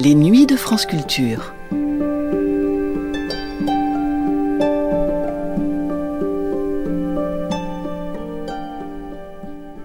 Les 0.00 0.14
nuits 0.14 0.46
de 0.46 0.54
France 0.54 0.86
Culture. 0.86 1.52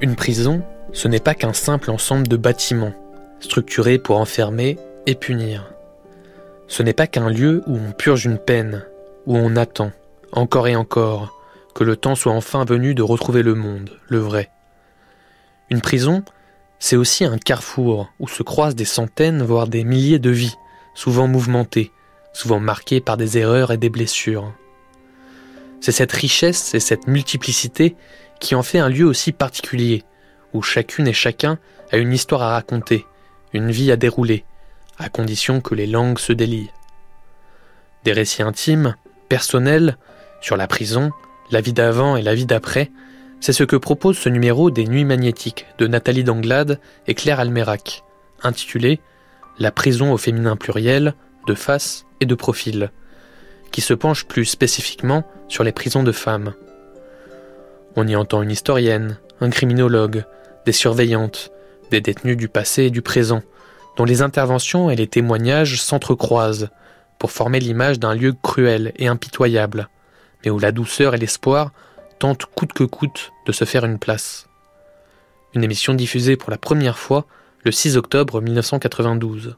Une 0.02 0.16
prison, 0.16 0.62
ce 0.92 1.08
n'est 1.08 1.20
pas 1.20 1.34
qu'un 1.34 1.54
simple 1.54 1.90
ensemble 1.90 2.28
de 2.28 2.38
bâtiments, 2.38 2.94
structurés 3.40 3.98
pour 3.98 4.20
enfermer 4.20 4.78
et 5.08 5.16
punir. 5.16 5.74
Ce 6.68 6.84
n'est 6.84 6.94
pas 6.94 7.08
qu'un 7.08 7.30
lieu 7.30 7.64
où 7.66 7.76
on 7.76 7.92
purge 7.92 8.26
une 8.26 8.38
peine, 8.38 8.86
où 9.26 9.36
on 9.36 9.56
attend, 9.56 9.92
encore 10.32 10.68
et 10.68 10.76
encore, 10.76 11.42
que 11.74 11.84
le 11.84 11.96
temps 11.96 12.14
soit 12.14 12.34
enfin 12.34 12.66
venu 12.66 12.94
de 12.94 13.02
retrouver 13.02 13.42
le 13.42 13.56
monde, 13.56 13.90
le 14.10 14.20
vrai. 14.20 14.52
Une 15.72 15.82
prison, 15.82 16.24
c'est 16.84 16.98
aussi 16.98 17.24
un 17.24 17.38
carrefour 17.38 18.12
où 18.20 18.28
se 18.28 18.44
croisent 18.44 18.76
des 18.76 18.84
centaines, 18.84 19.42
voire 19.42 19.70
des 19.70 19.86
milliers 19.86 20.20
de 20.20 20.32
vies, 20.32 20.58
souvent 20.96 21.30
mouvementées, 21.30 21.94
souvent 22.34 22.60
marquées 22.60 23.00
par 23.00 23.16
des 23.16 23.38
erreurs 23.38 23.72
et 23.72 23.78
des 23.78 23.90
blessures. 23.90 24.52
C'est 25.80 25.94
cette 25.94 26.12
richesse 26.12 26.74
et 26.74 26.82
cette 26.82 27.08
multiplicité 27.08 27.96
qui 28.42 28.54
en 28.54 28.64
fait 28.64 28.80
un 28.80 28.90
lieu 28.90 29.06
aussi 29.06 29.32
particulier, 29.32 30.04
où 30.54 30.62
chacune 30.62 31.08
et 31.08 31.14
chacun 31.14 31.58
a 31.94 31.96
une 31.96 32.12
histoire 32.12 32.42
à 32.42 32.52
raconter, 32.52 33.06
une 33.54 33.72
vie 33.72 33.90
à 33.90 33.96
dérouler, 33.96 34.44
à 34.98 35.08
condition 35.08 35.62
que 35.62 35.76
les 35.76 35.88
langues 35.88 36.20
se 36.20 36.34
délient. 36.34 36.72
Des 38.04 38.12
récits 38.12 38.44
intimes, 38.44 38.98
personnels, 39.30 39.98
sur 40.42 40.58
la 40.58 40.68
prison, 40.68 41.14
la 41.50 41.62
vie 41.62 41.72
d'avant 41.72 42.18
et 42.18 42.22
la 42.22 42.36
vie 42.36 42.46
d'après, 42.46 42.92
c'est 43.44 43.52
ce 43.52 43.66
que 43.66 43.76
propose 43.76 44.18
ce 44.18 44.30
numéro 44.30 44.72
des 44.72 44.86
Nuits 44.86 45.04
magnétiques 45.04 45.66
de 45.78 45.86
Nathalie 45.86 46.24
Danglade 46.24 46.80
et 47.08 47.14
Claire 47.14 47.42
Almerac, 47.42 48.06
intitulé 48.42 49.02
La 49.60 49.70
prison 49.70 50.14
au 50.14 50.18
féminin 50.18 50.56
pluriel, 50.56 51.14
de 51.46 51.54
face 51.54 52.06
et 52.22 52.26
de 52.26 52.36
profil, 52.36 52.94
qui 53.74 53.82
se 53.82 53.94
penche 53.94 54.24
plus 54.24 54.46
spécifiquement 54.46 55.26
sur 55.50 55.66
les 55.66 55.74
prisons 55.74 56.04
de 56.04 56.14
femmes. 56.14 56.54
On 57.98 58.08
y 58.08 58.16
entend 58.16 58.44
une 58.44 58.52
historienne, 58.52 59.18
un 59.42 59.50
criminologue, 59.50 60.24
des 60.66 60.72
surveillantes, 60.72 61.52
des 61.92 62.00
détenus 62.00 62.38
du 62.38 62.48
passé 62.48 62.84
et 62.84 62.92
du 62.92 63.02
présent, 63.02 63.42
dont 63.98 64.06
les 64.06 64.22
interventions 64.22 64.90
et 64.90 64.96
les 64.96 65.08
témoignages 65.08 65.82
s'entrecroisent 65.82 66.70
pour 67.20 67.32
former 67.32 67.60
l'image 67.60 68.00
d'un 68.00 68.16
lieu 68.16 68.34
cruel 68.42 68.94
et 68.96 69.08
impitoyable, 69.08 69.90
mais 70.46 70.50
où 70.50 70.60
la 70.60 70.72
douceur 70.72 71.14
et 71.14 71.18
l'espoir 71.18 71.74
tente 72.24 72.46
coûte 72.46 72.72
que 72.72 72.86
coûte 72.86 73.34
de 73.46 73.52
se 73.52 73.66
faire 73.66 73.84
une 73.84 74.00
place. 74.00 74.48
Une 75.54 75.62
émission 75.62 75.94
diffusée 75.94 76.38
pour 76.38 76.52
la 76.52 76.58
première 76.58 76.98
fois 76.98 77.26
le 77.66 77.72
6 77.74 77.98
octobre 77.98 78.40
1992. 78.40 79.58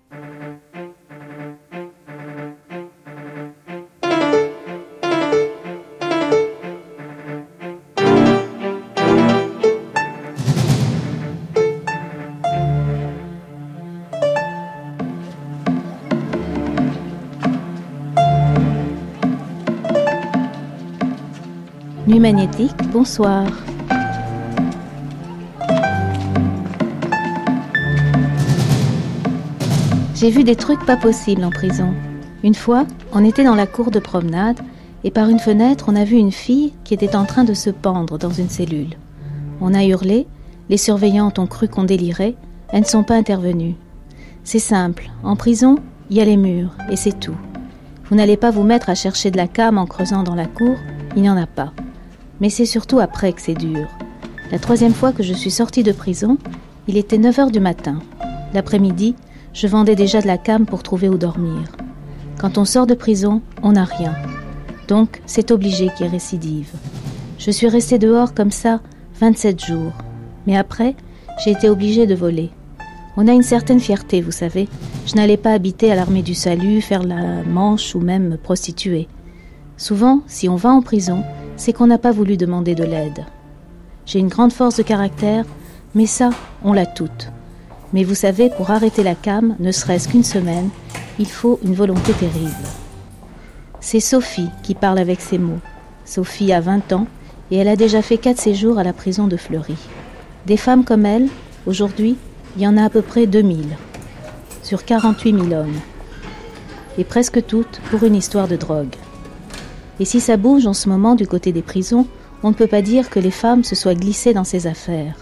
Bonsoir. 22.92 23.46
J'ai 30.16 30.32
vu 30.32 30.44
des 30.44 30.56
trucs 30.56 30.84
pas 30.86 30.98
possibles 30.98 31.44
en 31.44 31.52
prison. 31.52 31.94
Une 32.44 32.56
fois, 32.56 32.88
on 33.12 33.24
était 33.24 33.44
dans 33.44 33.54
la 33.54 33.68
cour 33.68 33.92
de 33.92 34.00
promenade 34.00 34.60
et 35.04 35.12
par 35.12 35.30
une 35.30 35.38
fenêtre, 35.38 35.86
on 35.88 35.96
a 35.96 36.04
vu 36.04 36.16
une 36.16 36.32
fille 36.32 36.74
qui 36.84 36.96
était 36.96 37.16
en 37.16 37.26
train 37.26 37.44
de 37.44 37.54
se 37.54 37.70
pendre 37.70 38.18
dans 38.18 38.32
une 38.32 38.50
cellule. 38.50 38.96
On 39.62 39.76
a 39.76 39.86
hurlé, 39.86 40.26
les 40.70 40.78
surveillantes 40.78 41.38
ont 41.38 41.46
cru 41.46 41.68
qu'on 41.68 41.84
délirait, 41.84 42.36
elles 42.70 42.82
ne 42.82 42.86
sont 42.86 43.04
pas 43.04 43.16
intervenues. 43.16 43.76
C'est 44.44 44.58
simple, 44.58 45.12
en 45.24 45.36
prison, 45.36 45.78
il 46.10 46.18
y 46.18 46.22
a 46.22 46.26
les 46.26 46.38
murs 46.38 46.72
et 46.90 46.96
c'est 46.96 47.20
tout. 47.20 47.38
Vous 48.10 48.16
n'allez 48.16 48.38
pas 48.38 48.50
vous 48.50 48.64
mettre 48.64 48.90
à 48.90 48.96
chercher 48.96 49.30
de 49.30 49.38
la 49.38 49.48
cam 49.48 49.78
en 49.78 49.86
creusant 49.86 50.24
dans 50.24 50.36
la 50.36 50.48
cour, 50.48 50.76
il 51.16 51.22
n'y 51.22 51.30
en 51.30 51.38
a 51.38 51.46
pas. 51.46 51.72
Mais 52.42 52.50
c'est 52.50 52.66
surtout 52.66 53.00
après 53.00 53.34
que 53.34 53.42
c'est 53.42 53.54
dur. 53.54 53.88
La 54.52 54.60
troisième 54.60 54.94
fois 54.94 55.12
que 55.12 55.24
je 55.24 55.34
suis 55.34 55.52
sortie 55.52 55.84
de 55.84 55.92
prison, 55.92 56.38
il 56.88 56.98
était 56.98 57.18
9 57.18 57.40
heures 57.40 57.52
du 57.52 57.60
matin. 57.60 58.00
L'après-midi, 58.54 59.16
je 59.54 59.68
vendais 59.68 59.96
déjà 59.96 60.22
de 60.22 60.28
la 60.28 60.38
cam 60.38 60.66
pour 60.66 60.84
trouver 60.84 61.10
où 61.10 61.18
dormir. 61.18 61.64
Quand 62.40 62.58
on 62.58 62.66
sort 62.66 62.88
de 62.88 62.94
prison, 62.94 63.42
on 63.64 63.72
n'a 63.72 63.86
rien. 63.86 64.14
Donc, 64.88 65.22
c'est 65.26 65.52
obligé 65.52 65.90
qu'il 65.90 66.06
y 66.06 66.10
ait 66.10 66.12
récidive. 66.12 66.72
Je 67.40 67.52
suis 67.52 67.68
restée 67.68 67.98
dehors 67.98 68.34
comme 68.34 68.52
ça 68.52 68.82
27 69.20 69.66
jours. 69.66 69.94
Mais 70.46 70.58
après, 70.58 70.96
j'ai 71.44 71.52
été 71.52 71.70
obligée 71.70 72.06
de 72.06 72.16
voler. 72.16 72.52
On 73.18 73.28
a 73.28 73.34
une 73.34 73.44
certaine 73.44 73.80
fierté, 73.80 74.22
vous 74.22 74.32
savez. 74.32 74.68
Je 75.06 75.16
n'allais 75.16 75.38
pas 75.38 75.54
habiter 75.54 75.92
à 75.92 75.96
l'armée 75.96 76.22
du 76.22 76.34
salut, 76.34 76.82
faire 76.82 77.04
la 77.04 77.44
manche 77.44 77.96
ou 77.96 78.00
même 78.00 78.28
me 78.28 78.38
prostituer. 78.38 79.08
Souvent, 79.78 80.22
si 80.28 80.50
on 80.50 80.56
va 80.56 80.70
en 80.70 80.82
prison, 80.82 81.24
c'est 81.58 81.74
qu'on 81.74 81.88
n'a 81.88 81.98
pas 81.98 82.12
voulu 82.12 82.38
demander 82.38 82.76
de 82.76 82.84
l'aide. 82.84 83.26
J'ai 84.06 84.20
une 84.20 84.28
grande 84.28 84.54
force 84.54 84.78
de 84.78 84.84
caractère, 84.84 85.46
mais 85.94 86.06
ça, 86.06 86.30
on 86.64 86.74
l'a 86.74 86.86
toute. 86.86 87.32
Mais 87.94 88.04
vous 88.04 88.16
savez, 88.16 88.50
pour 88.50 88.72
arrêter 88.72 89.04
la 89.04 89.16
cam, 89.16 89.56
ne 89.60 89.72
serait-ce 89.72 90.10
qu'une 90.10 90.24
semaine, 90.24 90.70
il 91.18 91.28
faut 91.28 91.60
une 91.64 91.76
volonté 91.76 92.14
terrible. 92.14 92.52
C'est 93.80 94.00
Sophie 94.00 94.50
qui 94.64 94.76
parle 94.76 95.00
avec 95.00 95.22
ces 95.22 95.38
mots. 95.38 95.60
Sophie 96.06 96.52
a 96.52 96.60
20 96.60 96.92
ans 96.94 97.08
et 97.52 97.58
elle 97.58 97.68
a 97.68 97.76
déjà 97.76 98.02
fait 98.02 98.18
quatre 98.18 98.40
séjours 98.40 98.80
à 98.80 98.84
la 98.84 98.94
prison 98.94 99.28
de 99.28 99.38
Fleury. 99.38 99.78
Des 100.46 100.58
femmes 100.58 100.84
comme 100.84 101.06
elle, 101.06 101.28
aujourd'hui, 101.66 102.18
il 102.56 102.64
y 102.64 102.68
en 102.68 102.78
a 102.78 102.86
à 102.86 102.90
peu 102.90 103.02
près 103.02 103.28
2000, 103.28 103.66
sur 104.64 104.86
48 104.86 105.34
000 105.34 105.54
hommes. 105.54 105.80
Et 106.98 107.04
presque 107.04 107.46
toutes 107.46 107.80
pour 107.90 108.04
une 108.04 108.16
histoire 108.16 108.48
de 108.48 108.56
drogue. 108.56 108.96
Et 110.00 110.06
si 110.06 110.20
ça 110.20 110.38
bouge 110.38 110.68
en 110.68 110.74
ce 110.74 110.90
moment 110.90 111.16
du 111.16 111.28
côté 111.28 111.52
des 111.52 111.62
prisons, 111.62 112.08
on 112.44 112.50
ne 112.50 112.54
peut 112.54 112.68
pas 112.68 112.82
dire 112.82 113.10
que 113.10 113.20
les 113.20 113.32
femmes 113.32 113.64
se 113.64 113.76
soient 113.76 113.96
glissées 113.96 114.34
dans 114.34 114.44
ces 114.44 114.68
affaires. 114.68 115.16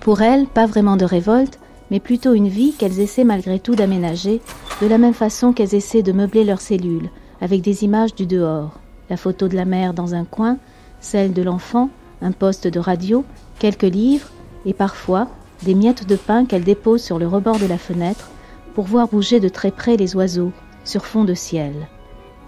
Pour 0.00 0.22
elles, 0.22 0.46
pas 0.46 0.66
vraiment 0.66 0.96
de 0.96 1.04
révolte, 1.04 1.58
mais 1.90 2.00
plutôt 2.00 2.34
une 2.34 2.48
vie 2.48 2.72
qu'elles 2.72 3.00
essaient 3.00 3.24
malgré 3.24 3.58
tout 3.58 3.74
d'aménager, 3.74 4.40
de 4.80 4.86
la 4.86 4.98
même 4.98 5.14
façon 5.14 5.52
qu'elles 5.52 5.74
essaient 5.74 6.02
de 6.02 6.12
meubler 6.12 6.44
leurs 6.44 6.60
cellules, 6.60 7.10
avec 7.40 7.62
des 7.62 7.84
images 7.84 8.14
du 8.14 8.26
dehors, 8.26 8.78
la 9.10 9.16
photo 9.16 9.48
de 9.48 9.56
la 9.56 9.64
mère 9.64 9.94
dans 9.94 10.14
un 10.14 10.24
coin, 10.24 10.58
celle 11.00 11.32
de 11.32 11.42
l'enfant, 11.42 11.90
un 12.22 12.32
poste 12.32 12.68
de 12.68 12.78
radio, 12.78 13.24
quelques 13.58 13.82
livres, 13.82 14.28
et 14.66 14.74
parfois 14.74 15.28
des 15.64 15.74
miettes 15.74 16.06
de 16.06 16.16
pain 16.16 16.44
qu'elles 16.44 16.64
déposent 16.64 17.02
sur 17.02 17.18
le 17.18 17.26
rebord 17.26 17.58
de 17.58 17.66
la 17.66 17.78
fenêtre 17.78 18.30
pour 18.74 18.84
voir 18.84 19.08
bouger 19.08 19.40
de 19.40 19.48
très 19.48 19.70
près 19.70 19.96
les 19.96 20.14
oiseaux 20.14 20.52
sur 20.84 21.04
fond 21.04 21.24
de 21.24 21.34
ciel. 21.34 21.72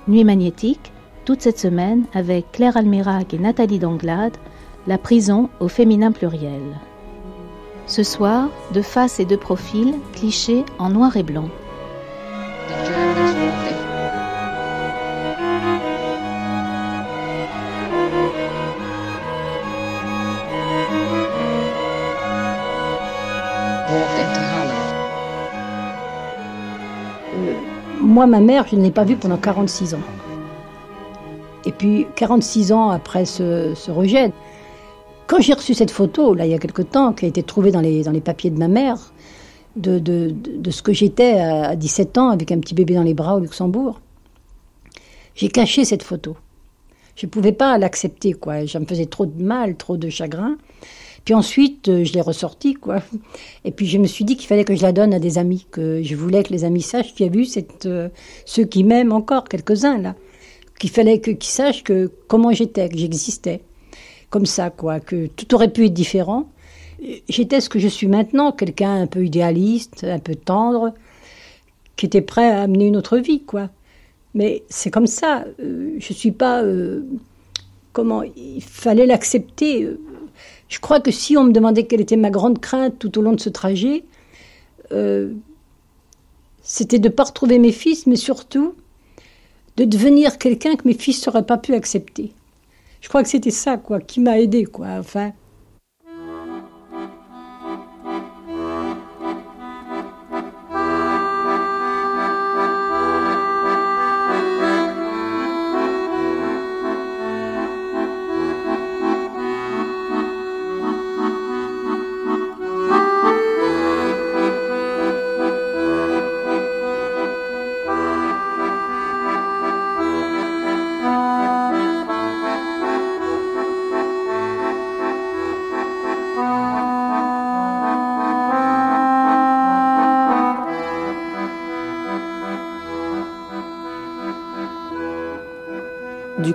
Nuit 0.07 0.25
magnétique, 0.25 0.93
toute 1.25 1.43
cette 1.43 1.59
semaine 1.59 2.05
avec 2.15 2.51
Claire 2.53 2.77
Almirac 2.77 3.35
et 3.35 3.39
Nathalie 3.39 3.79
Danglade, 3.79 4.37
la 4.87 4.99
prison 4.99 5.51
au 5.61 5.69
féminin 5.69 6.13
pluriel. 6.13 6.63
Ce 7.87 8.03
soir, 8.03 8.49
de 8.73 8.83
face 8.83 9.21
et 9.21 9.25
de 9.25 9.37
profil, 9.37 9.95
clichés 10.13 10.65
en 10.79 10.91
noir 10.91 11.17
et 11.17 11.23
blanc. 11.23 11.49
Euh, 27.35 27.55
moi, 28.01 28.27
ma 28.27 28.41
mère, 28.41 28.67
je 28.69 28.77
ne 28.77 28.83
l'ai 28.83 28.91
pas 28.91 29.05
vue 29.05 29.17
pendant 29.17 29.37
46 29.37 29.95
ans. 29.95 30.20
Et 31.67 31.73
puis, 31.73 32.07
46 32.17 32.73
ans 32.73 32.91
après 32.91 33.25
ce, 33.25 33.91
rejet, 33.91 34.33
quand 35.27 35.41
j'ai 35.41 35.53
reçu 35.53 35.75
cette 35.75 35.91
photo, 35.91 36.35
là, 36.35 36.47
il 36.47 36.51
y 36.51 36.55
a 36.55 36.59
quelque 36.59 36.83
temps, 36.83 37.13
qui 37.13 37.25
a 37.27 37.29
été 37.29 37.43
trouvée 37.43 37.71
dans 37.71 37.81
les, 37.81 38.03
dans 38.03 38.11
les 38.11 38.21
papiers 38.21 38.51
de 38.51 38.59
ma 38.59 38.69
mère, 38.69 39.13
de, 39.77 39.99
de, 39.99 40.35
de 40.35 40.71
ce 40.71 40.83
que 40.83 40.93
j'étais 40.93 41.39
à 41.39 41.77
17 41.77 42.19
ans 42.19 42.31
avec 42.31 42.51
un 42.51 42.59
petit 42.59 42.75
bébé 42.75 42.95
dans 42.95 43.03
les 43.03 43.15
bras 43.15 43.37
au 43.37 43.41
Luxembourg, 43.41 44.01
j'ai 45.35 45.49
caché 45.49 45.85
cette 45.85 46.03
photo. 46.03 46.37
Je 47.15 47.27
ne 47.27 47.31
pouvais 47.31 47.53
pas 47.53 47.77
l'accepter, 47.79 48.33
quoi. 48.33 48.67
Ça 48.67 48.81
me 48.81 48.87
faisait 48.87 49.07
trop 49.07 49.27
de 49.27 49.43
mal, 49.43 49.77
trop 49.77 49.97
de 49.97 50.09
chagrin. 50.09 50.57
Puis 51.25 51.35
ensuite, 51.35 51.89
euh, 51.89 52.05
je 52.05 52.15
l'ai 52.15 52.21
ressortie, 52.21 52.75
quoi. 52.75 53.03
Et 53.65 53.71
puis 53.71 53.87
je 53.87 53.99
me 53.99 54.07
suis 54.07 54.25
dit 54.25 54.37
qu'il 54.37 54.47
fallait 54.49 54.65
que 54.65 54.75
je 54.75 54.83
la 54.83 54.93
donne 54.93 55.13
à 55.13 55.19
des 55.19 55.37
amis, 55.37 55.67
que 55.71 56.03
je 56.03 56.17
voulais 56.17 56.43
que 56.43 56.53
les 56.53 56.65
amis 56.65 56.83
sachent 56.83 57.15
qu'il 57.15 57.27
y 57.27 57.29
a 57.29 57.33
vu 57.33 57.45
cette, 57.45 57.87
euh, 57.87 58.09
ceux 58.47 58.65
qui 58.65 58.85
m'aiment 58.85 59.13
encore, 59.13 59.45
quelques-uns, 59.45 59.99
là 59.99 60.15
qu'il 60.81 60.91
fallait 60.91 61.21
qu'ils 61.21 61.37
sachent 61.43 61.85
que 61.85 62.11
comment 62.27 62.51
j'étais, 62.53 62.89
que 62.89 62.97
j'existais, 62.97 63.61
comme 64.31 64.47
ça, 64.47 64.71
quoi, 64.71 64.99
que 64.99 65.27
tout 65.27 65.55
aurait 65.55 65.71
pu 65.71 65.85
être 65.85 65.93
différent. 65.93 66.49
J'étais 67.29 67.61
ce 67.61 67.69
que 67.69 67.79
je 67.79 67.87
suis 67.87 68.09
maintenant, 68.09 68.51
quelqu'un 68.51 69.03
un 69.03 69.07
peu 69.07 69.25
idéaliste, 69.25 70.05
un 70.05 70.19
peu 70.19 70.35
tendre, 70.35 70.95
qui 71.97 72.07
était 72.07 72.23
prêt 72.23 72.51
à 72.51 72.63
amener 72.63 72.87
une 72.87 72.97
autre 72.97 73.19
vie, 73.19 73.43
quoi. 73.43 73.69
Mais 74.35 74.63
c'est 74.69 74.91
comme 74.91 75.07
ça. 75.07 75.45
Euh, 75.61 75.97
je 75.99 76.13
suis 76.13 76.31
pas. 76.33 76.63
Euh, 76.63 77.03
comment 77.93 78.23
Il 78.23 78.63
fallait 78.63 79.07
l'accepter. 79.07 79.87
Je 80.69 80.79
crois 80.79 81.01
que 81.01 81.11
si 81.11 81.37
on 81.37 81.45
me 81.45 81.53
demandait 81.53 81.85
quelle 81.85 82.01
était 82.01 82.17
ma 82.17 82.31
grande 82.31 82.61
crainte 82.61 82.99
tout 82.99 83.19
au 83.19 83.23
long 83.23 83.33
de 83.33 83.41
ce 83.41 83.51
trajet, 83.51 84.05
euh, 84.93 85.33
c'était 86.63 86.99
de 86.99 87.09
ne 87.09 87.13
pas 87.13 87.25
retrouver 87.25 87.59
mes 87.59 87.73
fils, 87.73 88.07
mais 88.07 88.17
surtout 88.17 88.75
de 89.81 89.87
devenir 89.87 90.37
quelqu'un 90.37 90.77
que 90.77 90.87
mes 90.87 90.95
fils 90.95 91.27
n'auraient 91.27 91.47
pas 91.47 91.57
pu 91.57 91.75
accepter. 91.75 92.33
Je 93.01 93.09
crois 93.09 93.23
que 93.23 93.31
c'était 93.31 93.51
ça, 93.51 93.79
quoi, 93.79 93.99
qui 93.99 94.21
m'a 94.21 94.39
aidé, 94.39 94.65
quoi. 94.67 94.89
Enfin, 94.99 95.33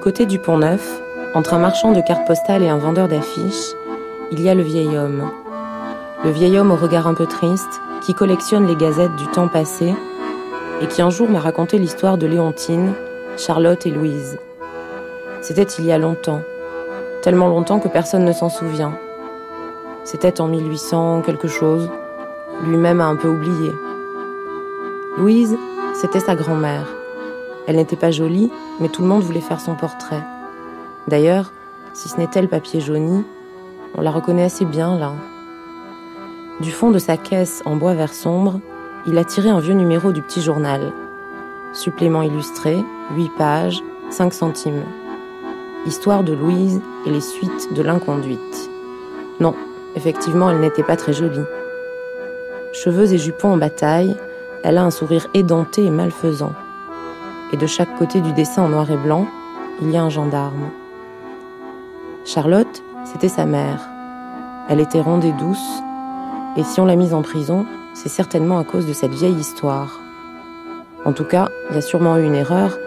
côté 0.05 0.27
du 0.27 0.37
Pont 0.37 0.59
Neuf, 0.59 1.01
entre 1.33 1.55
un 1.55 1.57
marchand 1.57 1.91
de 1.91 1.99
cartes 1.99 2.27
postales 2.27 2.61
et 2.61 2.69
un 2.69 2.77
vendeur 2.77 3.07
d'affiches, 3.07 3.73
il 4.31 4.39
y 4.39 4.49
a 4.49 4.53
le 4.53 4.61
vieil 4.61 4.95
homme. 4.95 5.31
Le 6.23 6.29
vieil 6.29 6.59
homme 6.59 6.69
au 6.69 6.75
regard 6.75 7.07
un 7.07 7.15
peu 7.15 7.25
triste, 7.25 7.81
qui 8.03 8.13
collectionne 8.13 8.67
les 8.67 8.75
gazettes 8.75 9.15
du 9.15 9.25
temps 9.25 9.47
passé 9.47 9.95
et 10.79 10.85
qui 10.85 11.01
un 11.01 11.09
jour 11.09 11.27
m'a 11.27 11.39
raconté 11.39 11.79
l'histoire 11.79 12.19
de 12.19 12.27
Léontine, 12.27 12.93
Charlotte 13.35 13.83
et 13.87 13.89
Louise. 13.89 14.37
C'était 15.41 15.63
il 15.63 15.85
y 15.85 15.91
a 15.91 15.97
longtemps, 15.97 16.41
tellement 17.23 17.47
longtemps 17.47 17.79
que 17.79 17.87
personne 17.87 18.25
ne 18.25 18.31
s'en 18.31 18.49
souvient. 18.49 18.95
C'était 20.03 20.39
en 20.39 20.47
1800 20.47 21.23
quelque 21.25 21.47
chose, 21.47 21.89
lui-même 22.63 23.01
a 23.01 23.05
un 23.05 23.15
peu 23.15 23.29
oublié. 23.29 23.73
Louise, 25.17 25.57
c'était 25.95 26.19
sa 26.19 26.35
grand-mère. 26.35 26.94
Elle 27.67 27.77
n'était 27.77 27.95
pas 27.95 28.11
jolie, 28.11 28.51
mais 28.79 28.89
tout 28.89 29.01
le 29.01 29.07
monde 29.07 29.23
voulait 29.23 29.41
faire 29.41 29.59
son 29.59 29.75
portrait. 29.75 30.23
D'ailleurs, 31.07 31.51
si 31.93 32.09
ce 32.09 32.17
n'était 32.17 32.41
le 32.41 32.47
papier 32.47 32.79
jauni, 32.79 33.23
on 33.95 34.01
la 34.01 34.11
reconnaît 34.11 34.43
assez 34.43 34.65
bien 34.65 34.97
là. 34.97 35.13
Du 36.61 36.71
fond 36.71 36.91
de 36.91 36.99
sa 36.99 37.17
caisse 37.17 37.63
en 37.65 37.75
bois 37.75 37.95
vert 37.95 38.13
sombre, 38.13 38.59
il 39.07 39.17
a 39.17 39.23
tiré 39.23 39.49
un 39.49 39.59
vieux 39.59 39.73
numéro 39.73 40.11
du 40.11 40.21
petit 40.21 40.41
journal. 40.41 40.91
Supplément 41.73 42.21
illustré, 42.21 42.83
8 43.15 43.31
pages, 43.37 43.83
5 44.09 44.33
centimes. 44.33 44.83
Histoire 45.85 46.23
de 46.23 46.33
Louise 46.33 46.81
et 47.05 47.09
les 47.09 47.21
suites 47.21 47.73
de 47.73 47.81
l'inconduite. 47.81 48.69
Non, 49.39 49.55
effectivement, 49.95 50.49
elle 50.49 50.59
n'était 50.59 50.83
pas 50.83 50.95
très 50.95 51.13
jolie. 51.13 51.43
Cheveux 52.73 53.13
et 53.13 53.17
jupons 53.17 53.53
en 53.53 53.57
bataille, 53.57 54.15
elle 54.63 54.77
a 54.77 54.83
un 54.83 54.91
sourire 54.91 55.27
édenté 55.33 55.85
et 55.85 55.91
malfaisant 55.91 56.53
et 57.53 57.57
de 57.57 57.67
chaque 57.67 57.95
côté 57.97 58.21
du 58.21 58.33
dessin 58.33 58.63
en 58.63 58.69
noir 58.69 58.89
et 58.91 58.97
blanc, 58.97 59.27
il 59.81 59.91
y 59.91 59.97
a 59.97 60.03
un 60.03 60.09
gendarme. 60.09 60.69
Charlotte, 62.25 62.83
c'était 63.03 63.29
sa 63.29 63.45
mère. 63.45 63.87
Elle 64.69 64.79
était 64.79 65.01
ronde 65.01 65.25
et 65.25 65.31
douce, 65.33 65.81
et 66.57 66.63
si 66.63 66.79
on 66.79 66.85
l'a 66.85 66.95
mise 66.95 67.13
en 67.13 67.21
prison, 67.21 67.65
c'est 67.93 68.09
certainement 68.09 68.57
à 68.57 68.63
cause 68.63 68.87
de 68.87 68.93
cette 68.93 69.13
vieille 69.13 69.35
histoire. 69.35 69.99
En 71.05 71.13
tout 71.13 71.23
cas, 71.23 71.49
il 71.69 71.75
y 71.75 71.77
a 71.77 71.81
sûrement 71.81 72.17
eu 72.17 72.25
une 72.25 72.35
erreur, 72.35 72.77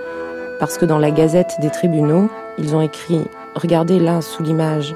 parce 0.59 0.77
que 0.77 0.87
dans 0.87 0.99
la 0.99 1.11
gazette 1.11 1.55
des 1.61 1.71
tribunaux, 1.71 2.29
ils 2.59 2.75
ont 2.75 2.81
écrit 2.81 3.25
Regardez 3.55 3.99
là, 3.99 4.21
sous 4.21 4.43
l'image, 4.43 4.95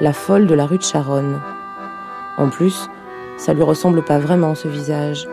la 0.00 0.12
folle 0.12 0.46
de 0.46 0.54
la 0.54 0.66
rue 0.66 0.78
de 0.78 0.82
Charonne. 0.82 1.40
En 2.36 2.48
plus, 2.48 2.88
ça 3.36 3.54
lui 3.54 3.62
ressemble 3.62 4.02
pas 4.02 4.18
vraiment 4.18 4.54
ce 4.54 4.68
visage. 4.68 5.28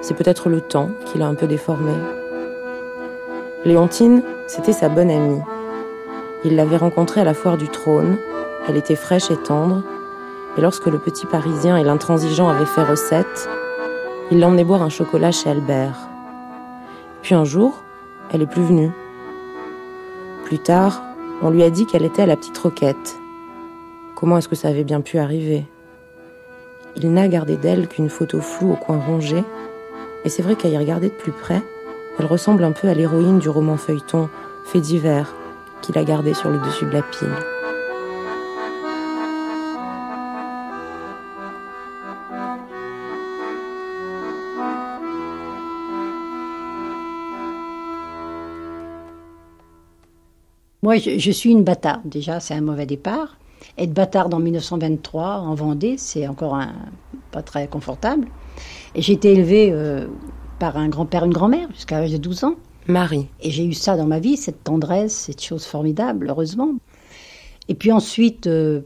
C'est 0.00 0.14
peut-être 0.14 0.48
le 0.48 0.60
temps 0.60 0.90
qui 1.06 1.18
l'a 1.18 1.26
un 1.26 1.34
peu 1.34 1.46
déformé. 1.46 1.92
Léontine, 3.64 4.22
c'était 4.46 4.74
sa 4.74 4.90
bonne 4.90 5.10
amie. 5.10 5.40
Il 6.44 6.54
l'avait 6.54 6.76
rencontrée 6.76 7.22
à 7.22 7.24
la 7.24 7.32
foire 7.32 7.56
du 7.56 7.68
trône, 7.68 8.18
elle 8.68 8.76
était 8.76 8.94
fraîche 8.94 9.30
et 9.30 9.36
tendre, 9.38 9.82
et 10.58 10.60
lorsque 10.60 10.86
le 10.86 10.98
petit 10.98 11.24
Parisien 11.24 11.78
et 11.78 11.82
l'intransigeant 11.82 12.48
avaient 12.50 12.66
fait 12.66 12.82
recette, 12.82 13.48
il 14.30 14.38
l'emmenait 14.38 14.64
boire 14.64 14.82
un 14.82 14.90
chocolat 14.90 15.32
chez 15.32 15.48
Albert. 15.48 15.96
Puis 17.22 17.34
un 17.34 17.44
jour, 17.44 17.82
elle 18.30 18.42
est 18.42 18.46
plus 18.46 18.62
venue. 18.62 18.90
Plus 20.44 20.58
tard, 20.58 21.02
on 21.40 21.48
lui 21.48 21.62
a 21.62 21.70
dit 21.70 21.86
qu'elle 21.86 22.04
était 22.04 22.22
à 22.22 22.26
la 22.26 22.36
petite 22.36 22.58
roquette. 22.58 23.16
Comment 24.14 24.36
est-ce 24.36 24.48
que 24.48 24.56
ça 24.56 24.68
avait 24.68 24.84
bien 24.84 25.00
pu 25.00 25.18
arriver? 25.18 25.64
Il 26.96 27.10
n'a 27.14 27.28
gardé 27.28 27.56
d'elle 27.56 27.88
qu'une 27.88 28.10
photo 28.10 28.42
floue 28.42 28.72
au 28.72 28.76
coin 28.76 28.98
rongé, 28.98 29.42
et 30.26 30.28
c'est 30.28 30.42
vrai 30.42 30.54
qu'à 30.54 30.68
y 30.68 30.76
regarder 30.76 31.08
de 31.08 31.14
plus 31.14 31.32
près, 31.32 31.62
elle 32.18 32.26
ressemble 32.26 32.64
un 32.64 32.72
peu 32.72 32.88
à 32.88 32.94
l'héroïne 32.94 33.38
du 33.38 33.48
roman 33.48 33.76
feuilleton 33.76 34.28
Fait 34.64 34.80
divers 34.80 35.34
qu'il 35.82 35.98
a 35.98 36.04
gardé 36.04 36.32
sur 36.34 36.48
le 36.48 36.58
dessus 36.58 36.86
de 36.86 36.90
la 36.90 37.02
pile. 37.02 37.28
Moi, 50.82 50.98
je, 50.98 51.30
suis 51.30 51.50
une 51.50 51.64
bâtarde. 51.64 52.02
Déjà, 52.04 52.40
c'est 52.40 52.52
un 52.52 52.60
mauvais 52.60 52.84
départ. 52.84 53.38
Être 53.78 53.94
bâtarde 53.94 54.34
en 54.34 54.38
1923 54.38 55.38
en 55.38 55.54
Vendée, 55.54 55.96
c'est 55.96 56.28
encore 56.28 56.54
un, 56.54 56.74
pas 57.30 57.40
très 57.40 57.66
confortable. 57.68 58.28
J'ai 58.94 59.14
été 59.14 59.32
élevée 59.32 59.70
euh, 59.72 60.06
par 60.58 60.76
un 60.76 60.88
grand-père, 60.88 61.24
une 61.24 61.32
grand-mère, 61.32 61.68
jusqu'à 61.72 62.00
l'âge 62.00 62.12
de 62.12 62.16
12 62.16 62.44
ans. 62.44 62.54
Marie. 62.86 63.28
Et 63.40 63.50
j'ai 63.50 63.64
eu 63.64 63.72
ça 63.72 63.96
dans 63.96 64.06
ma 64.06 64.18
vie, 64.18 64.36
cette 64.36 64.62
tendresse, 64.64 65.14
cette 65.14 65.42
chose 65.42 65.64
formidable, 65.64 66.26
heureusement. 66.28 66.74
Et 67.68 67.74
puis 67.74 67.92
ensuite, 67.92 68.46
euh, 68.46 68.82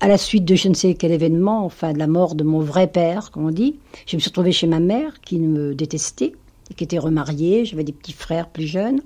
à 0.00 0.08
la 0.08 0.18
suite 0.18 0.44
de 0.44 0.54
je 0.54 0.68
ne 0.68 0.74
sais 0.74 0.94
quel 0.94 1.10
événement, 1.12 1.64
enfin 1.64 1.92
de 1.92 1.98
la 1.98 2.06
mort 2.06 2.34
de 2.34 2.44
mon 2.44 2.60
vrai 2.60 2.86
père, 2.86 3.30
comme 3.30 3.46
on 3.46 3.50
dit, 3.50 3.76
je 4.06 4.16
me 4.16 4.20
suis 4.20 4.28
retrouvée 4.28 4.52
chez 4.52 4.66
ma 4.66 4.80
mère 4.80 5.20
qui 5.20 5.38
me 5.40 5.74
détestait 5.74 6.34
et 6.70 6.74
qui 6.74 6.84
était 6.84 6.98
remariée. 6.98 7.64
J'avais 7.64 7.84
des 7.84 7.92
petits 7.92 8.12
frères 8.12 8.48
plus 8.48 8.66
jeunes 8.66 9.00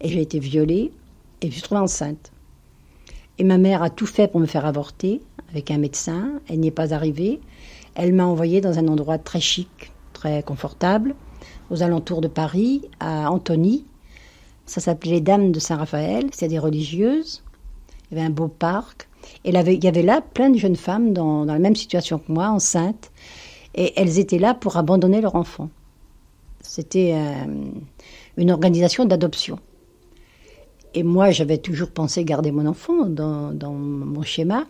et 0.00 0.08
j'ai 0.08 0.20
été 0.20 0.38
violée 0.38 0.92
et 1.40 1.46
je 1.46 1.46
me 1.46 1.52
suis 1.52 1.62
retrouvée 1.62 1.80
enceinte. 1.80 2.32
Et 3.38 3.44
ma 3.44 3.56
mère 3.56 3.82
a 3.82 3.90
tout 3.90 4.06
fait 4.06 4.28
pour 4.28 4.40
me 4.40 4.46
faire 4.46 4.66
avorter 4.66 5.22
avec 5.50 5.70
un 5.70 5.78
médecin. 5.78 6.40
Elle 6.48 6.60
n'y 6.60 6.68
est 6.68 6.72
pas 6.72 6.92
arrivée. 6.92 7.40
Elle 7.94 8.12
m'a 8.12 8.26
envoyée 8.26 8.60
dans 8.60 8.78
un 8.78 8.88
endroit 8.88 9.18
très 9.18 9.40
chic, 9.40 9.92
très 10.18 10.42
confortable, 10.42 11.14
aux 11.70 11.82
alentours 11.84 12.20
de 12.20 12.26
Paris, 12.28 12.82
à 12.98 13.30
Antony. 13.30 13.84
Ça 14.66 14.80
s'appelait 14.80 15.12
les 15.12 15.20
Dames 15.20 15.52
de 15.52 15.60
Saint-Raphaël, 15.60 16.26
c'était 16.32 16.48
des 16.48 16.58
religieuses. 16.58 17.44
Il 18.10 18.16
y 18.16 18.18
avait 18.18 18.26
un 18.26 18.30
beau 18.30 18.48
parc. 18.48 19.08
Et 19.44 19.50
il 19.50 19.84
y 19.84 19.88
avait 19.88 20.02
là 20.02 20.20
plein 20.20 20.50
de 20.50 20.58
jeunes 20.58 20.76
femmes 20.76 21.12
dans, 21.12 21.44
la 21.44 21.58
même 21.58 21.76
situation 21.76 22.18
que 22.18 22.32
moi, 22.32 22.48
enceintes. 22.48 23.12
Et 23.74 23.92
elles 23.96 24.18
étaient 24.18 24.38
là 24.38 24.54
pour 24.54 24.76
abandonner 24.76 25.20
leur 25.20 25.36
enfant. 25.36 25.70
C'était 26.62 27.12
euh, 27.14 27.54
une 28.36 28.50
organisation 28.50 29.04
d'adoption. 29.04 29.60
Et 30.94 31.04
moi, 31.04 31.30
j'avais 31.30 31.58
toujours 31.58 31.90
pensé 31.90 32.24
garder 32.24 32.50
mon 32.50 32.66
enfant 32.66 33.06
dans 33.06 33.72
mon 33.72 34.22
schéma. 34.22 34.64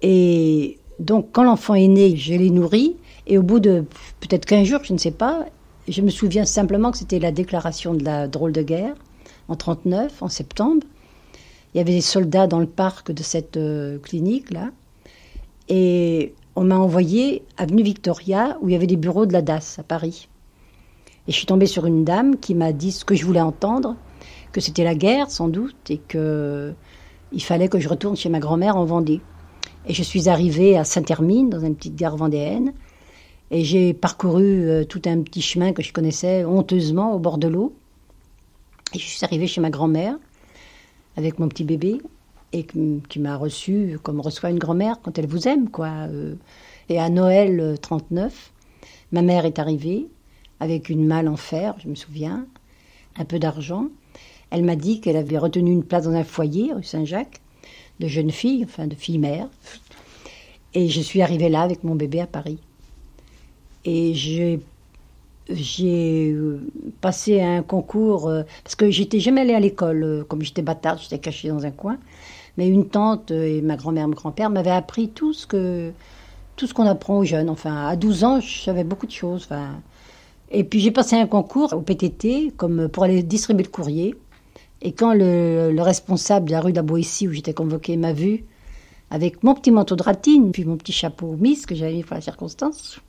Et 0.00 0.78
donc, 0.98 1.28
quand 1.32 1.44
l'enfant 1.44 1.74
est 1.74 1.88
né, 1.88 2.16
je 2.16 2.34
l'ai 2.34 2.50
nourri. 2.50 2.96
Et 3.26 3.38
au 3.38 3.42
bout 3.42 3.60
de 3.60 3.84
peut-être 4.20 4.46
15 4.46 4.66
jours, 4.66 4.80
je 4.84 4.92
ne 4.92 4.98
sais 4.98 5.10
pas, 5.10 5.46
je 5.88 6.00
me 6.02 6.10
souviens 6.10 6.44
simplement 6.44 6.90
que 6.90 6.98
c'était 6.98 7.18
la 7.18 7.32
déclaration 7.32 7.94
de 7.94 8.04
la 8.04 8.28
drôle 8.28 8.52
de 8.52 8.62
guerre 8.62 8.94
en 9.48 9.56
39, 9.56 10.22
en 10.22 10.28
septembre. 10.28 10.86
Il 11.74 11.78
y 11.78 11.80
avait 11.80 11.92
des 11.92 12.00
soldats 12.00 12.46
dans 12.46 12.60
le 12.60 12.66
parc 12.66 13.12
de 13.12 13.22
cette 13.22 13.56
euh, 13.56 13.98
clinique-là. 13.98 14.70
Et 15.68 16.34
on 16.54 16.64
m'a 16.64 16.76
envoyé 16.76 17.42
avenue 17.56 17.82
Victoria, 17.82 18.58
où 18.60 18.68
il 18.68 18.72
y 18.72 18.76
avait 18.76 18.86
des 18.86 18.96
bureaux 18.96 19.26
de 19.26 19.32
la 19.32 19.42
DAS 19.42 19.76
à 19.78 19.82
Paris. 19.82 20.28
Et 21.26 21.32
je 21.32 21.36
suis 21.36 21.46
tombée 21.46 21.66
sur 21.66 21.86
une 21.86 22.04
dame 22.04 22.36
qui 22.36 22.54
m'a 22.54 22.72
dit 22.72 22.92
ce 22.92 23.04
que 23.04 23.14
je 23.14 23.24
voulais 23.24 23.40
entendre, 23.40 23.96
que 24.52 24.60
c'était 24.60 24.84
la 24.84 24.94
guerre 24.94 25.30
sans 25.30 25.48
doute, 25.48 25.90
et 25.90 25.98
que 25.98 26.74
il 27.32 27.42
fallait 27.42 27.68
que 27.68 27.78
je 27.78 27.88
retourne 27.88 28.16
chez 28.16 28.28
ma 28.28 28.40
grand-mère 28.40 28.76
en 28.76 28.84
Vendée. 28.84 29.22
Et 29.86 29.94
je 29.94 30.02
suis 30.02 30.28
arrivée 30.28 30.76
à 30.76 30.84
Saint-Hermine, 30.84 31.48
dans 31.48 31.60
une 31.60 31.74
petite 31.74 31.96
gare 31.96 32.16
vendéenne. 32.16 32.72
Et 33.54 33.64
j'ai 33.64 33.92
parcouru 33.92 34.66
euh, 34.66 34.84
tout 34.84 35.02
un 35.04 35.20
petit 35.20 35.42
chemin 35.42 35.74
que 35.74 35.82
je 35.82 35.92
connaissais 35.92 36.42
honteusement 36.46 37.14
au 37.14 37.18
bord 37.18 37.36
de 37.36 37.48
l'eau. 37.48 37.74
Et 38.94 38.98
je 38.98 39.04
suis 39.04 39.22
arrivée 39.22 39.46
chez 39.46 39.60
ma 39.60 39.68
grand-mère 39.68 40.16
avec 41.18 41.38
mon 41.38 41.48
petit 41.48 41.64
bébé 41.64 42.00
et 42.54 42.64
qui 42.64 43.18
m'a 43.18 43.36
reçu 43.36 43.98
comme 44.02 44.20
reçoit 44.20 44.48
une 44.48 44.58
grand-mère 44.58 45.00
quand 45.02 45.18
elle 45.18 45.26
vous 45.26 45.48
aime, 45.48 45.68
quoi. 45.68 45.88
Euh. 46.08 46.34
Et 46.88 46.98
à 46.98 47.10
Noël 47.10 47.76
39, 47.80 48.52
ma 49.12 49.20
mère 49.20 49.44
est 49.44 49.58
arrivée 49.58 50.08
avec 50.58 50.88
une 50.88 51.06
malle 51.06 51.28
en 51.28 51.36
fer, 51.36 51.74
je 51.82 51.88
me 51.88 51.94
souviens, 51.94 52.46
un 53.16 53.24
peu 53.26 53.38
d'argent. 53.38 53.88
Elle 54.50 54.64
m'a 54.64 54.76
dit 54.76 55.02
qu'elle 55.02 55.16
avait 55.16 55.38
retenu 55.38 55.72
une 55.72 55.84
place 55.84 56.04
dans 56.04 56.12
un 56.12 56.24
foyer 56.24 56.72
rue 56.72 56.84
Saint-Jacques 56.84 57.42
de 58.00 58.08
jeunes 58.08 58.30
filles, 58.30 58.64
enfin 58.64 58.86
de 58.86 58.94
filles 58.94 59.18
mères. 59.18 59.48
Et 60.72 60.88
je 60.88 61.00
suis 61.02 61.20
arrivée 61.20 61.50
là 61.50 61.60
avec 61.60 61.84
mon 61.84 61.94
bébé 61.94 62.20
à 62.20 62.26
Paris. 62.26 62.58
Et 63.84 64.14
j'ai 64.14 64.60
euh, 65.50 66.58
passé 67.00 67.40
un 67.40 67.62
concours 67.62 68.28
euh, 68.28 68.42
parce 68.62 68.74
que 68.74 68.90
j'étais 68.90 69.20
jamais 69.20 69.40
allée 69.42 69.54
à 69.54 69.60
l'école 69.60 70.02
euh, 70.04 70.24
comme 70.24 70.42
j'étais 70.42 70.62
bâtarde, 70.62 71.00
j'étais 71.02 71.18
cachée 71.18 71.48
dans 71.48 71.64
un 71.64 71.70
coin. 71.70 71.98
Mais 72.56 72.68
une 72.68 72.88
tante 72.88 73.30
et 73.30 73.62
ma 73.62 73.76
grand-mère, 73.76 74.08
mon 74.08 74.14
grand-père 74.14 74.50
m'avaient 74.50 74.70
appris 74.70 75.08
tout 75.08 75.32
ce 75.32 75.46
que 75.46 75.92
tout 76.56 76.66
ce 76.66 76.74
qu'on 76.74 76.86
apprend 76.86 77.18
aux 77.18 77.24
jeunes. 77.24 77.48
Enfin, 77.48 77.86
à 77.86 77.96
12 77.96 78.24
ans, 78.24 78.40
je 78.40 78.62
savais 78.62 78.84
beaucoup 78.84 79.06
de 79.06 79.12
choses. 79.12 79.48
Et 80.50 80.64
puis 80.64 80.80
j'ai 80.80 80.90
passé 80.90 81.16
un 81.16 81.26
concours 81.26 81.72
au 81.72 81.80
PTT 81.80 82.52
comme 82.56 82.88
pour 82.88 83.04
aller 83.04 83.22
distribuer 83.22 83.64
le 83.64 83.70
courrier. 83.70 84.14
Et 84.82 84.92
quand 84.92 85.14
le, 85.14 85.74
responsable 85.80 86.46
de 86.46 86.52
la 86.52 86.60
rue 86.60 86.72
d'Aboissi 86.72 87.28
où 87.28 87.32
j'étais 87.32 87.54
convoquée 87.54 87.96
m'a 87.96 88.12
vu 88.12 88.44
avec 89.10 89.42
mon 89.42 89.54
petit 89.54 89.70
manteau 89.70 89.96
de 89.96 90.02
ratine 90.02 90.52
puis 90.52 90.64
mon 90.64 90.76
petit 90.76 90.92
chapeau 90.92 91.36
Miss 91.38 91.66
que 91.66 91.74
j'avais 91.74 91.94
mis 91.94 92.02
pour 92.02 92.14
la 92.14 92.20
circonstance, 92.20 93.00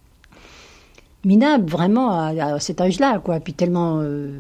minable 1.25 1.70
vraiment 1.70 2.12
à, 2.12 2.60
cet 2.60 2.82
âge-là, 2.82 3.20
quoi. 3.20 3.39
Puis 3.39 3.53
tellement 3.53 4.00
euh, 4.01 4.39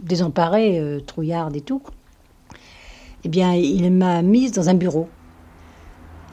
désemparée, 0.00 0.78
euh, 0.78 1.00
trouillarde 1.00 1.56
et 1.56 1.60
tout. 1.60 1.82
Eh 3.24 3.28
bien, 3.28 3.54
il 3.54 3.90
m'a 3.92 4.22
mise 4.22 4.52
dans 4.52 4.68
un 4.68 4.74
bureau. 4.74 5.08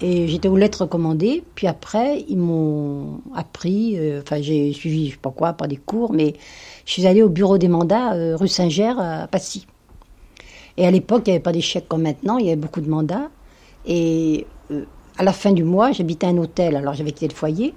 Et 0.02 0.28
j'étais 0.28 0.48
aux 0.48 0.56
lettres 0.56 0.82
recommandées. 0.82 1.44
Puis 1.56 1.68
après, 1.68 2.26
ils 2.28 2.38
m'ont 2.38 3.22
appris. 3.36 3.98
Euh, 3.98 4.22
enfin, 4.22 4.42
j'ai 4.42 4.74
suivi, 4.74 5.08
je 5.08 5.12
sais 5.12 5.18
pas 5.18 5.32
quoi, 5.32 5.54
pas 5.54 5.68
des 5.68 5.78
cours, 5.78 6.14
mais 6.14 6.36
je 6.86 6.94
suis 6.94 7.06
allée 7.06 7.22
au 7.22 7.30
bureau 7.30 7.58
des 7.58 7.68
mandats, 7.68 8.36
rue 8.36 8.48
Saint-Ger, 8.48 9.00
à 9.00 9.28
Passy. 9.28 9.68
Et 10.78 10.88
à 10.88 10.92
l'époque, 10.92 11.24
il 11.26 11.32
n'y 11.32 11.36
avait 11.36 11.44
pas 11.44 11.52
d'échecs 11.52 11.88
comme 11.88 12.04
maintenant, 12.04 12.38
il 12.38 12.46
y 12.46 12.50
avait 12.50 12.56
beaucoup 12.56 12.82
de 12.82 12.90
mandats. 12.90 13.30
Et 13.86 14.48
à 15.18 15.24
la 15.24 15.34
fin 15.34 15.52
du 15.52 15.66
mois, 15.66 15.92
j'habitais 15.92 16.28
un 16.28 16.38
hôtel. 16.38 16.76
Alors 16.76 16.94
j'avais 16.94 17.12
quitté 17.12 17.28
le 17.28 17.34
foyer. 17.34 17.76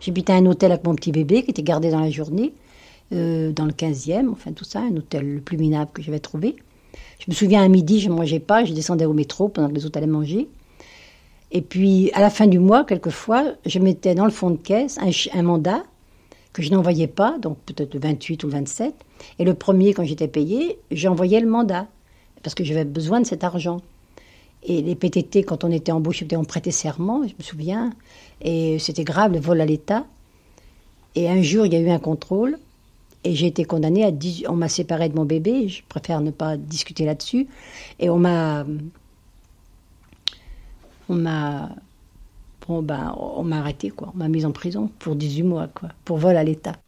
J'habitais 0.00 0.32
un 0.32 0.46
hôtel 0.46 0.72
avec 0.72 0.84
mon 0.84 0.94
petit 0.94 1.12
bébé 1.12 1.42
qui 1.42 1.50
était 1.50 1.62
gardé 1.62 1.90
dans 1.90 2.00
la 2.00 2.10
journée, 2.10 2.52
euh, 3.12 3.52
dans 3.52 3.64
le 3.64 3.72
15e, 3.72 4.30
enfin 4.30 4.52
tout 4.52 4.64
ça, 4.64 4.80
un 4.80 4.96
hôtel 4.96 5.34
le 5.34 5.40
plus 5.40 5.56
minable 5.56 5.90
que 5.92 6.02
j'avais 6.02 6.20
trouvé. 6.20 6.56
Je 7.18 7.24
me 7.28 7.34
souviens 7.34 7.62
à 7.62 7.68
midi, 7.68 8.00
je 8.00 8.08
ne 8.08 8.14
mangeais 8.14 8.40
pas, 8.40 8.64
je 8.64 8.72
descendais 8.72 9.04
au 9.04 9.12
métro 9.12 9.48
pendant 9.48 9.68
que 9.68 9.74
les 9.74 9.86
autres 9.86 9.98
allaient 9.98 10.06
manger. 10.06 10.48
Et 11.52 11.62
puis 11.62 12.10
à 12.12 12.20
la 12.20 12.30
fin 12.30 12.46
du 12.46 12.58
mois, 12.58 12.84
quelquefois, 12.84 13.54
je 13.64 13.78
mettais 13.78 14.14
dans 14.14 14.24
le 14.24 14.30
fond 14.30 14.50
de 14.50 14.56
caisse 14.56 14.98
un, 14.98 15.42
mandat 15.42 15.84
que 16.52 16.62
je 16.62 16.70
n'envoyais 16.70 17.06
pas, 17.06 17.38
donc 17.38 17.58
peut-être 17.66 17.94
le 17.94 18.00
28 18.00 18.42
ou 18.44 18.46
le 18.48 18.52
27. 18.52 18.94
Et 19.38 19.44
le 19.44 19.54
premier, 19.54 19.94
quand 19.94 20.04
j'étais 20.04 20.28
payé, 20.28 20.78
j'envoyais 20.90 21.40
le 21.40 21.48
mandat, 21.48 21.86
parce 22.42 22.54
que 22.54 22.64
j'avais 22.64 22.84
besoin 22.84 23.20
de 23.20 23.26
cet 23.26 23.44
argent. 23.44 23.80
Et 24.64 24.82
les 24.82 24.94
PTT, 24.94 25.44
quand 25.44 25.64
on 25.64 25.70
était 25.70 25.92
embauché, 25.92 26.26
on 26.36 26.44
prêtait 26.44 26.70
serment, 26.70 27.26
je 27.28 27.34
me 27.38 27.42
souviens. 27.42 27.92
Et 28.40 28.78
c'était 28.78 29.04
grave, 29.04 29.32
le 29.32 29.38
vol 29.40 29.60
à 29.60 29.66
l'État. 29.66 30.06
Et 31.14 31.28
un 31.28 31.42
jour, 31.42 31.66
il 31.66 31.72
y 31.74 31.76
a 31.76 31.80
eu 31.80 31.90
un 31.90 31.98
contrôle. 31.98 32.58
Et 33.24 33.34
j'ai 33.34 33.46
été 33.46 33.64
condamnée 33.64 34.04
à 34.04 34.10
10... 34.10 34.44
On 34.48 34.56
m'a 34.56 34.68
séparé 34.68 35.08
de 35.08 35.16
mon 35.16 35.24
bébé. 35.24 35.68
Je 35.68 35.82
préfère 35.88 36.20
ne 36.20 36.30
pas 36.30 36.56
discuter 36.56 37.04
là-dessus. 37.06 37.48
Et 37.98 38.10
on 38.10 38.18
m'a. 38.18 38.66
On 41.08 41.14
m'a. 41.14 41.70
Bon, 42.66 42.82
ben, 42.82 43.14
on 43.18 43.44
m'a 43.44 43.58
arrêté, 43.58 43.90
quoi. 43.90 44.10
On 44.14 44.18
m'a 44.18 44.28
mise 44.28 44.46
en 44.46 44.52
prison 44.52 44.90
pour 44.98 45.16
18 45.16 45.42
mois, 45.42 45.68
quoi. 45.68 45.90
Pour 46.04 46.18
vol 46.18 46.36
à 46.36 46.44
l'État. 46.44 46.83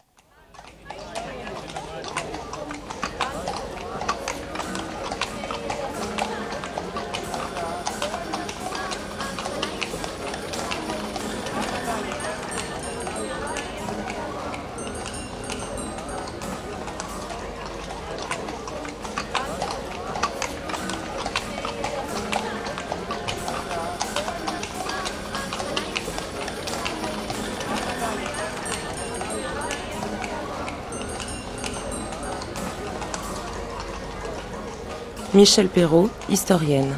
Michel 35.37 35.69
Perrault, 35.69 36.09
historienne. 36.31 36.97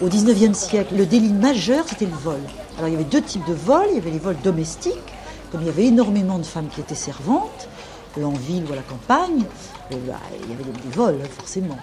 Au 0.00 0.08
XIXe 0.08 0.56
siècle, 0.56 0.94
le 0.96 1.04
délit 1.04 1.34
majeur, 1.34 1.84
c'était 1.86 2.06
le 2.06 2.16
vol. 2.16 2.40
Alors 2.78 2.88
il 2.88 2.92
y 2.92 2.94
avait 2.94 3.04
deux 3.04 3.20
types 3.20 3.46
de 3.46 3.52
vols. 3.52 3.88
Il 3.90 3.96
y 3.96 3.98
avait 3.98 4.10
les 4.10 4.18
vols 4.18 4.38
domestiques, 4.42 4.94
comme 5.52 5.60
il 5.60 5.66
y 5.66 5.68
avait 5.68 5.84
énormément 5.84 6.38
de 6.38 6.44
femmes 6.44 6.68
qui 6.74 6.80
étaient 6.80 6.94
servantes, 6.94 7.68
euh, 8.16 8.24
en 8.24 8.30
ville 8.30 8.64
ou 8.66 8.72
à 8.72 8.76
la 8.76 8.82
campagne, 8.82 9.44
euh, 9.92 9.96
bah, 10.08 10.14
il 10.42 10.50
y 10.50 10.54
avait 10.54 10.64
des, 10.64 10.96
vols, 10.96 11.20
forcément. 11.36 11.76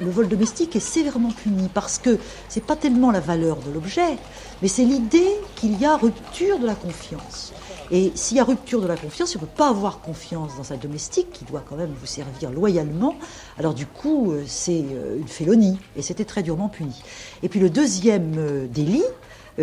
le 0.00 0.10
vol 0.10 0.28
domestique 0.28 0.76
est 0.76 0.80
sévèrement 0.80 1.30
puni 1.30 1.70
parce 1.72 1.98
que 1.98 2.18
c'est 2.50 2.64
pas 2.64 2.76
tellement 2.76 3.10
la 3.10 3.20
valeur 3.20 3.56
de 3.66 3.72
l'objet, 3.72 4.18
mais 4.60 4.68
c'est 4.68 4.84
l'idée 4.84 5.30
qu'il 5.56 5.80
y 5.80 5.86
a 5.86 5.96
rupture 5.96 6.58
de 6.58 6.66
la 6.66 6.74
confiance. 6.74 7.54
Et 7.90 8.12
s'il 8.14 8.36
y 8.36 8.40
a 8.40 8.44
rupture 8.44 8.80
de 8.80 8.86
la 8.86 8.96
confiance, 8.96 9.36
on 9.36 9.40
ne 9.40 9.44
peut 9.44 9.52
pas 9.56 9.68
avoir 9.68 10.00
confiance 10.00 10.56
dans 10.56 10.64
sa 10.64 10.76
domestique, 10.76 11.30
qui 11.32 11.44
doit 11.44 11.62
quand 11.68 11.76
même 11.76 11.92
vous 11.98 12.06
servir 12.06 12.50
loyalement, 12.50 13.14
alors 13.58 13.74
du 13.74 13.86
coup, 13.86 14.32
euh, 14.32 14.44
c'est 14.46 14.84
euh, 14.92 15.18
une 15.18 15.28
félonie. 15.28 15.78
Et 15.96 16.02
c'était 16.02 16.24
très 16.24 16.42
durement 16.42 16.68
puni. 16.68 17.02
Et 17.42 17.48
puis 17.48 17.60
le 17.60 17.70
deuxième 17.70 18.34
euh, 18.38 18.66
délit, 18.66 19.04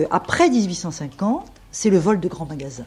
après 0.10 0.50
1850, 0.50 1.52
c'est 1.72 1.90
le 1.90 1.98
vol 1.98 2.22
de 2.22 2.28
grands 2.30 2.46
magasins. 2.46 2.86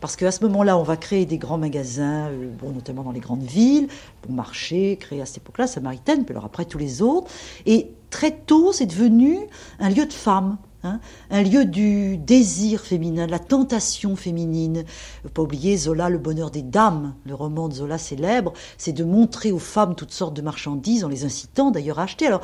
Parce 0.00 0.16
qu'à 0.16 0.30
ce 0.30 0.44
moment-là, 0.44 0.76
on 0.76 0.82
va 0.82 0.98
créer 0.98 1.24
des 1.24 1.38
grands 1.38 1.56
magasins, 1.56 2.28
notamment 2.62 3.04
dans 3.04 3.10
les 3.12 3.20
grandes 3.20 3.42
villes, 3.42 3.88
bon 4.26 4.34
marché, 4.34 4.98
créé 5.00 5.22
à 5.22 5.24
cette 5.24 5.38
époque-là, 5.38 5.66
Samaritaine, 5.66 6.26
puis 6.26 6.34
alors 6.34 6.44
après 6.44 6.66
tous 6.66 6.76
les 6.76 7.00
autres. 7.00 7.30
Et 7.64 7.92
très 8.10 8.32
tôt, 8.32 8.70
c'est 8.72 8.84
devenu 8.84 9.38
un 9.78 9.88
lieu 9.88 10.04
de 10.04 10.12
femmes. 10.12 10.58
Hein, 10.84 10.98
un 11.30 11.44
lieu 11.44 11.64
du 11.64 12.16
désir 12.16 12.80
féminin, 12.80 13.26
de 13.26 13.30
la 13.30 13.38
tentation 13.38 14.16
féminine. 14.16 14.84
Pas 15.32 15.42
oublier 15.42 15.76
Zola, 15.76 16.08
Le 16.08 16.18
bonheur 16.18 16.50
des 16.50 16.62
dames, 16.62 17.14
le 17.24 17.36
roman 17.36 17.68
de 17.68 17.74
Zola 17.74 17.98
célèbre, 17.98 18.52
c'est 18.78 18.92
de 18.92 19.04
montrer 19.04 19.52
aux 19.52 19.60
femmes 19.60 19.94
toutes 19.94 20.10
sortes 20.10 20.34
de 20.34 20.42
marchandises 20.42 21.04
en 21.04 21.08
les 21.08 21.24
incitant 21.24 21.70
d'ailleurs 21.70 22.00
à 22.00 22.02
acheter. 22.02 22.26
Alors 22.26 22.40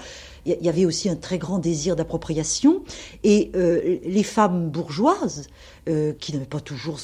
il 0.47 0.57
y 0.63 0.69
avait 0.69 0.85
aussi 0.85 1.09
un 1.09 1.17
très 1.17 1.39
grand 1.39 1.59
désir 1.59 1.97
d'appropriation 1.97 2.83
et 3.25 3.51
euh, 3.57 3.99
les 4.05 4.23
femmes 4.23 4.71
bourgeoises 4.71 5.49
euh, 5.89 6.13
qui 6.13 6.33
n'avaient 6.33 6.47
pas 6.47 6.61
toujours 6.61 6.99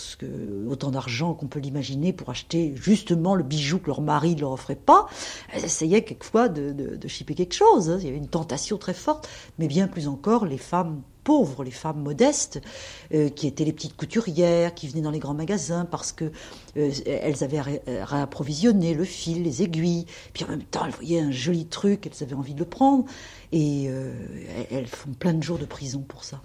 autant 0.69 0.93
d'argent 0.93 1.35
qu'on 1.35 1.49
peut 1.49 1.59
l'imaginer 1.59 2.13
pour 2.13 2.31
acheter 2.31 2.75
justement 2.77 3.35
le 3.35 3.43
bijou 3.43 3.81
que 3.81 3.89
leur 3.89 4.03
mari 4.03 4.37
ne 4.37 4.41
leur 4.43 4.53
offrait 4.53 4.77
pas, 4.77 5.09
elles 5.53 5.65
essayaient 5.65 6.05
quelquefois 6.05 6.49
de, 6.49 6.73
de, 6.73 6.95
de 6.95 7.09
chipper 7.09 7.35
quelque 7.35 7.55
chose. 7.55 7.91
Hein. 7.91 7.99
Il 8.01 8.07
y 8.07 8.09
avait 8.09 8.19
une 8.19 8.29
tentation 8.29 8.79
très 8.79 8.95
forte, 8.95 9.29
mais 9.59 9.67
bien 9.67 9.89
plus 9.89 10.07
encore 10.07 10.47
les 10.47 10.59
femmes 10.59 11.03
pauvres, 11.25 11.65
les 11.65 11.71
femmes 11.71 12.01
modestes, 12.01 12.61
euh, 13.13 13.29
qui 13.31 13.47
étaient 13.47 13.65
les 13.65 13.73
petites 13.73 13.97
couturières, 13.97 14.75
qui 14.75 14.87
venaient 14.87 15.03
dans 15.03 15.11
les 15.11 15.19
grands 15.19 15.35
magasins 15.35 15.87
parce 15.87 16.13
que 16.13 16.31
euh, 16.77 16.91
elles 17.07 17.43
avaient 17.43 17.63
réapprovisionné 18.03 18.95
le 18.95 19.05
fil, 19.05 19.43
les 19.43 19.63
aiguilles. 19.63 20.07
Puis 20.33 20.45
en 20.45 20.49
même 20.49 20.63
temps, 20.63 20.85
elles 20.85 20.93
voyaient 20.93 21.21
un 21.21 21.33
joli 21.33 21.67
truc, 21.67 22.07
elles 22.07 22.23
avaient 22.23 22.35
envie 22.35 22.55
de 22.55 22.61
le 22.61 22.67
prendre. 22.67 23.05
Et 23.53 23.87
euh, 23.89 24.13
elles 24.71 24.87
font 24.87 25.13
plein 25.13 25.33
de 25.35 25.43
jours 25.43 25.59
de 25.59 25.67
prison 25.67 26.05
pour 26.07 26.25
ça. 26.25 26.41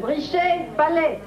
Brichet, 0.00 0.68
palais. 0.76 1.20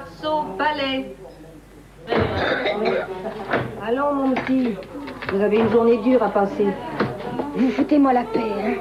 Marceau, 0.00 0.44
palais. 0.56 1.14
Allons, 3.86 4.14
mon 4.14 4.30
petit. 4.32 4.74
Vous 5.30 5.42
avez 5.42 5.58
une 5.58 5.70
journée 5.70 5.98
dure 5.98 6.22
à 6.22 6.30
passer. 6.30 6.68
Vous 7.54 7.70
foutez-moi 7.70 8.14
la 8.14 8.22
paix, 8.22 8.40
hein 8.40 8.76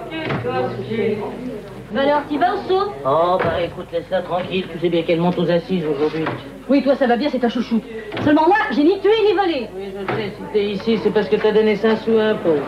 alors, 1.97 2.21
tu 2.29 2.37
vas 2.37 2.53
au 2.53 2.57
saut? 2.67 2.93
Oh, 3.03 3.37
bah 3.39 3.61
écoute, 3.63 3.87
laisse-la 3.91 4.21
tranquille. 4.21 4.67
Tu 4.71 4.77
sais 4.79 4.89
bien 4.89 5.01
qu'elle 5.01 5.19
monte 5.19 5.39
aux 5.39 5.49
assises 5.49 5.83
aujourd'hui. 5.83 6.23
Oui, 6.69 6.83
toi, 6.83 6.95
ça 6.95 7.07
va 7.07 7.17
bien, 7.17 7.29
c'est 7.31 7.43
un 7.43 7.49
chouchou. 7.49 7.81
Seulement 8.23 8.45
moi, 8.45 8.57
j'ai 8.71 8.83
ni 8.83 8.99
tué 8.99 9.09
ni 9.27 9.33
volé. 9.33 9.67
Oui, 9.75 9.91
je 9.91 10.13
sais, 10.13 10.29
si 10.29 10.43
t'es 10.53 10.65
ici, 10.65 10.99
c'est 11.03 11.09
parce 11.09 11.27
que 11.27 11.35
t'as 11.37 11.51
donné 11.51 11.75
ça 11.75 11.95
sous 11.97 12.15
un 12.15 12.35
pot. 12.35 12.59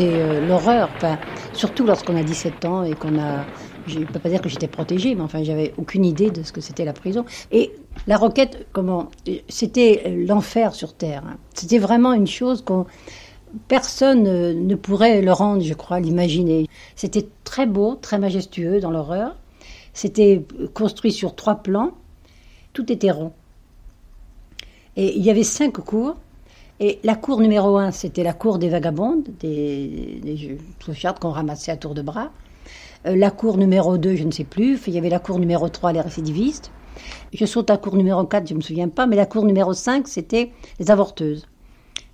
C'était 0.00 0.14
euh, 0.14 0.46
l'horreur, 0.48 0.88
surtout 1.52 1.84
lorsqu'on 1.84 2.16
a 2.16 2.22
17 2.22 2.64
ans 2.64 2.84
et 2.84 2.94
qu'on 2.94 3.18
a. 3.18 3.44
Je 3.86 3.98
ne 3.98 4.06
peux 4.06 4.18
pas 4.18 4.30
dire 4.30 4.40
que 4.40 4.48
j'étais 4.48 4.66
protégée, 4.66 5.14
mais 5.14 5.20
enfin, 5.20 5.42
j'avais 5.42 5.74
aucune 5.76 6.06
idée 6.06 6.30
de 6.30 6.42
ce 6.42 6.52
que 6.52 6.62
c'était 6.62 6.86
la 6.86 6.94
prison. 6.94 7.26
Et 7.52 7.72
la 8.06 8.16
roquette, 8.16 8.66
comment 8.72 9.10
C'était 9.50 10.24
l'enfer 10.26 10.74
sur 10.74 10.94
Terre. 10.94 11.22
hein. 11.26 11.36
C'était 11.52 11.76
vraiment 11.76 12.14
une 12.14 12.26
chose 12.26 12.62
qu'on. 12.62 12.86
Personne 13.68 14.26
euh, 14.26 14.54
ne 14.54 14.74
pourrait 14.74 15.20
le 15.20 15.32
rendre, 15.32 15.62
je 15.62 15.74
crois, 15.74 16.00
l'imaginer. 16.00 16.66
C'était 16.96 17.28
très 17.44 17.66
beau, 17.66 17.94
très 17.94 18.18
majestueux 18.18 18.80
dans 18.80 18.90
l'horreur. 18.90 19.36
C'était 19.92 20.42
construit 20.72 21.12
sur 21.12 21.36
trois 21.36 21.56
plans. 21.56 21.90
Tout 22.72 22.90
était 22.90 23.10
rond. 23.10 23.32
Et 24.96 25.14
il 25.14 25.22
y 25.22 25.28
avait 25.28 25.42
cinq 25.42 25.72
cours. 25.72 26.16
Et 26.82 26.98
la 27.04 27.14
cour 27.14 27.40
numéro 27.40 27.76
un, 27.76 27.90
c'était 27.90 28.22
la 28.22 28.32
cour 28.32 28.58
des 28.58 28.70
vagabondes, 28.70 29.28
des, 29.38 30.20
des 30.22 30.58
qu'on 31.20 31.30
ramassait 31.30 31.72
à 31.72 31.76
tour 31.76 31.94
de 31.94 32.00
bras. 32.00 32.30
Euh, 33.06 33.16
la 33.16 33.30
cour 33.30 33.58
numéro 33.58 33.98
2, 33.98 34.16
je 34.16 34.24
ne 34.24 34.30
sais 34.30 34.44
plus. 34.44 34.80
Il 34.86 34.94
y 34.94 34.98
avait 34.98 35.10
la 35.10 35.18
cour 35.18 35.38
numéro 35.38 35.68
3, 35.68 35.92
les 35.92 36.00
récidivistes. 36.00 36.70
Je 37.34 37.44
saute 37.44 37.68
à 37.68 37.74
la 37.74 37.78
cour 37.78 37.96
numéro 37.96 38.24
4, 38.24 38.48
je 38.48 38.54
ne 38.54 38.58
me 38.58 38.62
souviens 38.62 38.88
pas. 38.88 39.06
Mais 39.06 39.16
la 39.16 39.26
cour 39.26 39.44
numéro 39.44 39.74
5, 39.74 40.08
c'était 40.08 40.52
les 40.78 40.90
avorteuses. 40.90 41.46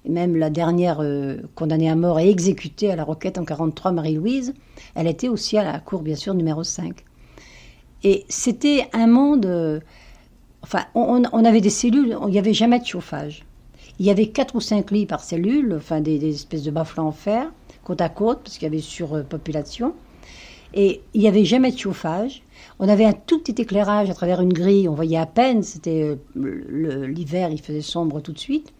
Et 0.05 0.11
même 0.11 0.35
la 0.37 0.51
dernière 0.51 0.99
euh, 1.01 1.37
condamnée 1.55 1.89
à 1.89 1.95
mort 1.95 2.19
et 2.19 2.29
exécutée 2.29 2.91
à 2.91 2.97
la 2.97 3.05
Roquette 3.05 3.39
en 3.39 3.45
43, 3.45 3.93
Marie-Louise, 3.93 4.53
elle 4.97 5.07
était 5.07 5.29
aussi 5.29 5.57
à 5.59 5.65
la 5.65 5.79
cour, 5.79 6.03
bien 6.03 6.17
sûr, 6.17 6.35
numéro 6.35 6.65
5. 6.65 7.05
Et 8.03 8.25
c'était 8.29 8.89
un 8.93 9.07
monde. 9.07 9.47
euh, 9.47 9.79
enfin, 10.63 10.87
on, 10.97 11.23
on 11.33 11.45
avait 11.45 11.61
des 11.61 11.71
cellules, 11.71 12.17
il 12.27 12.31
n'y 12.31 12.39
avait 12.39 12.53
jamais 12.53 12.81
de 12.81 12.85
chauffage. 12.87 13.45
Il 13.99 14.07
y 14.07 14.11
avait 14.11 14.27
quatre 14.29 14.55
ou 14.55 14.61
cinq 14.61 14.91
lits 14.91 15.07
par 15.07 15.21
cellule, 15.21 15.75
enfin 15.77 16.01
des, 16.01 16.25
espèces 16.29 16.63
de 16.63 16.71
bas-flancs 16.71 17.07
en 17.07 17.13
fer, 17.13 17.51
côte 17.83 18.01
à 18.01 18.09
côte, 18.09 18.41
parce 18.45 18.59
qu'il 18.59 18.65
y 18.65 18.67
avait 18.67 18.81
surpopulation. 18.81 19.95
Et 20.75 21.01
il 21.15 21.21
n'y 21.21 21.29
avait 21.29 21.45
jamais 21.45 21.73
de 21.73 21.79
chauffage. 21.79 22.43
On 22.79 22.89
avait 22.89 23.07
un 23.07 23.15
tout 23.15 23.39
petit 23.41 23.63
éclairage 23.63 24.11
à 24.11 24.15
travers 24.15 24.41
une 24.41 24.53
grille, 24.53 24.89
on 24.89 24.95
voyait 24.95 25.17
à 25.17 25.25
peine, 25.25 25.63
c'était 25.63 26.19
euh, 26.37 27.07
l'hiver, 27.07 27.51
il 27.51 27.61
faisait 27.61 27.81
sombre 27.81 28.21
tout 28.21 28.33
de 28.33 28.39
suite. 28.39 28.75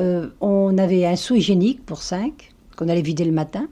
Euh, 0.00 0.30
on 0.40 0.76
avait 0.78 1.06
un 1.06 1.14
seau 1.14 1.36
hygiénique 1.36 1.86
pour 1.86 2.02
cinq, 2.02 2.52
qu'on 2.76 2.88
allait 2.88 3.02
vider 3.02 3.24
le 3.24 3.32
matin. 3.32 3.68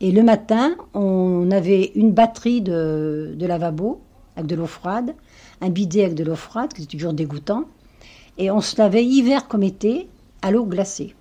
Et 0.00 0.12
le 0.12 0.22
matin, 0.22 0.76
on 0.94 1.50
avait 1.50 1.92
une 1.94 2.12
batterie 2.12 2.62
de, 2.62 3.34
de 3.36 3.46
lavabo 3.46 4.00
avec 4.36 4.48
de 4.48 4.54
l'eau 4.54 4.66
froide, 4.66 5.14
un 5.60 5.68
bidet 5.68 6.04
avec 6.04 6.14
de 6.14 6.24
l'eau 6.24 6.36
froide, 6.36 6.72
qui 6.72 6.82
était 6.82 6.96
toujours 6.96 7.12
dégoûtant. 7.12 7.64
Et 8.38 8.50
on 8.50 8.60
se 8.60 8.78
lavait 8.78 9.04
hiver 9.04 9.48
comme 9.48 9.62
été 9.62 10.08
à 10.42 10.50
l'eau 10.50 10.64
glacée. 10.64 11.14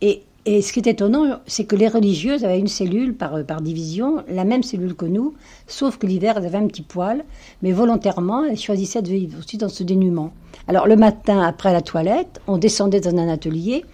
Et, 0.00 0.22
ce 0.46 0.72
qui 0.72 0.80
est 0.80 0.86
étonnant, 0.86 1.38
c'est 1.46 1.64
que 1.64 1.76
les 1.76 1.86
religieuses 1.86 2.44
avaient 2.44 2.58
une 2.58 2.66
cellule 2.66 3.14
par, 3.14 3.44
par 3.44 3.60
division, 3.60 4.24
la 4.26 4.44
même 4.44 4.62
cellule 4.62 4.94
que 4.94 5.04
nous, 5.04 5.34
sauf 5.66 5.98
que 5.98 6.06
l'hiver, 6.06 6.38
elles 6.38 6.46
avaient 6.46 6.58
un 6.58 6.66
petit 6.66 6.82
poil, 6.82 7.24
mais 7.62 7.72
volontairement, 7.72 8.44
elles 8.44 8.58
choisissaient 8.58 9.02
de 9.02 9.10
vivre 9.10 9.38
aussi 9.38 9.58
dans 9.58 9.68
ce 9.68 9.84
dénuement. 9.84 10.32
Alors 10.66 10.86
le 10.86 10.96
matin, 10.96 11.42
après 11.42 11.72
la 11.72 11.82
toilette, 11.82 12.40
on 12.46 12.56
descendait 12.56 13.00
dans 13.00 13.14
un 13.16 13.28
atelier, 13.28 13.84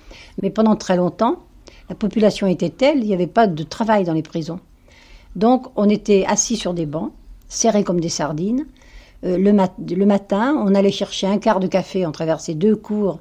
mais 0.40 0.50
pendant 0.50 0.77
très 0.77 0.96
longtemps, 0.96 1.40
la 1.88 1.94
population 1.94 2.46
était 2.46 2.70
telle, 2.70 2.98
il 2.98 3.07
n'y 3.07 3.14
avait 3.14 3.27
pas 3.27 3.46
de 3.46 3.62
travail 3.62 4.05
dans 4.05 4.12
les 4.12 4.22
prisons. 4.22 4.61
Donc 5.35 5.66
on 5.77 5.88
était 5.88 6.24
assis 6.27 6.57
sur 6.57 6.74
des 6.74 6.87
bancs, 6.87 7.12
serrés 7.48 7.85
comme 7.85 8.00
des 8.00 8.09
sardines. 8.09 8.66
Euh, 9.26 9.36
le, 9.38 9.52
mat- 9.52 9.74
le 9.78 10.06
matin, 10.06 10.54
on 10.64 10.74
allait 10.74 10.90
chercher 10.92 11.26
un 11.26 11.38
quart 11.38 11.60
de 11.60 11.66
café, 11.66 12.06
on 12.06 12.12
traversait 12.12 12.54
deux 12.54 12.76
cours 12.76 13.20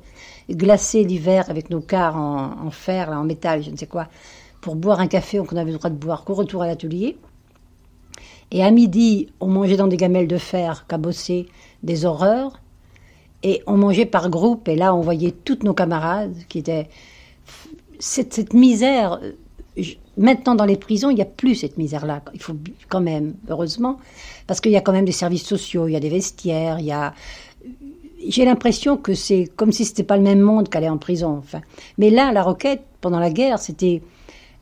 glacés 0.49 1.03
l'hiver 1.03 1.49
avec 1.49 1.69
nos 1.71 1.81
quarts 1.81 2.15
en, 2.17 2.69
fer, 2.69 3.09
en 3.09 3.23
métal, 3.23 3.63
je 3.63 3.71
ne 3.71 3.77
sais 3.77 3.87
quoi, 3.87 4.07
pour 4.61 4.75
boire 4.75 4.99
un 4.99 5.07
café 5.07 5.39
qu'on 5.39 5.57
avait 5.57 5.71
le 5.71 5.77
droit 5.77 5.89
de 5.89 5.95
boire 5.95 6.23
qu'au 6.23 6.35
retour 6.35 6.61
à 6.61 6.67
l'atelier. 6.67 7.17
Et 8.51 8.63
à 8.63 8.69
midi, 8.69 9.27
on 9.39 9.47
mangeait 9.47 9.77
dans 9.77 9.87
des 9.87 9.97
gamelles 9.97 10.27
de 10.27 10.37
fer 10.37 10.85
cabossées 10.87 11.47
des 11.81 12.05
horreurs. 12.05 12.61
Et 13.41 13.61
on 13.67 13.77
mangeait 13.77 14.05
par 14.05 14.29
groupe, 14.29 14.67
et 14.67 14.75
là, 14.75 14.93
on 14.95 15.01
voyait 15.01 15.31
toutes 15.31 15.63
nos 15.63 15.73
camarades 15.73 16.35
qui 16.47 16.59
étaient. 16.59 16.89
Cette, 17.99 18.33
cette 18.33 18.53
misère. 18.53 19.19
Maintenant, 20.17 20.55
dans 20.55 20.65
les 20.65 20.77
prisons, 20.77 21.09
il 21.09 21.15
n'y 21.15 21.21
a 21.21 21.25
plus 21.25 21.55
cette 21.55 21.77
misère-là. 21.77 22.21
Il 22.33 22.41
faut 22.41 22.55
quand 22.89 23.01
même, 23.01 23.35
heureusement, 23.49 23.97
parce 24.47 24.61
qu'il 24.61 24.71
y 24.71 24.77
a 24.77 24.81
quand 24.81 24.93
même 24.93 25.05
des 25.05 25.11
services 25.11 25.45
sociaux, 25.45 25.87
il 25.87 25.93
y 25.93 25.95
a 25.95 25.99
des 25.99 26.09
vestiaires, 26.09 26.79
il 26.79 26.85
y 26.85 26.91
a. 26.91 27.13
J'ai 28.27 28.45
l'impression 28.45 28.97
que 28.97 29.13
c'est 29.13 29.49
comme 29.55 29.71
si 29.71 29.85
c'était 29.85 30.03
pas 30.03 30.17
le 30.17 30.23
même 30.23 30.39
monde 30.39 30.69
qu'aller 30.69 30.89
en 30.89 30.97
prison. 30.97 31.37
Enfin, 31.37 31.61
mais 31.97 32.09
là, 32.09 32.31
la 32.31 32.43
Roquette, 32.43 32.83
pendant 33.01 33.19
la 33.19 33.29
guerre, 33.29 33.59
c'était 33.59 34.01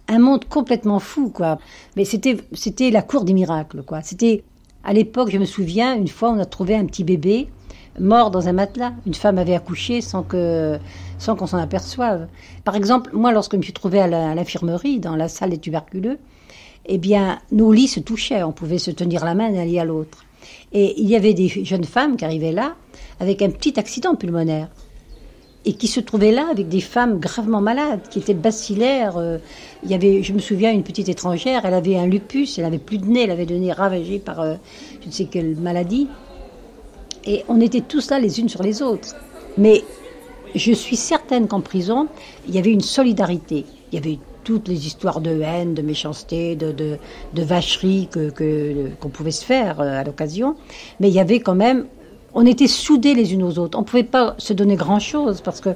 un 0.08 0.20
monde 0.20 0.46
complètement 0.46 1.00
fou, 1.00 1.30
quoi. 1.30 1.60
Mais 1.96 2.04
c'était, 2.04 2.38
c'était 2.54 2.90
la 2.90 3.02
cour 3.02 3.24
des 3.24 3.34
miracles, 3.34 3.84
quoi. 3.84 4.02
C'était, 4.02 4.44
à 4.84 4.92
l'époque, 4.94 5.30
je 5.32 5.38
me 5.38 5.46
souviens, 5.46 5.96
une 5.96 6.08
fois, 6.08 6.32
on 6.32 6.40
a 6.40 6.46
trouvé 6.46 6.76
un 6.76 6.86
petit 6.86 7.04
bébé 7.04 7.48
mort 8.00 8.32
dans 8.32 8.48
un 8.48 8.54
matelas. 8.54 8.94
Une 9.06 9.14
femme 9.14 9.38
avait 9.38 9.56
accouché 9.56 10.02
sans 10.02 10.24
que, 10.24 10.78
sans 11.18 11.36
qu'on 11.36 11.48
s'en 11.48 11.58
aperçoive. 11.58 12.28
Par 12.64 12.76
exemple, 12.76 13.12
moi, 13.14 13.32
lorsque 13.32 13.54
je 13.54 13.58
me 13.58 13.64
suis 13.64 13.74
trouvée 13.74 14.00
à 14.00 14.08
l'infirmerie, 14.08 15.00
dans 15.00 15.16
la 15.16 15.28
salle 15.28 15.52
des 15.52 15.58
tuberculeux, 15.58 16.18
eh 16.86 16.98
bien, 16.98 17.40
nos 17.52 17.72
lits 17.72 17.88
se 17.88 18.00
touchaient. 18.00 18.44
On 18.44 18.52
pouvait 18.52 18.78
se 18.78 18.92
tenir 18.92 19.24
la 19.24 19.36
main 19.36 19.52
d'un 19.52 19.66
lit 19.66 19.80
à 19.80 19.86
l'autre. 19.86 20.26
Et 20.74 21.00
il 21.00 21.08
y 21.08 21.16
avait 21.16 21.34
des 21.34 21.48
jeunes 21.48 21.86
femmes 21.86 22.18
qui 22.18 22.26
arrivaient 22.26 22.52
là 22.52 22.76
avec 23.20 23.42
un 23.42 23.50
petit 23.50 23.80
accident 23.80 24.16
pulmonaire 24.16 24.68
et 25.66 25.74
qui 25.74 25.88
se 25.88 26.00
trouvaient 26.00 26.32
là 26.32 26.48
avec 26.52 26.68
des 26.68 26.82
femmes 26.82 27.20
gravement 27.20 27.62
malades, 27.62 28.02
qui 28.10 28.20
étaient 28.20 28.34
bacillaires. 28.34 29.18
euh, 29.18 29.38
il 29.84 29.92
y 29.92 29.94
avait, 29.94 30.22
je 30.24 30.34
me 30.34 30.40
souviens, 30.40 30.72
une 30.72 30.84
petite 30.84 31.08
étrangère, 31.10 31.66
elle 31.66 31.74
avait 31.74 31.98
un 31.98 32.06
lupus, 32.06 32.58
elle 32.58 32.66
avait 32.66 32.80
plus 32.80 32.98
de 32.98 33.06
nez, 33.06 33.24
elle 33.24 33.32
avait 33.32 33.46
le 33.46 33.58
nez 33.58 33.72
ravagé 33.72 34.20
par 34.20 34.42
euh, 34.42 34.56
je 35.02 35.08
ne 35.08 35.12
sais 35.12 35.26
quelle 35.26 35.56
maladie. 35.56 36.10
Et 37.26 37.44
on 37.48 37.62
était 37.62 37.82
tous 37.82 38.10
là 38.12 38.20
les 38.20 38.40
unes 38.40 38.50
sur 38.50 38.64
les 38.64 38.82
autres. 38.82 39.16
Mais 39.58 39.84
je 40.56 40.72
suis 40.74 40.96
certaine 40.96 41.48
qu'en 41.48 41.62
prison, 41.62 42.08
il 42.48 42.56
y 42.56 42.58
avait 42.58 42.72
une 42.72 42.82
solidarité. 42.82 43.66
Il 43.92 43.96
y 43.96 43.98
avait 43.98 44.20
toutes 44.44 44.68
les 44.68 44.88
histoires 44.88 45.22
de 45.22 45.42
haine, 45.42 45.74
de 45.74 45.82
méchanceté, 45.82 46.56
de, 46.56 46.98
vacherie 47.34 48.10
que, 48.12 48.30
que- 48.30 48.90
qu'on 49.00 49.10
pouvait 49.10 49.32
se 49.32 49.46
faire 49.46 49.80
euh, 49.80 50.02
à 50.02 50.04
l'occasion. 50.04 50.56
Mais 51.00 51.08
il 51.08 51.14
y 51.14 51.20
avait 51.20 51.40
quand 51.40 51.56
même, 51.56 51.86
on 52.34 52.46
était 52.46 52.68
soudés 52.68 53.14
les 53.14 53.34
unes 53.34 53.44
aux 53.44 53.58
autres. 53.58 53.78
On 53.78 53.82
ne 53.82 53.88
pouvait 53.88 54.04
pas 54.04 54.36
se 54.38 54.52
donner 54.52 54.76
grand-chose 54.76 55.40
parce 55.42 55.62
que 55.62 55.70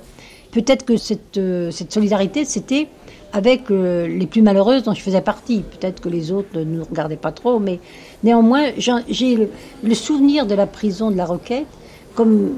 peut-être 0.52 0.84
que 0.86 0.98
cette, 0.98 1.38
euh, 1.38 1.72
cette 1.72 1.94
solidarité, 1.94 2.44
c'était 2.44 2.88
avec 3.34 3.70
euh, 3.72 4.08
les 4.08 4.28
plus 4.28 4.42
malheureuses 4.42 4.84
dont 4.84 4.94
je 4.94 5.02
faisais 5.02 5.22
partie. 5.22 5.64
Peut-être 5.64 6.02
que 6.02 6.10
les 6.10 6.32
autres 6.32 6.50
ne 6.56 6.64
nous 6.64 6.84
regardaient 6.84 7.18
pas 7.18 7.32
trop, 7.32 7.60
mais 7.60 7.80
néanmoins, 8.24 8.72
j'ai 8.78 9.50
le, 9.84 9.96
souvenir 9.96 10.46
de 10.46 10.56
la 10.56 10.68
prison 10.68 11.12
de 11.12 11.18
la 11.18 11.26
Roquette 11.26 11.68
comme 12.16 12.52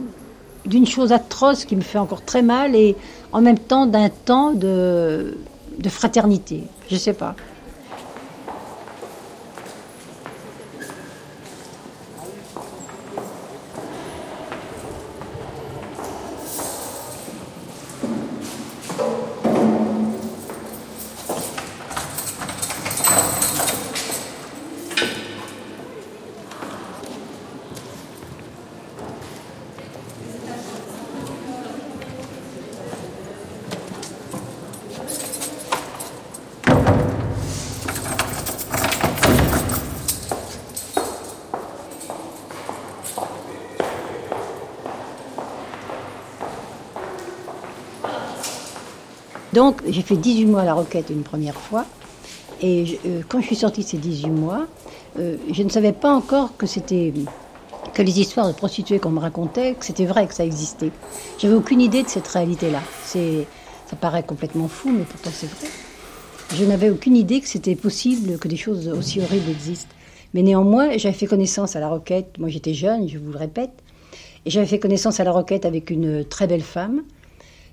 d'une 0.65 0.85
chose 0.85 1.11
atroce 1.11 1.65
qui 1.65 1.75
me 1.75 1.81
fait 1.81 1.97
encore 1.97 2.23
très 2.23 2.41
mal 2.41 2.75
et 2.75 2.95
en 3.31 3.41
même 3.41 3.59
temps 3.59 3.85
d'un 3.85 4.09
temps 4.09 4.51
de, 4.51 5.35
fraternité. 5.87 6.63
Je 6.89 6.97
sais 6.97 7.13
pas. 7.13 7.35
Donc, 49.53 49.81
j'ai 49.87 50.01
fait 50.01 50.15
18 50.15 50.45
mois 50.45 50.61
à 50.61 50.65
la 50.65 50.73
Roquette 50.73 51.09
une 51.09 51.23
première 51.23 51.55
fois. 51.55 51.85
Et 52.61 52.99
euh, 53.05 53.21
quand 53.27 53.41
je 53.41 53.47
suis 53.47 53.55
sortie 53.55 53.83
de 53.83 53.87
ces 53.87 53.97
18 53.97 54.29
mois, 54.29 54.67
euh, 55.17 55.37
je 55.51 55.63
ne 55.63 55.69
savais 55.69 55.93
pas 55.93 56.13
encore 56.13 56.55
que 56.57 56.67
c'était 56.67 57.13
que 57.93 58.01
les 58.01 58.19
histoires 58.19 58.47
de 58.47 58.53
prostituées 58.53 58.99
qu'on 58.99 59.09
me 59.09 59.19
racontait, 59.19 59.73
que 59.73 59.85
c'était 59.85 60.05
vrai, 60.05 60.27
que 60.27 60.33
ça 60.33 60.45
existait. 60.45 60.91
J'avais 61.37 61.55
aucune 61.55 61.81
idée 61.81 62.03
de 62.03 62.09
cette 62.09 62.27
réalité-là. 62.27 62.81
C'est, 63.03 63.47
ça 63.89 63.95
paraît 63.95 64.23
complètement 64.23 64.67
fou, 64.67 64.91
mais 64.91 65.03
pourtant 65.03 65.31
c'est 65.33 65.47
vrai. 65.47 65.67
Je 66.55 66.65
n'avais 66.65 66.89
aucune 66.89 67.15
idée 67.15 67.41
que 67.41 67.47
c'était 67.47 67.75
possible 67.75 68.37
que 68.37 68.47
des 68.47 68.57
choses 68.57 68.87
aussi 68.89 69.21
horribles 69.21 69.49
existent. 69.49 69.93
Mais 70.33 70.43
néanmoins, 70.43 70.97
j'avais 70.97 71.15
fait 71.15 71.25
connaissance 71.25 71.75
à 71.75 71.79
la 71.79 71.89
Roquette. 71.89 72.37
Moi, 72.37 72.49
j'étais 72.49 72.73
jeune, 72.73 73.07
je 73.07 73.17
vous 73.17 73.31
le 73.31 73.37
répète. 73.37 73.71
Et 74.45 74.49
j'avais 74.49 74.65
fait 74.65 74.79
connaissance 74.79 75.19
à 75.19 75.23
la 75.23 75.31
Roquette 75.31 75.65
avec 75.65 75.89
une 75.89 76.23
très 76.23 76.47
belle 76.47 76.61
femme 76.61 77.01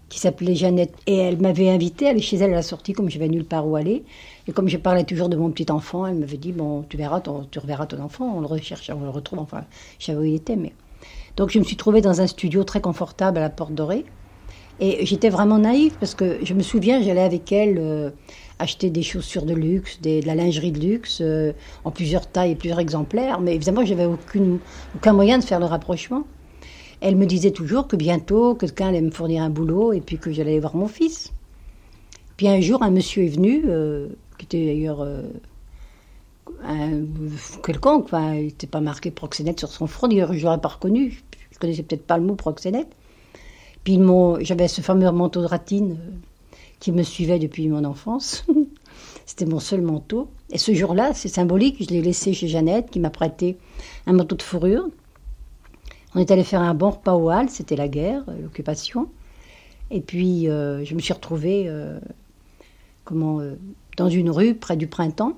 qui 0.08 0.18
s'appelait 0.18 0.54
Jeannette. 0.54 0.94
Et 1.06 1.16
elle 1.16 1.38
m'avait 1.38 1.68
invité 1.68 2.06
à 2.06 2.10
aller 2.10 2.20
chez 2.20 2.36
elle 2.36 2.52
à 2.52 2.56
la 2.56 2.62
sortie, 2.62 2.92
comme 2.92 3.10
je 3.10 3.18
n'avais 3.18 3.28
nulle 3.28 3.44
part 3.44 3.66
où 3.66 3.76
aller. 3.76 4.04
Et 4.46 4.52
comme 4.52 4.68
je 4.68 4.76
parlais 4.76 5.04
toujours 5.04 5.28
de 5.28 5.36
mon 5.36 5.50
petit 5.50 5.70
enfant, 5.70 6.06
elle 6.06 6.16
m'avait 6.16 6.36
dit 6.36 6.52
Bon, 6.52 6.84
tu 6.88 6.96
verras, 6.96 7.20
ton, 7.20 7.46
tu 7.50 7.58
reverras 7.58 7.86
ton 7.86 8.00
enfant, 8.00 8.32
on 8.36 8.40
le 8.40 8.46
recherche, 8.46 8.90
on 8.94 9.02
le 9.02 9.10
retrouve. 9.10 9.38
Enfin, 9.38 9.64
je 9.98 10.06
savais 10.06 10.18
où 10.18 10.24
il 10.24 10.34
était. 10.34 10.56
Mais... 10.56 10.72
Donc, 11.36 11.50
je 11.50 11.58
me 11.58 11.64
suis 11.64 11.76
trouvée 11.76 12.00
dans 12.00 12.20
un 12.20 12.26
studio 12.26 12.64
très 12.64 12.80
confortable 12.80 13.38
à 13.38 13.42
la 13.42 13.50
Porte 13.50 13.72
Dorée. 13.72 14.04
Et 14.78 15.06
j'étais 15.06 15.30
vraiment 15.30 15.58
naïve 15.58 15.94
parce 15.98 16.14
que 16.14 16.38
je 16.42 16.52
me 16.52 16.62
souviens, 16.62 17.02
j'allais 17.02 17.22
avec 17.22 17.50
elle. 17.50 17.78
Euh, 17.78 18.10
acheter 18.58 18.90
des 18.90 19.02
chaussures 19.02 19.44
de 19.44 19.54
luxe, 19.54 20.00
de 20.00 20.24
la 20.24 20.34
lingerie 20.34 20.72
de 20.72 20.80
luxe, 20.80 21.18
euh, 21.20 21.52
en 21.84 21.90
plusieurs 21.90 22.26
tailles 22.26 22.52
et 22.52 22.56
plusieurs 22.56 22.80
exemplaires. 22.80 23.40
Mais 23.40 23.54
évidemment, 23.54 23.84
j'avais 23.84 24.06
aucune, 24.06 24.58
aucun 24.94 25.12
moyen 25.12 25.38
de 25.38 25.44
faire 25.44 25.60
le 25.60 25.66
rapprochement. 25.66 26.24
Elle 27.00 27.16
me 27.16 27.26
disait 27.26 27.50
toujours 27.50 27.86
que 27.88 27.96
bientôt, 27.96 28.54
quelqu'un 28.54 28.88
allait 28.88 29.02
me 29.02 29.10
fournir 29.10 29.42
un 29.42 29.50
boulot 29.50 29.92
et 29.92 30.00
puis 30.00 30.18
que 30.18 30.32
j'allais 30.32 30.58
voir 30.58 30.76
mon 30.76 30.88
fils. 30.88 31.32
Puis 32.36 32.48
un 32.48 32.60
jour, 32.60 32.82
un 32.82 32.90
monsieur 32.90 33.24
est 33.24 33.28
venu, 33.28 33.64
euh, 33.66 34.08
qui 34.38 34.44
était 34.44 34.66
d'ailleurs 34.66 35.00
euh, 35.02 35.22
quelconque, 37.64 38.08
il 38.12 38.44
n'était 38.44 38.66
pas 38.66 38.80
marqué 38.80 39.10
proxénète 39.10 39.58
sur 39.58 39.70
son 39.70 39.86
front, 39.86 40.08
d'ailleurs 40.08 40.32
je 40.32 40.44
l'aurais 40.44 40.60
pas 40.60 40.68
reconnu, 40.68 41.22
je 41.50 41.58
connaissais 41.58 41.82
peut-être 41.82 42.06
pas 42.06 42.18
le 42.18 42.24
mot 42.24 42.34
proxénète. 42.34 42.88
Puis 43.84 44.00
j'avais 44.40 44.68
ce 44.68 44.80
fameux 44.80 45.10
manteau 45.12 45.42
de 45.42 45.46
ratine 45.46 45.98
qui 46.80 46.92
me 46.92 47.02
suivait 47.02 47.38
depuis 47.38 47.68
mon 47.68 47.84
enfance. 47.84 48.44
C'était 49.26 49.46
mon 49.46 49.60
seul 49.60 49.80
manteau. 49.80 50.28
Et 50.50 50.58
ce 50.58 50.74
jour-là, 50.74 51.14
c'est 51.14 51.28
symbolique, 51.28 51.76
je 51.80 51.94
l'ai 51.94 52.02
laissé 52.02 52.32
chez 52.32 52.48
Jeannette, 52.48 52.90
qui 52.90 53.00
m'a 53.00 53.10
prêté 53.10 53.56
un 54.06 54.12
manteau 54.12 54.36
de 54.36 54.42
fourrure. 54.42 54.88
On 56.16 56.18
est 56.18 56.30
allé 56.30 56.44
faire 56.44 56.62
un 56.62 56.72
bon 56.72 56.90
repas 56.90 57.12
au 57.12 57.30
hall, 57.30 57.50
c'était 57.50 57.76
la 57.76 57.88
guerre, 57.88 58.24
euh, 58.28 58.40
l'occupation. 58.40 59.08
Et 59.90 60.00
puis, 60.00 60.48
euh, 60.48 60.82
je 60.82 60.94
me 60.94 61.00
suis 61.00 61.12
retrouvée 61.12 61.66
euh, 61.68 62.00
comment, 63.04 63.42
dans 63.98 64.08
une 64.08 64.30
rue 64.30 64.54
près 64.54 64.78
du 64.78 64.86
printemps. 64.86 65.34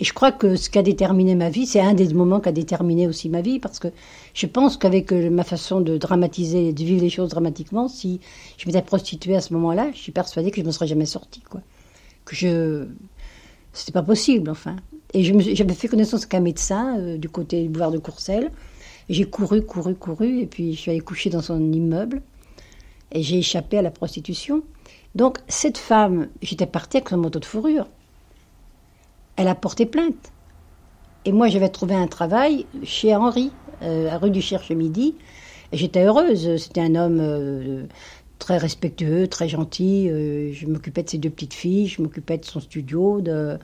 Et 0.00 0.04
je 0.04 0.14
crois 0.14 0.32
que 0.32 0.56
ce 0.56 0.70
qui 0.70 0.78
a 0.78 0.82
déterminé 0.82 1.34
ma 1.34 1.50
vie, 1.50 1.66
c'est 1.66 1.80
un 1.80 1.92
des 1.92 2.12
moments 2.14 2.40
qui 2.40 2.48
a 2.48 2.52
déterminé 2.52 3.06
aussi 3.06 3.28
ma 3.28 3.42
vie, 3.42 3.58
parce 3.58 3.78
que 3.78 3.88
je 4.32 4.46
pense 4.46 4.78
qu'avec 4.78 5.12
ma 5.12 5.44
façon 5.44 5.82
de 5.82 5.98
dramatiser, 5.98 6.72
de 6.72 6.82
vivre 6.82 7.02
les 7.02 7.10
choses 7.10 7.28
dramatiquement, 7.28 7.86
si 7.86 8.20
je 8.56 8.66
m'étais 8.66 8.80
prostituée 8.80 9.36
à 9.36 9.42
ce 9.42 9.52
moment-là, 9.52 9.90
je 9.92 9.98
suis 9.98 10.12
persuadée 10.12 10.50
que 10.50 10.56
je 10.56 10.62
ne 10.62 10.68
me 10.68 10.72
serais 10.72 10.86
jamais 10.86 11.06
sortie, 11.06 11.42
quoi. 11.42 11.60
Que 12.24 12.34
je, 12.34 12.86
c'était 13.74 13.92
pas 13.92 14.02
possible, 14.02 14.48
enfin. 14.48 14.76
Et 15.12 15.22
j'avais 15.22 15.74
fait 15.74 15.88
connaissance 15.88 16.22
avec 16.22 16.34
un 16.34 16.40
médecin 16.40 17.16
du 17.16 17.28
côté 17.28 17.62
du 17.62 17.68
boulevard 17.68 17.90
de 17.90 17.98
Courcelles. 17.98 18.50
J'ai 19.08 19.24
couru, 19.24 19.64
couru, 19.64 19.94
couru, 19.94 20.40
et 20.40 20.46
puis 20.46 20.74
je 20.74 20.80
suis 20.80 20.90
allée 20.90 21.00
coucher 21.00 21.30
dans 21.30 21.42
son 21.42 21.72
immeuble, 21.72 22.22
et 23.12 23.22
j'ai 23.22 23.38
échappé 23.38 23.78
à 23.78 23.82
la 23.82 23.90
prostitution. 23.90 24.62
Donc 25.14 25.38
cette 25.48 25.78
femme, 25.78 26.28
j'étais 26.42 26.66
partie 26.66 26.98
avec 26.98 27.08
son 27.08 27.18
manteau 27.18 27.38
de 27.38 27.44
fourrure 27.44 27.86
elle 29.36 29.48
a 29.48 29.54
porté 29.54 29.86
plainte. 29.86 30.32
Et 31.24 31.32
moi, 31.32 31.48
j'avais 31.48 31.68
trouvé 31.68 31.94
un 31.94 32.06
travail 32.06 32.66
chez 32.82 33.14
Henri, 33.14 33.52
euh, 33.82 34.10
à 34.10 34.18
rue 34.18 34.30
du 34.30 34.40
Cherche-Midi. 34.40 35.14
Et 35.72 35.76
j'étais 35.76 36.04
heureuse. 36.04 36.56
C'était 36.56 36.80
un 36.80 36.94
homme 36.94 37.18
euh, 37.20 37.84
très 38.38 38.56
respectueux, 38.56 39.28
très 39.28 39.48
gentil. 39.48 40.08
Euh, 40.08 40.52
je 40.52 40.66
m'occupais 40.66 41.02
de 41.02 41.10
ses 41.10 41.18
deux 41.18 41.30
petites 41.30 41.54
filles, 41.54 41.88
je 41.88 42.00
m'occupais 42.02 42.38
de 42.38 42.44
son 42.44 42.60
studio. 42.60 43.20
De... 43.20 43.58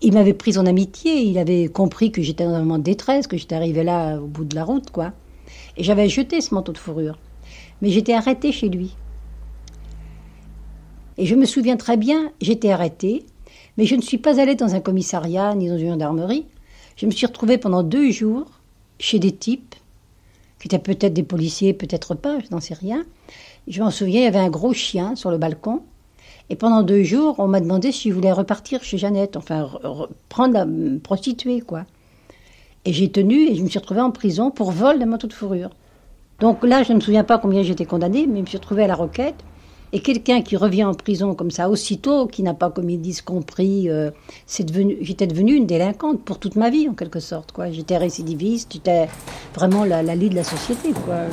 Il 0.00 0.14
m'avait 0.14 0.34
pris 0.34 0.58
en 0.58 0.66
amitié. 0.66 1.22
Il 1.22 1.38
avait 1.38 1.68
compris 1.68 2.10
que 2.10 2.22
j'étais 2.22 2.44
dans 2.44 2.54
un 2.54 2.60
moment 2.60 2.78
de 2.78 2.84
détresse, 2.84 3.26
que 3.26 3.36
j'étais 3.36 3.54
arrivée 3.54 3.84
là 3.84 4.18
au 4.18 4.26
bout 4.26 4.44
de 4.44 4.54
la 4.54 4.64
route, 4.64 4.90
quoi. 4.90 5.12
Et 5.76 5.84
j'avais 5.84 6.08
jeté 6.08 6.40
ce 6.40 6.54
manteau 6.54 6.72
de 6.72 6.78
fourrure. 6.78 7.18
Mais 7.80 7.90
j'étais 7.90 8.14
arrêtée 8.14 8.52
chez 8.52 8.68
lui. 8.68 8.96
Et 11.18 11.26
je 11.26 11.34
me 11.34 11.44
souviens 11.44 11.76
très 11.76 11.96
bien, 11.96 12.32
j'étais 12.40 12.70
arrêtée. 12.70 13.24
Mais 13.76 13.86
je 13.86 13.94
ne 13.94 14.02
suis 14.02 14.18
pas 14.18 14.40
allée 14.40 14.54
dans 14.54 14.74
un 14.74 14.80
commissariat 14.80 15.54
ni 15.54 15.68
dans 15.68 15.78
une 15.78 15.90
gendarmerie. 15.90 16.46
Je 16.96 17.06
me 17.06 17.10
suis 17.10 17.26
retrouvée 17.26 17.58
pendant 17.58 17.82
deux 17.82 18.10
jours 18.10 18.46
chez 18.98 19.18
des 19.18 19.32
types, 19.32 19.74
qui 20.58 20.68
étaient 20.68 20.78
peut-être 20.78 21.14
des 21.14 21.22
policiers, 21.22 21.72
peut-être 21.74 22.14
pas, 22.14 22.38
je 22.40 22.54
n'en 22.54 22.60
sais 22.60 22.74
rien. 22.74 23.04
Je 23.66 23.82
m'en 23.82 23.90
souviens, 23.90 24.20
il 24.20 24.24
y 24.24 24.26
avait 24.26 24.38
un 24.38 24.50
gros 24.50 24.72
chien 24.72 25.16
sur 25.16 25.30
le 25.30 25.38
balcon. 25.38 25.82
Et 26.50 26.56
pendant 26.56 26.82
deux 26.82 27.02
jours, 27.02 27.36
on 27.38 27.48
m'a 27.48 27.60
demandé 27.60 27.92
si 27.92 28.10
je 28.10 28.14
voulais 28.14 28.32
repartir 28.32 28.82
chez 28.82 28.98
Jeannette, 28.98 29.36
enfin, 29.36 29.70
prendre 30.28 30.54
la 30.54 30.66
prostituée, 31.02 31.60
quoi. 31.60 31.84
Et 32.84 32.92
j'ai 32.92 33.10
tenu 33.10 33.48
et 33.48 33.54
je 33.54 33.62
me 33.62 33.68
suis 33.68 33.78
retrouvée 33.78 34.00
en 34.00 34.10
prison 34.10 34.50
pour 34.50 34.72
vol 34.72 34.98
d'un 34.98 35.06
manteau 35.06 35.28
de 35.28 35.32
fourrure. 35.32 35.70
Donc 36.40 36.64
là, 36.64 36.82
je 36.82 36.90
ne 36.90 36.96
me 36.96 37.00
souviens 37.00 37.22
pas 37.22 37.38
combien 37.38 37.62
j'étais 37.62 37.84
condamnée, 37.84 38.26
mais 38.26 38.38
je 38.38 38.40
me 38.42 38.46
suis 38.46 38.58
retrouvée 38.58 38.82
à 38.82 38.88
la 38.88 38.96
roquette. 38.96 39.36
Et 39.94 40.00
quelqu'un 40.00 40.40
qui 40.40 40.56
revient 40.56 40.84
en 40.84 40.94
prison 40.94 41.34
comme 41.34 41.50
ça 41.50 41.68
aussitôt, 41.68 42.26
qui 42.26 42.42
n'a 42.42 42.54
pas, 42.54 42.70
comme 42.70 42.88
ils 42.88 43.22
compris, 43.22 43.90
euh, 43.90 44.10
c'est 44.46 44.64
devenu, 44.64 44.96
j'étais 45.02 45.26
devenue 45.26 45.54
une 45.54 45.66
délinquante 45.66 46.24
pour 46.24 46.38
toute 46.38 46.56
ma 46.56 46.70
vie 46.70 46.88
en 46.88 46.94
quelque 46.94 47.20
sorte. 47.20 47.52
Quoi. 47.52 47.70
J'étais 47.70 47.98
récidiviste, 47.98 48.72
j'étais 48.72 49.06
vraiment 49.54 49.84
la, 49.84 50.02
la 50.02 50.14
lie 50.14 50.30
de 50.30 50.34
la 50.34 50.44
société. 50.44 50.92
Quoi. 50.92 51.26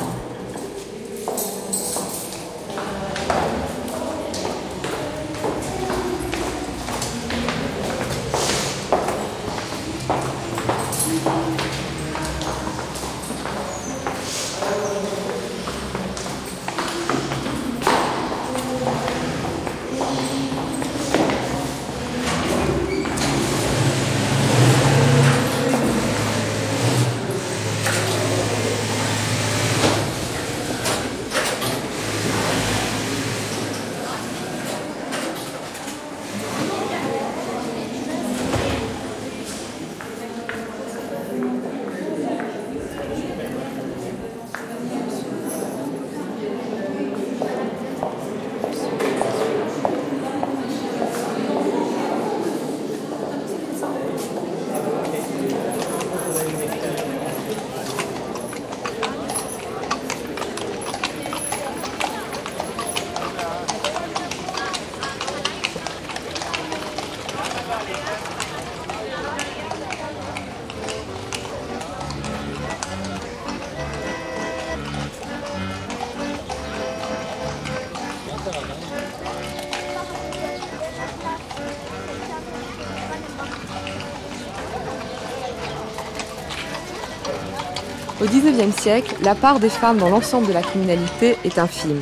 XIXe 88.29 88.75
siècle, 88.75 89.15
la 89.23 89.35
part 89.35 89.59
des 89.59 89.69
femmes 89.69 89.97
dans 89.97 90.09
l'ensemble 90.09 90.47
de 90.47 90.53
la 90.53 90.61
criminalité 90.61 91.37
est 91.43 91.57
infime. 91.57 92.01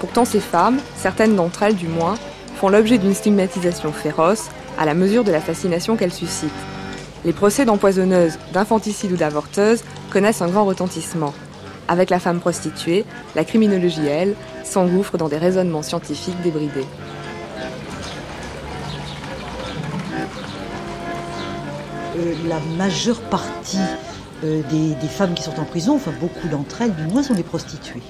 Pourtant, 0.00 0.24
ces 0.24 0.40
femmes, 0.40 0.78
certaines 0.96 1.34
d'entre 1.34 1.62
elles 1.62 1.76
du 1.76 1.88
moins, 1.88 2.14
font 2.56 2.68
l'objet 2.68 2.98
d'une 2.98 3.14
stigmatisation 3.14 3.92
féroce 3.92 4.50
à 4.78 4.84
la 4.84 4.94
mesure 4.94 5.24
de 5.24 5.32
la 5.32 5.40
fascination 5.40 5.96
qu'elles 5.96 6.12
suscitent. 6.12 6.50
Les 7.24 7.32
procès 7.32 7.64
d'empoisonneuses, 7.64 8.38
d'infanticides 8.52 9.12
ou 9.12 9.16
d'avorteuses 9.16 9.82
connaissent 10.10 10.42
un 10.42 10.48
grand 10.48 10.64
retentissement. 10.64 11.32
Avec 11.88 12.10
la 12.10 12.18
femme 12.18 12.40
prostituée, 12.40 13.04
la 13.34 13.44
criminologie, 13.44 14.06
elle, 14.06 14.34
s'engouffre 14.64 15.16
dans 15.16 15.28
des 15.28 15.38
raisonnements 15.38 15.82
scientifiques 15.82 16.40
débridés. 16.42 16.86
euh, 22.18 22.34
la 22.46 22.60
majeure 22.76 23.20
partie 23.20 23.78
des, 24.42 24.94
des, 24.94 25.08
femmes 25.08 25.34
qui 25.34 25.42
sont 25.42 25.58
en 25.60 25.64
prison, 25.64 25.94
enfin 25.94 26.12
beaucoup 26.20 26.48
d'entre 26.48 26.82
elles 26.82 26.94
du 26.94 27.04
moins, 27.04 27.22
sont 27.22 27.34
des 27.34 27.42
prostituées. 27.44 28.02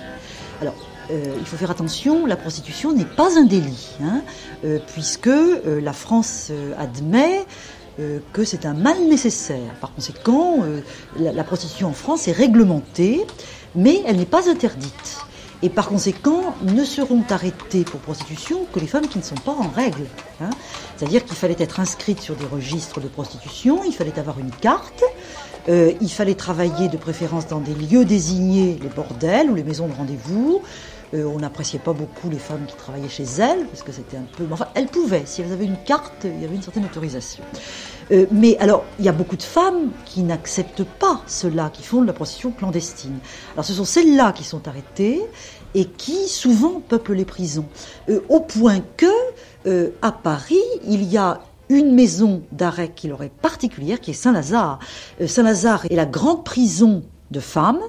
Alors, 0.61 0.75
euh, 1.11 1.37
il 1.39 1.47
faut 1.47 1.57
faire 1.57 1.71
attention, 1.71 2.27
la 2.27 2.37
prostitution 2.37 2.93
n'est 2.93 3.05
pas 3.05 3.39
un 3.39 3.45
délit, 3.45 3.91
hein, 4.03 4.23
euh, 4.65 4.79
puisque 4.95 5.27
euh, 5.27 5.81
la 5.81 5.93
France 5.93 6.53
admet 6.79 7.45
que 8.33 8.43
c'est 8.43 8.65
un 8.65 8.73
mal 8.73 8.97
nécessaire. 9.07 9.75
Par 9.79 9.93
conséquent, 9.93 10.61
la, 11.19 11.31
la, 11.31 11.45
prostitution 11.45 11.89
en 11.89 11.93
France 11.93 12.27
est 12.27 12.33
réglementée, 12.33 13.21
mais 13.75 14.03
elle 14.07 14.17
n'est 14.17 14.25
pas 14.25 14.49
interdite. 14.49 15.19
Et 15.61 15.69
par 15.69 15.89
conséquent, 15.89 16.55
ne 16.63 16.85
seront 16.85 17.23
arrêtées 17.29 17.85
pour 17.85 18.01
prostitution 18.01 18.65
que 18.73 18.81
les 18.81 18.87
femmes 18.87 19.07
qui 19.07 19.19
ne 19.19 19.23
sont 19.23 19.37
pas 19.37 19.53
en 19.53 19.69
règle. 19.69 20.07
Hein. 20.41 20.49
C'est-à-dire 20.97 21.25
qu'il 21.25 21.37
fallait 21.37 21.57
être 21.59 21.81
inscrite 21.81 22.21
sur 22.21 22.35
des 22.35 22.47
registres 22.47 23.01
de 23.01 23.09
prostitution, 23.09 23.81
il 23.85 23.93
fallait 23.93 24.19
avoir 24.19 24.41
une 24.41 24.51
carte, 24.51 25.05
euh, 25.69 25.93
il 26.01 26.11
fallait 26.11 26.35
travailler 26.35 26.89
de 26.89 26.97
préférence 26.97 27.47
dans 27.47 27.61
des 27.61 27.75
lieux 27.75 28.05
désignés, 28.05 28.79
les 28.83 28.89
bordels 28.89 29.51
ou 29.51 29.55
les 29.55 29.65
maisons 29.65 29.87
de 29.87 29.95
rendez-vous. 29.95 30.63
Euh, 31.15 31.25
on 31.25 31.39
n'appréciait 31.39 31.79
pas 31.79 31.93
beaucoup 31.93 32.31
les 32.31 32.39
femmes 32.39 32.65
qui 32.67 32.75
travaillaient 32.75 33.09
chez 33.09 33.25
elles, 33.39 33.67
parce 33.67 33.83
que 33.83 33.93
c'était 33.93 34.17
un 34.17 34.25
peu... 34.37 34.45
Enfin, 34.51 34.69
elles 34.75 34.87
pouvaient, 34.87 35.25
si 35.27 35.43
elles 35.43 35.53
avaient 35.53 35.67
une 35.67 35.77
carte, 35.85 36.25
il 36.25 36.41
y 36.41 36.45
avait 36.45 36.55
une 36.55 36.63
certaine 36.63 36.87
autorisation. 36.87 37.45
Euh, 38.13 38.27
mais 38.31 38.57
alors, 38.59 38.85
il 38.99 39.05
y 39.05 39.09
a 39.09 39.13
beaucoup 39.13 39.37
de 39.37 39.43
femmes 39.43 39.91
qui 40.07 40.23
n'acceptent 40.23 40.85
pas 40.85 41.23
cela, 41.27 41.71
qui 41.71 41.83
font 41.83 42.01
de 42.01 42.07
la 42.07 42.15
prostitution 42.15 42.51
clandestine. 42.51 43.19
Alors, 43.55 43.65
ce 43.65 43.75
sont 43.75 43.85
celles-là 43.85 44.33
qui 44.33 44.45
sont 44.45 44.67
arrêtées 44.67 45.21
et 45.75 45.85
qui 45.85 46.29
souvent 46.29 46.81
peuplent 46.81 47.15
les 47.15 47.25
prisons, 47.25 47.67
euh, 48.09 48.21
au 48.29 48.41
point 48.41 48.81
que 48.97 49.07
euh, 49.67 49.91
à 50.01 50.13
Paris, 50.13 50.63
il 50.87 51.05
y 51.05 51.19
a 51.19 51.41
une 51.73 51.95
maison 51.95 52.43
d'arrêt 52.53 52.93
qui 52.95 53.09
leur 53.09 53.23
est 53.23 53.33
particulière, 53.33 54.01
qui 54.01 54.11
est 54.11 54.15
Saint-Lazare. 54.15 54.79
Euh, 55.21 55.27
Saint-Lazare 55.27 55.87
est 55.91 55.97
la 55.97 56.07
grande 56.07 56.45
prison 56.45 57.03
de 57.31 57.41
femmes. 57.41 57.81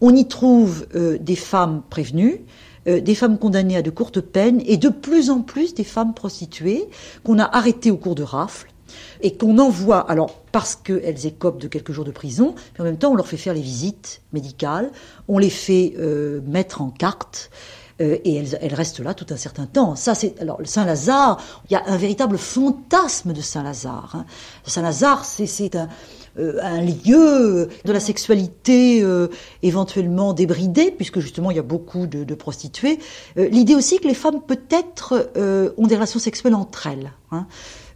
On 0.00 0.14
y 0.14 0.26
trouve 0.26 0.86
euh, 0.94 1.18
des 1.18 1.36
femmes 1.36 1.82
prévenues, 1.88 2.40
euh, 2.88 3.00
des 3.00 3.14
femmes 3.14 3.38
condamnées 3.38 3.76
à 3.76 3.82
de 3.82 3.90
courtes 3.90 4.20
peines 4.20 4.62
et 4.66 4.76
de 4.76 4.88
plus 4.88 5.30
en 5.30 5.40
plus 5.40 5.74
des 5.74 5.84
femmes 5.84 6.14
prostituées 6.14 6.88
qu'on 7.24 7.38
a 7.38 7.44
arrêtées 7.44 7.90
au 7.90 7.96
cours 7.96 8.14
de 8.14 8.22
rafles 8.22 8.72
et 9.20 9.36
qu'on 9.36 9.58
envoie, 9.58 9.98
alors 10.10 10.34
parce 10.50 10.74
qu'elles 10.74 11.26
écopent 11.26 11.60
de 11.60 11.68
quelques 11.68 11.92
jours 11.92 12.06
de 12.06 12.10
prison, 12.10 12.54
mais 12.74 12.80
en 12.80 12.84
même 12.84 12.96
temps 12.96 13.12
on 13.12 13.16
leur 13.16 13.28
fait 13.28 13.36
faire 13.36 13.52
les 13.52 13.60
visites 13.60 14.22
médicales, 14.32 14.90
on 15.28 15.38
les 15.38 15.50
fait 15.50 15.94
mettre 16.46 16.80
en 16.80 16.88
carte. 16.88 17.50
Euh, 18.00 18.16
et 18.24 18.36
elles, 18.36 18.74
restent 18.74 19.00
là 19.00 19.12
tout 19.12 19.26
un 19.30 19.36
certain 19.36 19.66
temps. 19.66 19.96
Ça, 19.96 20.14
c'est 20.14 20.40
alors 20.40 20.60
Saint-Lazare. 20.64 21.42
Il 21.68 21.72
y 21.72 21.76
a 21.76 21.82
un 21.86 21.96
véritable 21.96 22.38
fantasme 22.38 23.32
de 23.32 23.40
Saint-Lazare. 23.40 24.12
Hein. 24.14 24.24
Saint-Lazare, 24.64 25.24
c'est 25.24 25.74
un, 25.74 25.88
euh, 26.38 26.58
un 26.62 26.80
lieu 26.80 27.68
de 27.84 27.92
la 27.92 27.98
sexualité 27.98 29.02
euh, 29.02 29.28
éventuellement 29.62 30.32
débridée, 30.32 30.92
puisque 30.92 31.18
justement 31.18 31.50
il 31.50 31.56
y 31.56 31.60
a 31.60 31.64
beaucoup 31.64 32.06
de, 32.06 32.22
de 32.22 32.34
prostituées. 32.34 33.00
Euh, 33.36 33.48
l'idée 33.48 33.74
aussi 33.74 33.98
que 33.98 34.06
les 34.06 34.14
femmes 34.14 34.42
peut-être 34.46 35.32
ont 35.76 35.86
des 35.86 35.94
relations 35.96 36.20
sexuelles 36.20 36.54
entre 36.54 36.86
elles. 36.86 37.12
Hein 37.32 37.46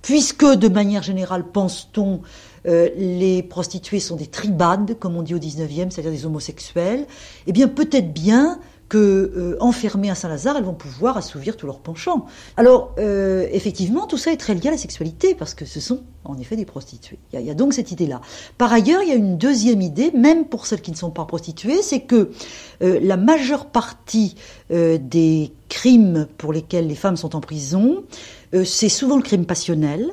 puisque 0.03 0.45
de 0.45 0.69
manière 0.69 1.03
générale, 1.03 1.45
pense-t-on, 1.45 2.21
euh, 2.67 2.91
les 2.97 3.43
prostituées 3.43 4.01
sont 4.01 4.17
des 4.17 4.27
tribades, 4.27 4.99
comme 4.99 5.17
on 5.17 5.23
dit 5.23 5.35
au 5.35 5.39
19e, 5.39 5.91
c'est-à-dire 5.91 6.11
des 6.11 6.27
homosexuels, 6.27 7.07
eh 7.47 7.53
bien 7.53 7.69
peut-être 7.69 8.13
bien 8.13 8.59
que 8.93 8.99
euh, 8.99 9.57
enfermées 9.59 10.11
à 10.11 10.15
Saint-Lazare, 10.15 10.59
elles 10.59 10.65
vont 10.65 10.75
pouvoir 10.75 11.17
assouvir 11.17 11.57
tous 11.57 11.65
leurs 11.65 11.81
penchants. 11.81 12.27
Alors, 12.59 12.95
euh, 12.99 13.49
effectivement, 13.51 14.07
tout 14.07 14.19
ça 14.19 14.33
est 14.33 14.37
très 14.37 14.53
lié 14.53 14.69
à 14.69 14.73
la 14.73 14.77
sexualité, 14.77 15.35
parce 15.35 15.55
que 15.55 15.65
ce 15.65 15.81
sont 15.81 16.03
en 16.25 16.37
effet 16.37 16.57
des 16.57 16.67
prostituées. 16.67 17.19
Il 17.33 17.41
y 17.41 17.51
a, 17.51 17.55
donc 17.55 17.73
cette 17.73 17.91
idée-là. 17.91 18.21
Par 18.59 18.71
ailleurs, 18.71 19.03
il 19.03 19.09
y 19.09 19.13
a 19.13 19.15
une 19.15 19.39
deuxième 19.39 19.81
idée, 19.81 20.11
même 20.11 20.45
pour 20.45 20.67
celles 20.67 20.83
qui 20.83 20.91
ne 20.91 20.97
sont 20.97 21.11
pas 21.11 21.25
prostituées, 21.25 21.81
c'est 21.81 22.01
que 22.01 22.33
euh, 22.83 23.01
la 23.01 23.17
majeure 23.17 23.65
partie 23.65 24.35
des 24.69 25.53
crimes 25.71 26.27
pour 26.37 26.53
lesquels 26.53 26.87
les 26.87 26.95
femmes 26.95 27.17
sont 27.17 27.35
en 27.37 27.41
prison, 27.41 28.05
c'est 28.65 28.89
souvent 28.89 29.17
le 29.17 29.23
crime 29.23 29.45
passionnel 29.45 30.13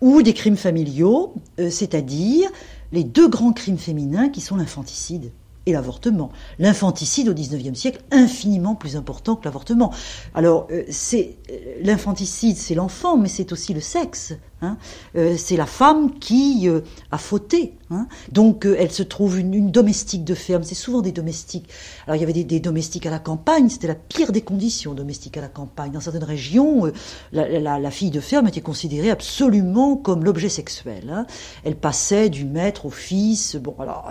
ou 0.00 0.22
des 0.22 0.34
crimes 0.34 0.56
familiaux, 0.56 1.32
c'est-à-dire 1.56 2.50
les 2.92 3.04
deux 3.04 3.28
grands 3.28 3.52
crimes 3.52 3.78
féminins 3.78 4.28
qui 4.28 4.42
sont 4.42 4.56
l'infanticide 4.56 5.30
l'avortement. 5.72 6.30
L'infanticide 6.58 7.28
au 7.28 7.34
XIXe 7.34 7.78
siècle, 7.78 8.00
infiniment 8.10 8.74
plus 8.74 8.96
important 8.96 9.36
que 9.36 9.44
l'avortement. 9.44 9.92
Alors, 10.34 10.66
euh, 10.70 10.84
c'est 10.90 11.36
l'infanticide, 11.82 12.56
c'est 12.56 12.74
l'enfant, 12.74 13.16
mais 13.16 13.28
c'est 13.28 13.52
aussi 13.52 13.74
le 13.74 13.80
sexe. 13.80 14.34
Hein. 14.60 14.76
Euh, 15.14 15.36
c'est 15.36 15.56
la 15.56 15.66
femme 15.66 16.18
qui 16.18 16.68
euh, 16.68 16.80
a 17.12 17.18
fauté. 17.18 17.74
Hein. 17.90 18.08
Donc, 18.32 18.66
euh, 18.66 18.76
elle 18.78 18.90
se 18.90 19.04
trouve 19.04 19.38
une, 19.38 19.70
domestique 19.70 20.24
de 20.24 20.34
ferme. 20.34 20.64
C'est 20.64 20.74
souvent 20.74 21.00
des 21.00 21.12
domestiques. 21.12 21.68
Alors, 22.06 22.16
il 22.16 22.20
y 22.20 22.22
avait 22.24 22.44
des, 22.44 22.60
domestiques 22.60 23.06
à 23.06 23.10
la 23.10 23.20
campagne. 23.20 23.68
C'était 23.68 23.86
la 23.86 23.94
pire 23.94 24.32
des 24.32 24.42
conditions, 24.42 24.94
domestiques 24.94 25.36
à 25.36 25.40
la 25.40 25.48
campagne. 25.48 25.92
Dans 25.92 26.00
certaines 26.00 26.24
régions, 26.24 26.90
la, 27.32 27.90
fille 27.90 28.10
de 28.10 28.20
ferme 28.20 28.48
était 28.48 28.60
considérée 28.60 29.10
absolument 29.10 29.96
comme 29.96 30.24
l'objet 30.24 30.48
sexuel. 30.48 31.08
Hein. 31.10 31.26
Elle 31.64 31.76
passait 31.76 32.28
du 32.28 32.44
maître 32.44 32.86
au 32.86 32.90
fils. 32.90 33.56
Bon, 33.56 33.74
alors 33.78 34.10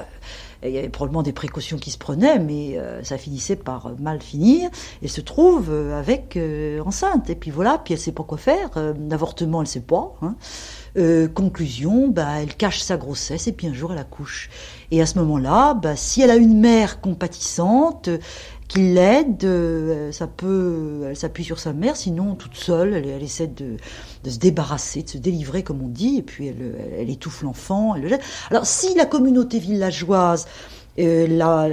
il 0.63 0.72
y 0.72 0.78
avait 0.78 0.89
probablement 0.89 1.24
des 1.24 1.34
précautions 1.34 1.78
qui 1.78 1.91
se 1.91 1.98
prenaient, 1.98 2.39
mais 2.39 2.78
euh, 2.78 3.04
ça 3.04 3.17
finissait 3.17 3.56
par 3.56 3.91
mal 4.00 4.22
finir. 4.22 4.70
Elle 5.04 5.10
se 5.10 5.22
trouve 5.22 5.70
euh, 5.70 6.00
avec 6.00 6.36
euh, 6.36 6.82
enceinte. 6.84 7.30
Et 7.30 7.36
puis 7.36 7.52
voilà, 7.52 7.78
puis 7.84 7.93
elle 7.93 8.00
sait 8.00 8.12
pas 8.12 8.24
quoi 8.24 8.38
faire. 8.38 8.70
L'avortement, 9.10 9.62
elle 9.62 9.67
sait 9.67 9.82
pas. 9.82 10.13
Hein. 10.22 10.36
conclusion, 11.36 12.08
bah, 12.08 12.41
elle 12.41 12.56
cache 12.56 12.80
sa 12.80 12.98
grossesse 12.98 13.48
et 13.48 13.52
puis 13.52 13.67
un 13.67 13.74
jour 13.74 13.91
elle 13.93 14.00
accouche. 14.00 14.50
Et 14.89 15.02
à 15.02 15.06
ce 15.06 15.20
moment-là, 15.20 15.74
bah, 15.76 15.96
si 15.96 16.22
elle 16.22 16.32
a 16.32 16.36
une 16.36 16.60
mère 16.60 17.02
compatissante, 17.02 18.10
qui 18.68 18.80
l'aide, 18.80 19.44
euh, 19.46 20.12
ça 20.12 20.28
peut, 20.28 21.04
elle 21.08 21.16
s'appuie 21.16 21.44
sur 21.44 21.60
sa 21.60 21.74
mère, 21.74 21.96
sinon 21.96 22.36
toute 22.36 22.56
seule, 22.56 22.94
elle, 22.94 23.08
elle 23.08 23.24
essaie 23.24 23.48
de, 23.48 23.78
de, 24.24 24.30
se 24.30 24.40
débarrasser, 24.40 25.04
de 25.04 25.10
se 25.10 25.18
délivrer 25.18 25.64
comme 25.64 25.82
on 25.82 25.88
dit, 25.88 26.18
et 26.18 26.22
puis 26.22 26.48
elle, 26.48 26.76
elle 27.00 27.10
étouffe 27.10 27.44
l'enfant. 27.44 27.96
Alors 28.52 28.66
si 28.66 28.94
la 28.96 29.06
communauté 29.06 29.60
villageoise 29.60 30.48
la, 30.98 31.68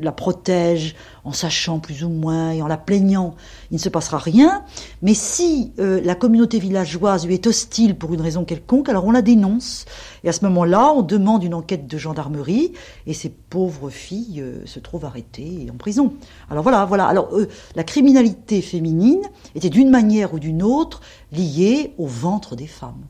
la 0.00 0.12
protège 0.12 0.94
en 1.24 1.32
sachant 1.32 1.78
plus 1.78 2.04
ou 2.04 2.08
moins 2.08 2.50
et 2.50 2.62
en 2.62 2.66
la 2.66 2.76
plaignant, 2.76 3.34
il 3.70 3.74
ne 3.74 3.80
se 3.80 3.88
passera 3.88 4.18
rien. 4.18 4.64
Mais 5.02 5.14
si 5.14 5.72
euh, 5.78 6.00
la 6.04 6.14
communauté 6.14 6.58
villageoise 6.58 7.26
lui 7.26 7.34
est 7.34 7.46
hostile 7.46 7.96
pour 7.96 8.12
une 8.12 8.20
raison 8.20 8.44
quelconque, 8.44 8.88
alors 8.88 9.04
on 9.04 9.12
la 9.12 9.22
dénonce. 9.22 9.84
Et 10.24 10.28
à 10.28 10.32
ce 10.32 10.44
moment-là, 10.46 10.92
on 10.96 11.02
demande 11.02 11.44
une 11.44 11.54
enquête 11.54 11.86
de 11.86 11.98
gendarmerie 11.98 12.72
et 13.06 13.14
ces 13.14 13.28
pauvres 13.28 13.90
filles 13.90 14.40
euh, 14.40 14.66
se 14.66 14.80
trouvent 14.80 15.04
arrêtées 15.04 15.66
et 15.66 15.70
en 15.70 15.76
prison. 15.76 16.14
Alors 16.50 16.62
voilà, 16.62 16.84
voilà. 16.84 17.06
Alors 17.06 17.28
euh, 17.32 17.48
la 17.76 17.84
criminalité 17.84 18.60
féminine 18.62 19.22
était 19.54 19.70
d'une 19.70 19.90
manière 19.90 20.34
ou 20.34 20.38
d'une 20.38 20.62
autre 20.62 21.00
liée 21.30 21.94
au 21.98 22.06
ventre 22.06 22.56
des 22.56 22.66
femmes. 22.66 23.04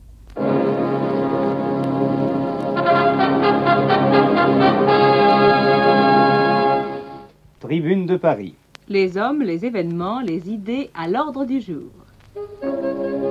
Tribune 7.63 8.05
de 8.05 8.17
Paris. 8.17 8.55
Les 8.89 9.17
hommes, 9.17 9.41
les 9.41 9.65
événements, 9.65 10.19
les 10.19 10.49
idées 10.49 10.89
à 10.93 11.07
l'ordre 11.07 11.45
du 11.45 11.61
jour. 11.61 11.87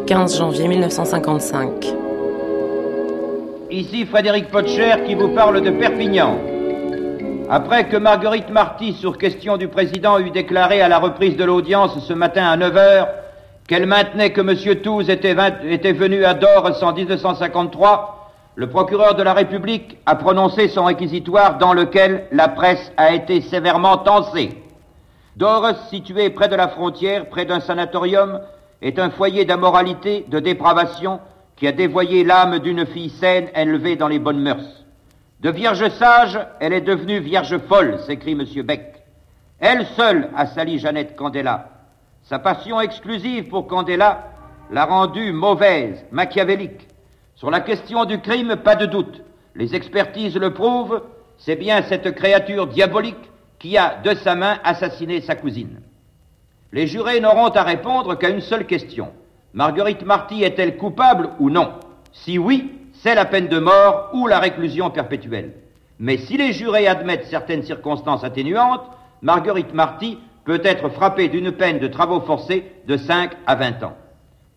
15 0.06 0.38
janvier 0.38 0.68
1955. 0.68 1.94
Ici 3.70 4.06
Frédéric 4.06 4.48
Potcher 4.48 4.94
qui 5.04 5.14
vous 5.16 5.28
parle 5.34 5.60
de 5.60 5.70
Perpignan. 5.70 6.38
Après 7.50 7.90
que 7.90 7.98
Marguerite 7.98 8.48
Marty, 8.48 8.94
sur 8.94 9.18
question 9.18 9.58
du 9.58 9.68
président, 9.68 10.18
eut 10.18 10.30
déclaré 10.30 10.80
à 10.80 10.88
la 10.88 10.98
reprise 10.98 11.36
de 11.36 11.44
l'audience 11.44 12.02
ce 12.02 12.14
matin 12.14 12.46
à 12.46 12.56
9 12.56 12.74
h 12.74 13.08
qu'elle 13.68 13.84
maintenait 13.84 14.32
que 14.32 14.40
M. 14.40 14.80
Touze 14.80 15.10
était, 15.10 15.36
était, 15.68 15.92
venu 15.92 16.24
à 16.24 16.32
Doris 16.32 16.82
en 16.82 16.94
1953, 16.94 18.21
le 18.54 18.68
procureur 18.68 19.14
de 19.14 19.22
la 19.22 19.32
République 19.32 19.98
a 20.04 20.14
prononcé 20.14 20.68
son 20.68 20.84
réquisitoire 20.84 21.56
dans 21.56 21.72
lequel 21.72 22.26
la 22.32 22.48
presse 22.48 22.92
a 22.96 23.14
été 23.14 23.40
sévèrement 23.40 23.98
tensée. 23.98 24.62
Doris, 25.36 25.76
situé 25.88 26.28
près 26.28 26.48
de 26.48 26.56
la 26.56 26.68
frontière, 26.68 27.28
près 27.30 27.46
d'un 27.46 27.60
sanatorium, 27.60 28.40
est 28.82 28.98
un 28.98 29.10
foyer 29.10 29.46
d'ammoralité, 29.46 30.26
de 30.28 30.38
dépravation, 30.38 31.20
qui 31.56 31.66
a 31.66 31.72
dévoyé 31.72 32.24
l'âme 32.24 32.58
d'une 32.58 32.84
fille 32.84 33.08
saine 33.10 33.48
élevée 33.54 33.96
dans 33.96 34.08
les 34.08 34.18
bonnes 34.18 34.42
mœurs. 34.42 34.84
De 35.40 35.50
vierge 35.50 35.88
sage, 35.90 36.38
elle 36.60 36.74
est 36.74 36.82
devenue 36.82 37.20
vierge 37.20 37.56
folle, 37.68 37.98
s'écrit 38.00 38.32
M. 38.32 38.44
Beck. 38.62 39.02
Elle 39.60 39.86
seule 39.96 40.28
a 40.36 40.46
sali 40.46 40.78
Jeannette 40.78 41.16
Candela. 41.16 41.70
Sa 42.24 42.38
passion 42.38 42.80
exclusive 42.80 43.48
pour 43.48 43.66
Candela 43.66 44.24
l'a 44.70 44.84
rendue 44.84 45.32
mauvaise, 45.32 46.04
machiavélique. 46.10 46.88
Sur 47.42 47.50
la 47.50 47.58
question 47.58 48.04
du 48.04 48.20
crime, 48.20 48.54
pas 48.54 48.76
de 48.76 48.86
doute. 48.86 49.20
Les 49.56 49.74
expertises 49.74 50.36
le 50.36 50.54
prouvent, 50.54 51.02
c'est 51.38 51.56
bien 51.56 51.82
cette 51.82 52.14
créature 52.14 52.68
diabolique 52.68 53.32
qui 53.58 53.76
a, 53.76 53.96
de 54.04 54.14
sa 54.14 54.36
main, 54.36 54.58
assassiné 54.62 55.20
sa 55.20 55.34
cousine. 55.34 55.80
Les 56.70 56.86
jurés 56.86 57.18
n'auront 57.18 57.48
à 57.48 57.64
répondre 57.64 58.16
qu'à 58.16 58.28
une 58.28 58.42
seule 58.42 58.64
question. 58.64 59.08
Marguerite 59.54 60.04
Marty 60.06 60.44
est-elle 60.44 60.76
coupable 60.76 61.30
ou 61.40 61.50
non? 61.50 61.72
Si 62.12 62.38
oui, 62.38 62.78
c'est 62.92 63.16
la 63.16 63.24
peine 63.24 63.48
de 63.48 63.58
mort 63.58 64.10
ou 64.12 64.28
la 64.28 64.38
réclusion 64.38 64.90
perpétuelle. 64.90 65.54
Mais 65.98 66.18
si 66.18 66.36
les 66.36 66.52
jurés 66.52 66.86
admettent 66.86 67.26
certaines 67.26 67.64
circonstances 67.64 68.22
atténuantes, 68.22 68.88
Marguerite 69.20 69.74
Marty 69.74 70.16
peut 70.44 70.62
être 70.62 70.90
frappée 70.90 71.26
d'une 71.26 71.50
peine 71.50 71.80
de 71.80 71.88
travaux 71.88 72.20
forcés 72.20 72.70
de 72.86 72.96
5 72.96 73.32
à 73.48 73.56
20 73.56 73.82
ans. 73.82 73.96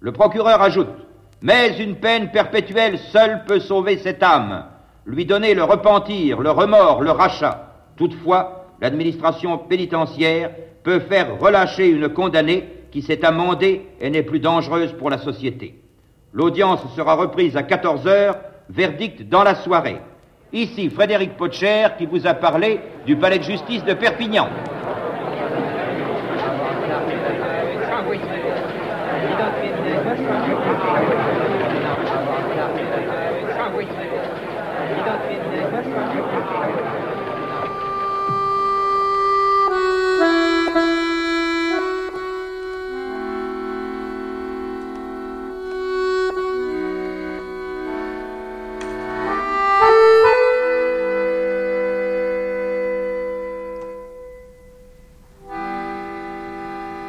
Le 0.01 0.11
procureur 0.11 0.61
ajoute, 0.61 1.04
mais 1.41 1.77
une 1.77 1.95
peine 1.95 2.31
perpétuelle 2.31 2.97
seule 2.97 3.43
peut 3.45 3.59
sauver 3.59 3.97
cette 3.97 4.23
âme, 4.23 4.65
lui 5.05 5.25
donner 5.25 5.53
le 5.53 5.63
repentir, 5.63 6.39
le 6.39 6.51
remords, 6.51 7.01
le 7.01 7.11
rachat. 7.11 7.73
Toutefois, 7.97 8.65
l'administration 8.81 9.57
pénitentiaire 9.57 10.51
peut 10.83 10.99
faire 10.99 11.39
relâcher 11.39 11.89
une 11.89 12.09
condamnée 12.09 12.69
qui 12.91 13.01
s'est 13.01 13.25
amendée 13.25 13.87
et 13.99 14.09
n'est 14.09 14.23
plus 14.23 14.39
dangereuse 14.39 14.93
pour 14.93 15.09
la 15.09 15.17
société. 15.17 15.81
L'audience 16.33 16.81
sera 16.95 17.15
reprise 17.15 17.55
à 17.55 17.63
14 17.63 18.07
heures, 18.07 18.37
verdict 18.69 19.27
dans 19.29 19.43
la 19.43 19.55
soirée. 19.55 20.01
Ici 20.53 20.89
Frédéric 20.89 21.35
Potcher 21.37 21.87
qui 21.97 22.05
vous 22.05 22.27
a 22.27 22.33
parlé 22.33 22.79
du 23.05 23.15
palais 23.17 23.39
de 23.39 23.43
justice 23.43 23.83
de 23.83 23.93
Perpignan. 23.93 24.47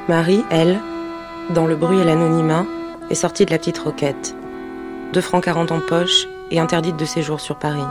Marie, 0.09 0.45
elle, 0.51 0.79
dans 1.51 1.67
le 1.67 1.75
bruit 1.75 1.99
et 1.99 2.05
l'anonymat, 2.05 2.65
est 3.11 3.17
sortie 3.17 3.45
de 3.45 3.51
la 3.51 3.59
petite 3.59 3.79
roquette. 3.79 4.37
Deux 5.13 5.21
francs 5.21 5.43
quarante 5.43 5.73
en 5.73 5.81
poche 5.81 6.29
et 6.53 6.61
interdite 6.61 6.97
de 6.97 7.05
séjour 7.05 7.41
sur 7.41 7.57
Paris. 7.57 7.83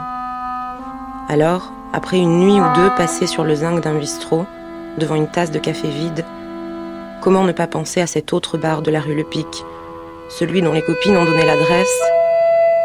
Alors, 1.28 1.72
après 1.92 2.16
une 2.16 2.38
nuit 2.38 2.58
ou 2.58 2.64
deux 2.74 2.88
passée 2.96 3.26
sur 3.26 3.44
le 3.44 3.54
zinc 3.54 3.82
d'un 3.82 3.98
bistrot, 3.98 4.46
devant 4.96 5.14
une 5.14 5.28
tasse 5.28 5.50
de 5.50 5.58
café 5.58 5.88
vide, 5.88 6.24
comment 7.20 7.44
ne 7.44 7.52
pas 7.52 7.66
penser 7.66 8.00
à 8.00 8.06
cet 8.06 8.32
autre 8.32 8.56
bar 8.56 8.80
de 8.80 8.90
la 8.90 9.00
rue 9.00 9.14
Le 9.14 9.24
Pic, 9.24 9.64
celui 10.30 10.62
dont 10.62 10.72
les 10.72 10.82
copines 10.82 11.18
ont 11.18 11.26
donné 11.26 11.44
l'adresse 11.44 12.00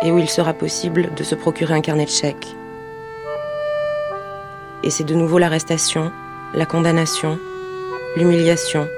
et 0.03 0.11
où 0.11 0.17
il 0.17 0.29
sera 0.29 0.51
possible 0.51 1.09
de 1.15 1.23
se 1.23 1.35
procurer 1.35 1.73
un 1.73 1.81
carnet 1.81 2.05
de 2.05 2.09
chèques. 2.09 2.53
Et 4.83 4.89
c'est 4.89 5.05
de 5.05 5.15
nouveau 5.15 5.37
l'arrestation, 5.37 6.11
la 6.53 6.65
condamnation, 6.65 7.39
l'humiliation, 8.17 8.89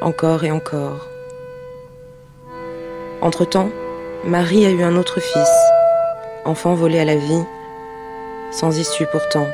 encore 0.00 0.44
et 0.44 0.50
encore. 0.50 1.08
Entre-temps, 3.20 3.70
Marie 4.24 4.66
a 4.66 4.70
eu 4.70 4.82
un 4.82 4.96
autre 4.96 5.20
fils, 5.20 5.50
enfant 6.44 6.74
volé 6.74 6.98
à 6.98 7.04
la 7.04 7.16
vie, 7.16 7.44
sans 8.50 8.78
issue 8.78 9.06
pourtant. 9.10 9.46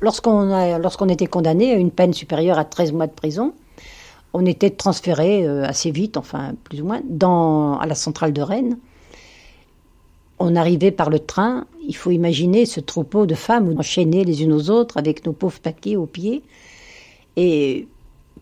Lorsqu'on 0.00 1.08
était 1.08 1.26
condamné 1.26 1.72
à 1.72 1.76
une 1.76 1.90
peine 1.90 2.12
supérieure 2.12 2.58
à 2.58 2.64
13 2.64 2.92
mois 2.92 3.06
de 3.06 3.12
prison, 3.12 3.52
on 4.32 4.46
était 4.46 4.70
transféré 4.70 5.46
euh, 5.46 5.64
assez 5.64 5.90
vite, 5.90 6.16
enfin 6.16 6.52
plus 6.64 6.80
ou 6.82 6.86
moins, 6.86 7.00
dans, 7.08 7.78
à 7.78 7.86
la 7.86 7.94
centrale 7.94 8.32
de 8.32 8.42
Rennes. 8.42 8.78
On 10.38 10.54
arrivait 10.54 10.92
par 10.92 11.10
le 11.10 11.18
train, 11.18 11.66
il 11.86 11.96
faut 11.96 12.12
imaginer 12.12 12.64
ce 12.64 12.78
troupeau 12.78 13.26
de 13.26 13.34
femmes 13.34 13.74
enchaînées 13.76 14.24
les 14.24 14.42
unes 14.42 14.52
aux 14.52 14.70
autres 14.70 14.96
avec 14.96 15.26
nos 15.26 15.32
pauvres 15.32 15.58
paquets 15.58 15.96
aux 15.96 16.06
pieds. 16.06 16.44
Et 17.36 17.88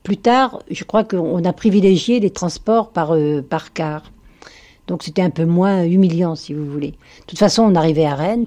plus 0.03 0.19
tard, 0.19 0.63
je 0.71 0.85
crois 0.85 1.05
qu'on 1.05 1.43
a 1.45 1.53
privilégié 1.55 2.21
les 2.21 2.31
transports 2.31 2.91
par, 2.91 3.15
euh, 3.15 3.41
par 3.41 3.73
car. 3.73 4.13
Donc 4.89 5.03
c'était 5.03 5.23
un 5.23 5.31
peu 5.31 5.47
moins 5.47 5.85
humiliant, 5.85 6.35
si 6.35 6.53
vous 6.53 6.67
voulez. 6.67 6.91
De 6.91 7.27
toute 7.29 7.39
façon, 7.39 7.63
on 7.63 7.75
arrivait 7.75 8.05
à 8.05 8.15
Rennes 8.15 8.47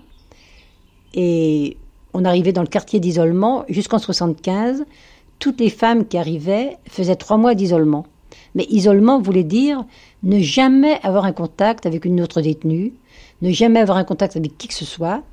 et 1.15 1.77
on 2.13 2.25
arrivait 2.25 2.53
dans 2.53 2.61
le 2.61 2.67
quartier 2.67 2.99
d'isolement 2.99 3.65
jusqu'en 3.69 3.99
75. 3.99 4.85
Toutes 5.39 5.59
les 5.59 5.69
femmes 5.69 6.05
qui 6.05 6.17
arrivaient 6.17 6.77
faisaient 6.87 7.15
trois 7.15 7.37
mois 7.37 7.55
d'isolement. 7.55 8.05
Mais 8.55 8.65
isolement 8.69 9.21
voulait 9.21 9.43
dire 9.43 9.85
ne 10.23 10.39
jamais 10.39 10.99
avoir 11.03 11.25
un 11.25 11.31
contact 11.31 11.85
avec 11.85 12.05
une 12.05 12.21
autre 12.21 12.41
détenue, 12.41 12.93
ne 13.41 13.51
jamais 13.51 13.79
avoir 13.79 13.97
un 13.97 14.03
contact 14.03 14.35
avec 14.35 14.57
qui 14.57 14.67
que 14.67 14.73
ce 14.73 14.85
soit, 14.85 15.23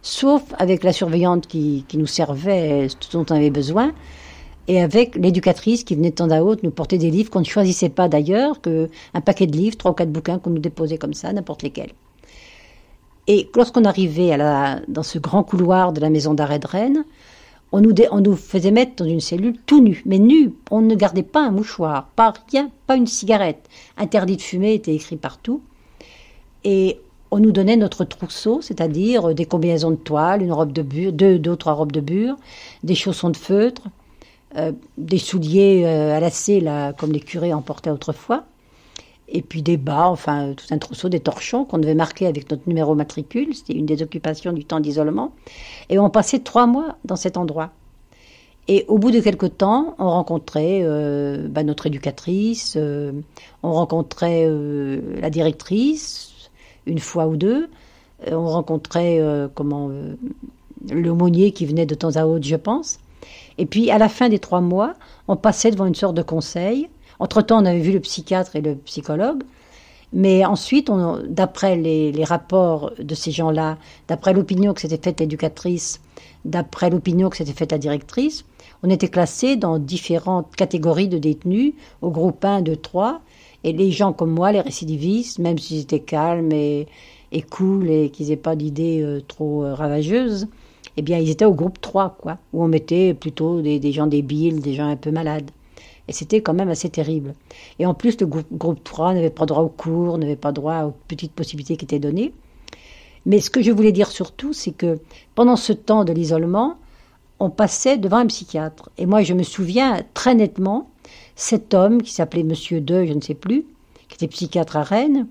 sauf 0.00 0.42
avec 0.58 0.82
la 0.82 0.92
surveillante 0.92 1.46
qui, 1.46 1.84
nous 1.94 2.06
servait 2.06 2.88
tout 2.98 3.16
dont 3.16 3.26
on 3.30 3.36
avait 3.36 3.50
besoin, 3.50 3.92
et 4.68 4.80
avec 4.80 5.16
l'éducatrice 5.16 5.84
qui 5.84 5.94
venait 5.94 6.10
de 6.10 6.14
temps 6.14 6.30
à 6.30 6.40
autre 6.40 6.62
nous 6.64 6.70
porter 6.70 6.98
des 6.98 7.10
livres 7.10 7.30
qu'on 7.30 7.40
ne 7.40 7.44
choisissait 7.44 7.88
pas 7.88 8.08
d'ailleurs, 8.08 8.60
qu'un 8.60 9.20
paquet 9.24 9.46
de 9.46 9.56
livres, 9.56 9.76
trois 9.76 9.92
ou 9.92 9.94
quatre 9.94 10.12
bouquins 10.12 10.38
qu'on 10.38 10.50
nous 10.50 10.58
déposait 10.58 10.98
comme 10.98 11.14
ça, 11.14 11.32
n'importe 11.32 11.62
lesquels. 11.62 11.92
Et 13.28 13.48
lorsqu'on 13.54 13.84
arrivait 13.84 14.36
dans 14.88 15.02
ce 15.02 15.18
grand 15.18 15.44
couloir 15.44 15.92
de 15.92 16.00
la 16.00 16.10
maison 16.10 16.34
d'arrêt 16.34 16.58
de 16.58 16.66
Rennes, 16.66 17.04
on 17.72 17.80
nous, 17.80 18.36
faisait 18.36 18.70
mettre 18.70 18.96
dans 18.96 19.06
une 19.06 19.20
cellule 19.20 19.56
tout 19.64 19.82
nu, 19.82 20.02
mais 20.04 20.18
nu. 20.18 20.54
On 20.70 20.82
ne 20.82 20.94
gardait 20.94 21.22
pas 21.22 21.40
un 21.40 21.50
mouchoir, 21.50 22.08
pas 22.16 22.34
rien, 22.50 22.70
pas 22.86 22.96
une 22.96 23.06
cigarette. 23.06 23.66
Interdit 23.96 24.36
de 24.36 24.42
fumer 24.42 24.74
était 24.74 24.94
écrit 24.94 25.16
partout. 25.16 25.62
Et 26.64 27.00
on 27.30 27.38
nous 27.38 27.52
donnait 27.52 27.76
notre 27.76 28.04
trousseau, 28.04 28.60
c'est-à-dire 28.60 29.34
des 29.34 29.46
combinaisons 29.46 29.92
de 29.92 29.96
toile, 29.96 30.42
une 30.42 30.52
robe 30.52 30.72
de 30.72 30.82
bure, 30.82 31.12
deux, 31.12 31.38
deux 31.38 31.52
ou 31.52 31.56
trois 31.56 31.72
robes 31.72 31.92
de 31.92 32.00
bure, 32.00 32.36
des 32.82 32.94
chaussons 32.94 33.30
de 33.30 33.38
feutre, 33.38 33.84
euh, 34.58 34.72
des 34.98 35.18
souliers 35.18 35.84
euh, 35.86 36.14
à 36.14 36.20
lacets, 36.20 36.62
comme 36.98 37.12
les 37.12 37.20
curés 37.20 37.54
en 37.54 37.62
portaient 37.62 37.90
autrefois 37.90 38.44
et 39.32 39.42
puis 39.42 39.62
des 39.62 39.78
bas, 39.78 40.08
enfin 40.08 40.52
tout 40.54 40.66
un 40.70 40.78
trousseau, 40.78 41.08
des 41.08 41.20
torchons 41.20 41.64
qu'on 41.64 41.78
devait 41.78 41.94
marquer 41.94 42.26
avec 42.26 42.50
notre 42.50 42.68
numéro 42.68 42.94
matricule. 42.94 43.54
C'était 43.54 43.72
une 43.72 43.86
des 43.86 44.02
occupations 44.02 44.52
du 44.52 44.64
temps 44.64 44.78
d'isolement. 44.78 45.32
Et 45.88 45.98
on 45.98 46.10
passait 46.10 46.40
trois 46.40 46.66
mois 46.66 46.96
dans 47.04 47.16
cet 47.16 47.36
endroit. 47.38 47.70
Et 48.68 48.84
au 48.88 48.98
bout 48.98 49.10
de 49.10 49.20
quelque 49.20 49.46
temps, 49.46 49.96
on 49.98 50.08
rencontrait 50.08 50.82
euh, 50.82 51.48
bah, 51.48 51.64
notre 51.64 51.86
éducatrice, 51.86 52.74
euh, 52.76 53.12
on 53.62 53.72
rencontrait 53.72 54.44
euh, 54.46 55.00
la 55.20 55.30
directrice 55.30 56.50
une 56.86 57.00
fois 57.00 57.26
ou 57.26 57.36
deux, 57.36 57.68
on 58.30 58.46
rencontrait 58.46 59.20
comment 59.54 59.90
l'aumônier 60.90 61.52
qui 61.52 61.64
venait 61.64 61.86
de 61.86 61.94
temps 61.94 62.16
à 62.16 62.26
autre, 62.26 62.44
je 62.44 62.56
pense. 62.56 62.98
Et 63.58 63.66
puis 63.66 63.90
à 63.90 63.98
la 63.98 64.08
fin 64.08 64.28
des 64.28 64.40
trois 64.40 64.60
mois, 64.60 64.94
on 65.28 65.36
passait 65.36 65.70
devant 65.70 65.86
une 65.86 65.94
sorte 65.94 66.16
de 66.16 66.22
conseil 66.22 66.88
entre-temps, 67.22 67.62
on 67.62 67.66
avait 67.66 67.80
vu 67.80 67.92
le 67.92 68.00
psychiatre 68.00 68.56
et 68.56 68.60
le 68.60 68.74
psychologue. 68.74 69.44
Mais 70.12 70.44
ensuite, 70.44 70.90
d'après 71.28 71.76
les, 71.76 72.24
rapports 72.24 72.92
de 72.98 73.14
ces 73.14 73.30
gens-là, 73.30 73.78
d'après 74.08 74.32
l'opinion 74.32 74.74
que 74.74 74.80
s'était 74.80 74.98
faite 75.00 75.20
l'éducatrice, 75.20 76.00
d'après 76.44 76.90
l'opinion 76.90 77.30
que 77.30 77.36
s'était 77.36 77.52
faite 77.52 77.70
la 77.70 77.78
directrice, 77.78 78.44
on 78.82 78.90
était 78.90 79.06
classé 79.06 79.54
dans 79.54 79.78
différentes 79.78 80.54
catégories 80.56 81.06
de 81.06 81.18
détenus, 81.18 81.74
au 82.02 82.10
groupe 82.10 82.44
1, 82.44 82.62
2, 82.62 82.74
3. 82.74 83.20
Et 83.62 83.72
les 83.72 83.92
gens 83.92 84.12
comme 84.12 84.32
moi, 84.32 84.50
les 84.50 84.60
récidivistes, 84.60 85.38
même 85.38 85.58
s'ils 85.58 85.82
étaient 85.82 86.00
calmes 86.00 86.50
et, 86.50 86.88
cool 87.50 87.88
et 87.88 88.10
qu'ils 88.10 88.26
n'avaient 88.26 88.36
pas 88.36 88.56
d'idées 88.56 89.00
euh, 89.00 89.20
trop 89.26 89.62
euh, 89.62 89.74
ravageuses, 89.74 90.48
eh 90.96 91.02
bien, 91.02 91.18
ils 91.18 91.30
étaient 91.30 91.44
au 91.44 91.54
groupe 91.54 91.80
3, 91.80 92.16
quoi, 92.20 92.38
où 92.52 92.64
on 92.64 92.68
mettait 92.68 93.14
plutôt 93.14 93.62
des 93.62 93.92
gens 93.92 94.08
débiles, 94.08 94.60
des 94.60 94.74
gens 94.74 94.88
un 94.88 94.96
peu 94.96 95.12
malades. 95.12 95.52
Et 96.08 96.12
c'était 96.12 96.40
quand 96.40 96.54
même 96.54 96.68
assez 96.68 96.90
terrible. 96.90 97.34
Et 97.78 97.86
en 97.86 97.94
plus, 97.94 98.20
le 98.20 98.26
groupe, 98.26 98.82
3 98.82 99.14
n'avait 99.14 99.30
pas 99.30 99.46
droit 99.46 99.62
aux 99.62 99.68
cours, 99.68 100.18
n'avait 100.18 100.36
pas 100.36 100.52
droit 100.52 100.82
aux 100.82 100.94
petites 101.08 101.32
possibilités 101.32 101.76
qui 101.76 101.84
étaient 101.84 101.98
données. 101.98 102.32
Mais 103.24 103.40
ce 103.40 103.50
que 103.50 103.62
je 103.62 103.70
voulais 103.70 103.92
dire 103.92 104.10
surtout, 104.10 104.52
c'est 104.52 104.72
que 104.72 104.98
pendant 105.34 105.56
ce 105.56 105.72
temps 105.72 106.04
de 106.04 106.12
l'isolement, 106.12 106.76
on 107.38 107.50
passait 107.50 107.98
devant 107.98 108.18
un 108.18 108.26
psychiatre. 108.26 108.90
Et 108.98 109.06
moi, 109.06 109.22
je 109.22 109.34
me 109.34 109.42
souviens 109.42 110.02
très 110.14 110.34
nettement, 110.34 110.90
cet 111.36 111.72
homme 111.72 112.02
qui 112.02 112.12
s'appelait 112.12 112.42
Monsieur 112.42 112.80
Deux, 112.80 113.06
je 113.06 113.12
ne 113.12 113.20
sais 113.20 113.34
plus, 113.34 113.64
qui 114.08 114.16
était 114.16 114.28
psychiatre 114.28 114.76
à 114.76 114.82
Rennes, 114.82 115.28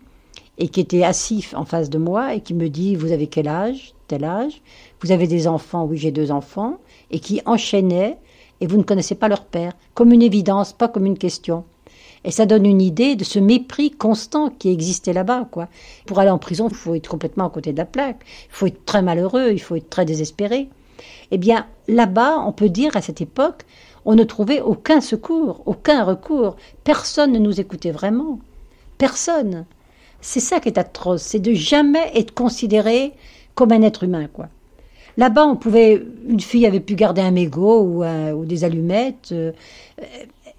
et 0.57 0.67
qui 0.67 0.80
était 0.80 1.03
assis 1.03 1.47
en 1.53 1.65
face 1.65 1.89
de 1.89 1.97
moi, 1.97 2.34
et 2.36 2.41
qui 2.41 2.53
me 2.53 2.69
dit, 2.69 2.95
vous 2.95 3.11
avez 3.11 3.28
quel 3.28 3.47
âge? 3.47 3.93
Tel 4.07 4.24
âge? 4.26 4.61
Vous 5.01 5.11
avez 5.11 5.28
des 5.28 5.47
enfants? 5.47 5.86
Oui, 5.86 5.97
j'ai 5.97 6.11
deux 6.11 6.32
enfants. 6.32 6.78
Et 7.09 7.19
qui 7.19 7.41
enchaînait 7.45 8.17
et 8.62 8.68
vous 8.68 8.78
ne 8.78 8.84
connaissez 8.84 9.16
pas 9.16 9.28
leur 9.28 9.43
père, 9.43 9.74
comme 9.93 10.14
une 10.14 10.22
évidence, 10.22 10.72
pas 10.72 10.88
comme 10.88 11.05
une 11.05 11.18
question. 11.18 11.66
Et 12.24 12.32
ça 12.32 12.45
donne 12.45 12.68
une 12.68 12.82
idée 12.82 13.16
de 13.16 13.24
ce 13.24 13.39
mépris 13.39 13.89
constant 13.89 14.49
qui 14.49 14.70
existait 14.70 15.14
là-bas, 15.14 15.47
quoi. 15.51 15.68
Pour 16.05 16.20
aller 16.20 16.30
en 16.30 16.38
prison, 16.38 16.68
il 16.70 16.76
faut 16.76 16.93
être 16.93 17.09
complètement 17.09 17.47
à 17.47 17.49
côté 17.49 17.74
de 17.74 17.78
la 17.80 17.86
plaque. 17.86 18.24
Il 18.49 18.55
faut 18.55 18.68
être 18.68 18.86
très 18.86 19.01
malheureux, 19.01 19.49
il 19.51 19.59
faut 19.59 19.76
être 19.76 19.89
très 19.89 20.05
désespéré. 20.05 20.70
Eh 21.32 21.38
bien, 21.39 21.66
là-bas, 21.88 22.38
on 22.45 22.51
peut 22.51 22.70
dire 22.70 22.95
à 22.95 23.01
cette 23.01 23.22
époque, 23.22 23.64
on 24.05 24.16
ne 24.16 24.24
trouvait 24.24 24.62
aucun 24.62 25.01
secours, 25.01 25.64
aucun 25.66 26.03
recours. 26.03 26.55
Personne 26.84 27.32
ne 27.32 27.39
nous 27.39 27.59
écoutait 27.59 27.91
vraiment. 27.91 28.39
Personne. 28.99 29.66
C'est 30.22 30.39
ça 30.39 30.59
qui 30.59 30.70
est 30.70 30.78
atroce, 30.78 31.24
c'est 31.24 31.39
de 31.39 31.53
jamais 31.53 32.12
être 32.14 32.36
considéré 32.36 33.14
comme 33.55 33.72
un 33.72 33.82
être 33.82 34.03
humain, 34.03 34.28
quoi. 34.32 34.49
Là-bas, 35.18 35.45
on 35.45 35.55
pouvait, 35.55 36.01
une 36.28 36.39
fille 36.39 36.66
avait 36.66 36.80
pu 36.80 36.95
garder 36.95 37.22
un 37.22 37.32
mégot 37.32 37.82
ou, 37.82 38.03
ou 38.03 38.45
des 38.45 38.64
allumettes. 38.64 39.30
Euh, 39.32 39.51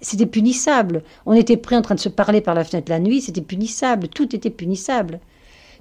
c'était 0.03 0.25
punissable. 0.25 1.03
On 1.25 1.33
était 1.33 1.57
pris 1.57 1.75
en 1.75 1.81
train 1.81 1.95
de 1.95 1.99
se 1.99 2.09
parler 2.09 2.41
par 2.41 2.53
la 2.53 2.63
fenêtre 2.63 2.91
la 2.91 2.99
nuit, 2.99 3.21
c'était 3.21 3.41
punissable. 3.41 4.09
Tout 4.09 4.35
était 4.35 4.49
punissable. 4.49 5.19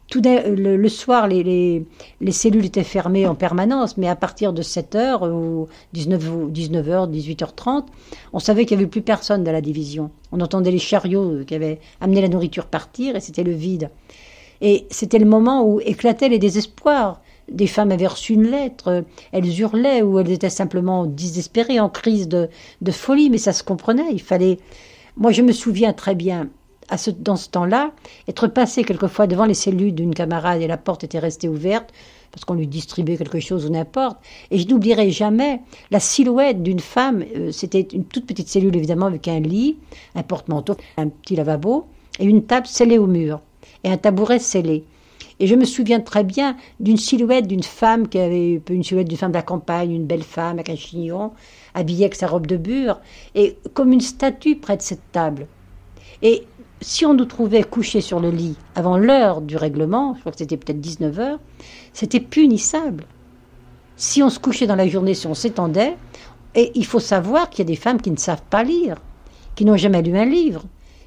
Tout 0.09 0.21
le, 0.25 0.77
le, 0.77 0.89
soir, 0.89 1.27
les, 1.27 1.43
les, 1.43 1.87
les, 2.21 2.33
cellules 2.33 2.67
étaient 2.67 2.83
fermées 2.83 3.27
en 3.27 3.35
permanence, 3.35 3.97
mais 3.97 4.09
à 4.09 4.17
partir 4.17 4.53
de 4.53 4.63
7h 4.63 5.31
ou 5.31 5.69
19, 5.95 6.51
19h, 6.53 7.11
18h30, 7.11 7.87
on 8.33 8.39
savait 8.39 8.67
qu'il 8.67 8.77
n'y 8.77 8.83
avait 8.83 8.91
plus 8.91 9.01
personne 9.01 9.43
dans 9.43 9.53
la 9.53 9.63
division. 9.63 10.11
On 10.31 10.41
entendait 10.41 10.71
les 10.71 10.79
chariots 10.79 11.45
qui 11.47 11.55
avaient 11.55 11.81
amené 12.01 12.21
la 12.21 12.29
nourriture 12.29 12.67
partir 12.67 13.17
et 13.17 13.21
c'était 13.21 13.45
le 13.45 13.53
vide. 13.53 13.91
Et 14.61 14.87
c'était 14.91 15.19
le 15.19 15.25
moment 15.25 15.67
où 15.67 15.81
éclataient 15.81 16.29
les 16.29 16.39
désespoirs. 16.39 17.22
Des 17.51 17.67
femmes 17.67 17.93
avaient 17.93 18.07
reçu 18.07 18.35
une 18.35 18.51
lettre, 18.51 19.05
elles 19.33 19.61
hurlaient 19.61 20.03
ou 20.03 20.19
elles 20.19 20.31
étaient 20.31 20.51
simplement 20.51 21.07
désespérées, 21.07 21.81
en 21.81 21.89
crise 21.89 22.29
de, 22.29 22.49
de 22.81 22.91
folie, 22.91 23.31
mais 23.31 23.39
ça 23.39 23.53
se 23.53 23.63
comprenait. 23.63 24.13
Il 24.13 24.23
fallait. 24.23 24.59
Moi, 25.17 25.33
je 25.33 25.43
me 25.43 25.53
souviens 25.53 25.93
très 25.93 26.15
bien, 26.15 26.49
à 26.89 26.99
ce, 26.99 27.11
dans 27.11 27.37
ce 27.37 27.49
temps-là, 27.49 27.93
être 28.29 28.47
passé 28.49 28.85
quelquefois 28.85 29.27
devant 29.27 29.45
les 29.45 29.55
cellules 29.55 29.95
d'une 29.95 30.15
camarade 30.15 30.61
et 30.63 30.67
la 30.67 30.77
porte 30.77 31.05
était 31.05 31.19
restée 31.19 31.49
ouverte 31.49 31.93
parce 32.31 32.45
qu'on 32.45 32.55
lui 32.55 32.67
distribuait 32.67 33.17
quelque 33.17 33.41
chose 33.41 33.67
ou 33.67 33.71
n'importe. 33.71 34.19
Et 34.51 34.59
je 34.59 34.67
n'oublierai 34.69 35.11
jamais 35.11 35.61
la 35.91 36.01
silhouette 36.01 36.63
d'une 36.63 36.81
femme. 36.81 37.25
Euh, 37.37 37.53
c'était 37.53 37.81
une 37.81 38.05
toute 38.05 38.27
petite 38.27 38.49
cellule 38.49 38.77
évidemment 38.77 39.07
avec 39.07 39.29
un 39.29 39.41
lit, 39.41 39.77
un 40.15 40.23
porte-manteau, 40.23 40.77
un 40.97 41.09
petit 41.09 41.37
lavabo 41.37 41.87
et 42.19 42.25
une 42.25 42.45
table 42.45 42.67
scellée 42.67 42.99
au 42.99 43.07
mur 43.07 43.41
et 43.85 43.91
un 43.91 43.97
tabouret 43.97 44.39
scellé. 44.39 44.85
Et 45.41 45.47
je 45.47 45.55
me 45.55 45.65
souviens 45.65 46.01
très 46.01 46.25
bien 46.25 46.57
d'une 46.81 46.97
silhouette 46.97 47.47
d'une 47.47 47.63
femme 47.63 48.09
qui 48.09 48.19
avait 48.19 48.61
une 48.71 48.85
silhouette 48.85 49.09
d'une 49.09 49.19
femme 49.19 49.33
de 49.33 49.37
la 49.37 49.43
campagne, 49.43 49.93
une 49.93 50.07
belle 50.07 50.23
femme 50.23 50.59
avec 50.59 50.71
un 50.71 50.77
chignon, 50.77 51.33
habillée 51.75 52.05
avec 52.05 52.15
sa 52.15 52.27
robe 52.27 52.47
de 52.47 52.57
bure, 52.57 53.01
et 53.35 53.57
comme 53.75 53.93
une 53.93 54.01
statue 54.01 54.57
près 54.57 54.77
de 54.77 54.83
cette 54.83 55.11
table. 55.13 55.47
Et 56.23 56.45
si 56.81 57.07
on 57.07 57.15
nous 57.15 57.25
trouvait 57.25 57.63
couchés 57.63 58.01
sur 58.01 58.21
le 58.21 58.31
lit 58.31 58.57
avant 58.75 58.97
l'heure 58.97 59.41
du 59.41 59.57
règlement, 59.57 60.15
je 60.15 60.21
crois 60.21 60.33
que 60.33 60.39
c'était 60.39 60.57
peut-être 60.57 60.81
19 60.81 61.19
heures, 61.19 61.41
c'était 61.93 62.21
punissable. 62.21 63.05
Si 63.97 64.23
on 64.23 64.31
se 64.31 64.39
couchait 64.39 64.67
dans 64.67 64.77
la 64.77 64.89
journée, 64.89 65.15
si 65.15 65.27
on 65.27 65.35
s'étendait, 65.35 65.97
et 66.55 66.73
il 66.75 66.85
faut 66.85 67.01
savoir 67.01 67.51
qu'il 67.51 67.61
y 67.61 67.67
a 67.67 67.73
des 67.73 67.77
femmes 67.77 68.01
qui 68.01 68.11
ne 68.11 68.17
savent 68.17 68.43
pas 68.51 68.63
lire, 68.63 68.97
qui 69.55 69.65
n'ont 69.65 69.77
jamais 69.77 70.03
lu 70.03 70.17
un 70.17 70.25
livre, 70.25 70.65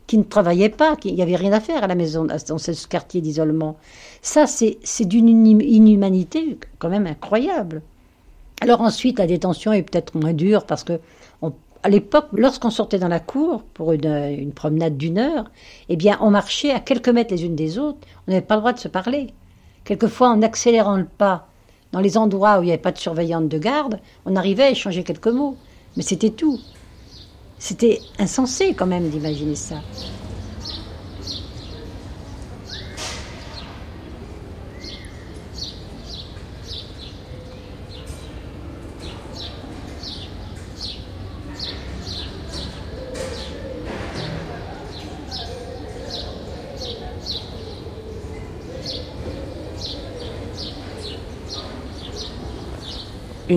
qui 0.08 0.18
ne 0.18 0.24
travaillaient 0.24 0.70
pas, 0.70 0.96
qu'il 0.96 1.16
n'y 1.16 1.22
avait 1.22 1.36
rien 1.36 1.52
à 1.52 1.60
faire 1.60 1.84
à 1.84 1.88
la 1.88 1.96
maison, 1.96 2.26
dans 2.26 2.58
ce 2.58 2.88
quartier 2.88 3.22
d'isolement. 3.22 3.78
Ça, 4.26 4.48
c'est 4.48 5.06
d'une 5.06 5.30
inhumanité 5.30 6.58
quand 6.80 6.90
même 6.90 7.06
incroyable. 7.06 7.84
Alors 8.60 8.82
ensuite, 8.82 9.20
la 9.20 9.28
détention 9.28 9.72
est 9.72 9.84
peut-être 9.84 10.16
moins 10.16 10.34
dure 10.34 10.66
parce 10.66 10.84
que 10.84 11.00
à 11.84 11.90
l'époque, 11.90 12.30
lorsqu'on 12.34 12.72
sortait 12.72 12.98
dans 12.98 13.08
la 13.08 13.20
cour 13.20 13.62
pour 13.76 13.92
une, 13.94 14.52
promenade 14.52 14.98
d'une 14.98 15.20
heure, 15.20 15.52
eh 15.90 15.96
bien, 15.96 16.18
on 16.22 16.32
marchait 16.32 16.72
à 16.72 16.80
quelques 16.80 17.10
mètres 17.10 17.32
les 17.36 17.46
unes 17.46 17.56
des 17.56 17.78
autres. 17.78 18.00
On 18.28 18.32
n'avait 18.32 18.44
pas 18.44 18.56
le 18.56 18.62
droit 18.62 18.74
de 18.74 18.80
se 18.80 18.88
parler. 18.88 19.32
Quelquefois, 19.84 20.30
en 20.30 20.42
accélérant 20.42 20.98
le 20.98 21.06
pas 21.06 21.48
dans 21.92 22.00
les 22.00 22.18
endroits 22.18 22.58
où 22.58 22.64
il 22.64 22.66
n'y 22.66 22.72
avait 22.72 22.82
pas 22.82 22.92
de 22.92 22.98
surveillante 22.98 23.48
de 23.48 23.60
garde, 23.60 24.00
on 24.26 24.36
arrivait 24.36 24.64
à 24.64 24.72
échanger 24.72 25.04
quelques 25.04 25.28
mots. 25.28 25.56
Mais 25.98 26.04
c'était 26.04 26.32
tout. 26.32 26.60
C'était 27.60 28.00
insensé 28.18 28.74
quand 28.74 28.88
même 28.88 29.08
d'imaginer 29.10 29.56
ça. 29.56 29.76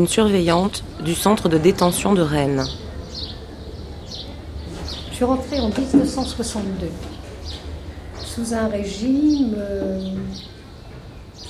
Surveillante 0.06 0.84
du 1.02 1.14
centre 1.14 1.48
de 1.48 1.58
détention 1.58 2.12
de 2.12 2.22
Rennes. 2.22 2.64
Je 5.10 5.14
suis 5.14 5.24
rentrée 5.24 5.58
en 5.58 5.68
1962 5.68 6.88
sous 8.38 8.54
un 8.54 8.68
régime, 8.68 9.54
euh, 9.56 10.12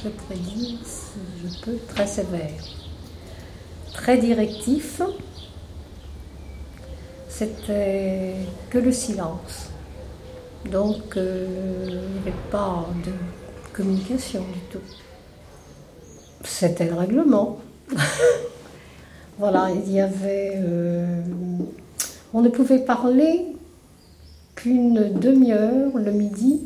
je 0.03 0.35
dire, 0.35 0.79
si 0.85 1.19
je 1.43 1.61
peux, 1.65 1.77
très 1.89 2.07
sévère, 2.07 2.63
très 3.93 4.17
directif. 4.17 5.03
C'était 7.29 8.35
que 8.71 8.79
le 8.79 8.91
silence. 8.91 9.71
Donc, 10.71 11.17
euh, 11.17 11.47
il 11.87 11.95
n'y 11.95 12.19
avait 12.21 12.33
pas 12.51 12.87
de 13.05 13.13
communication 13.73 14.41
du 14.41 14.61
tout. 14.71 14.85
C'était 16.43 16.87
le 16.87 16.95
règlement. 16.95 17.59
voilà, 19.39 19.69
il 19.71 19.93
y 19.93 20.01
avait. 20.01 20.55
Euh, 20.57 21.21
on 22.35 22.43
ne 22.43 22.49
pouvait 22.49 22.81
parler 22.81 23.47
qu'une 24.55 25.13
demi-heure 25.19 25.97
le 25.97 26.13
midi 26.13 26.61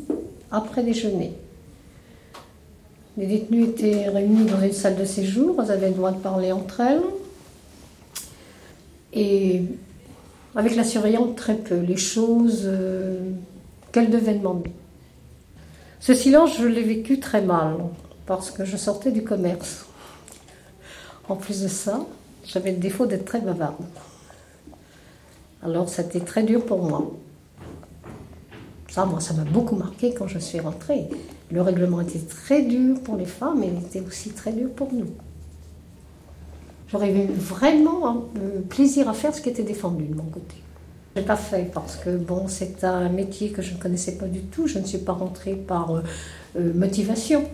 après 0.51 0.83
déjeuner. 0.83 1.33
Les 3.17 3.27
détenues 3.27 3.65
étaient 3.65 4.09
réunies 4.09 4.45
dans 4.45 4.59
une 4.59 4.73
salle 4.73 4.95
de 4.95 5.05
séjour, 5.05 5.61
elles 5.61 5.71
avaient 5.71 5.89
le 5.89 5.95
droit 5.95 6.11
de 6.11 6.17
parler 6.17 6.51
entre 6.51 6.79
elles. 6.81 7.01
Et 9.13 9.61
avec 10.55 10.75
la 10.75 10.83
surveillante, 10.83 11.35
très 11.35 11.55
peu. 11.55 11.79
Les 11.79 11.97
choses 11.97 12.63
euh, 12.65 13.31
qu'elle 13.91 14.09
devait 14.09 14.33
demander. 14.33 14.71
Ce 15.99 16.13
silence, 16.13 16.57
je 16.57 16.65
l'ai 16.65 16.83
vécu 16.83 17.19
très 17.19 17.41
mal, 17.41 17.77
parce 18.25 18.51
que 18.51 18.65
je 18.65 18.75
sortais 18.77 19.11
du 19.11 19.23
commerce. 19.23 19.85
En 21.29 21.35
plus 21.35 21.61
de 21.61 21.67
ça, 21.67 22.05
j'avais 22.45 22.71
le 22.71 22.77
défaut 22.77 23.05
d'être 23.05 23.25
très 23.25 23.39
bavarde. 23.39 23.85
Alors 25.61 25.89
c'était 25.89 26.19
très 26.19 26.43
dur 26.43 26.65
pour 26.65 26.83
moi. 26.83 27.11
Ça, 28.89 29.05
moi, 29.05 29.19
ça 29.19 29.33
m'a 29.33 29.43
beaucoup 29.43 29.75
marqué 29.75 30.13
quand 30.13 30.27
je 30.27 30.37
suis 30.37 30.59
rentrée. 30.59 31.07
Le 31.51 31.61
règlement 31.61 32.01
était 32.01 32.19
très 32.19 32.61
dur 32.61 33.01
pour 33.01 33.15
les 33.15 33.25
femmes, 33.25 33.59
mais 33.61 33.67
il 33.67 33.83
était 33.83 34.01
aussi 34.01 34.29
très 34.31 34.51
dur 34.51 34.69
pour 34.69 34.93
nous. 34.93 35.07
J'aurais 36.89 37.11
eu 37.11 37.25
vraiment 37.25 38.07
un 38.07 38.23
plaisir 38.69 39.09
à 39.09 39.13
faire 39.13 39.33
ce 39.33 39.41
qui 39.41 39.49
était 39.49 39.63
défendu 39.63 40.03
de 40.03 40.13
mon 40.13 40.25
côté. 40.25 40.57
Je 41.15 41.21
n'ai 41.21 41.25
pas 41.25 41.35
fait 41.35 41.71
parce 41.73 41.95
que 41.95 42.15
bon, 42.15 42.47
c'est 42.47 42.83
un 42.83 43.09
métier 43.09 43.49
que 43.49 43.61
je 43.61 43.73
ne 43.73 43.79
connaissais 43.79 44.17
pas 44.17 44.27
du 44.27 44.41
tout. 44.41 44.67
Je 44.67 44.77
ne 44.77 44.85
suis 44.85 44.99
pas 44.99 45.13
rentrée 45.13 45.55
par 45.55 45.95
euh, 45.95 46.01
euh, 46.57 46.73
motivation. 46.73 47.45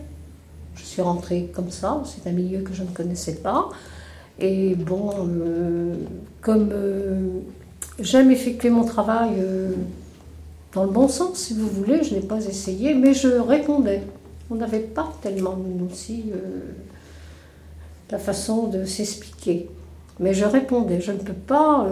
Je 0.79 0.85
suis 0.85 1.01
rentrée 1.01 1.49
comme 1.53 1.69
ça, 1.69 2.01
c'est 2.05 2.29
un 2.29 2.33
milieu 2.33 2.61
que 2.61 2.73
je 2.73 2.83
ne 2.83 2.89
connaissais 2.89 3.35
pas. 3.35 3.69
Et 4.39 4.75
bon, 4.75 5.11
euh, 5.17 5.95
comme 6.41 6.69
euh, 6.71 7.39
j'aime 7.99 8.31
effectuer 8.31 8.69
mon 8.69 8.85
travail 8.85 9.31
euh, 9.39 9.73
dans 10.73 10.85
le 10.85 10.91
bon 10.91 11.07
sens, 11.07 11.37
si 11.37 11.53
vous 11.53 11.67
voulez, 11.67 12.03
je 12.03 12.15
n'ai 12.15 12.21
pas 12.21 12.45
essayé, 12.45 12.93
mais 12.93 13.13
je 13.13 13.27
répondais. 13.27 14.03
On 14.49 14.55
n'avait 14.55 14.79
pas 14.79 15.11
tellement, 15.21 15.55
nous 15.57 15.87
aussi, 15.91 16.31
la 18.09 18.17
façon 18.17 18.67
de 18.67 18.83
s'expliquer. 18.83 19.69
Mais 20.19 20.33
je 20.33 20.43
répondais. 20.43 21.01
Je 21.01 21.11
ne 21.11 21.17
peux 21.17 21.33
pas, 21.33 21.87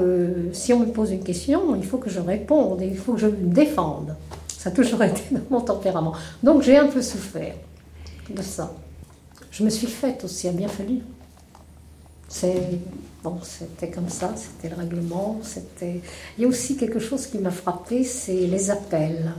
si 0.54 0.74
on 0.74 0.80
me 0.80 0.88
pose 0.88 1.12
une 1.12 1.24
question, 1.24 1.76
il 1.76 1.86
faut 1.86 2.00
que 2.00 2.10
je 2.10 2.20
réponde, 2.20 2.82
il 2.82 2.98
faut 2.98 3.14
que 3.14 3.20
je 3.20 3.28
me 3.28 3.54
défende. 3.54 4.16
Ça 4.48 4.70
a 4.70 4.72
toujours 4.72 5.04
été 5.04 5.22
dans 5.30 5.42
mon 5.52 5.62
tempérament. 5.62 6.14
Donc 6.42 6.64
j'ai 6.64 6.78
un 6.78 6.88
peu 6.88 7.04
souffert 7.04 7.54
de 8.30 8.42
ça. 8.42 8.74
Je 9.52 9.64
me 9.64 9.70
suis 9.70 9.88
faite 9.88 10.24
aussi, 10.24 10.48
a 10.48 10.52
bien 10.52 10.68
fallu. 10.68 11.00
C'était 12.30 13.90
comme 13.90 14.10
ça, 14.10 14.34
c'était 14.36 14.70
le 14.74 14.80
règlement. 14.80 15.40
C'était. 15.44 16.02
Il 16.38 16.42
y 16.42 16.46
a 16.46 16.48
aussi 16.48 16.78
quelque 16.78 17.00
chose 17.00 17.28
qui 17.28 17.38
m'a 17.40 17.52
frappé, 17.52 18.04
c'est 18.04 18.48
les 18.48 18.70
appels 18.70 19.32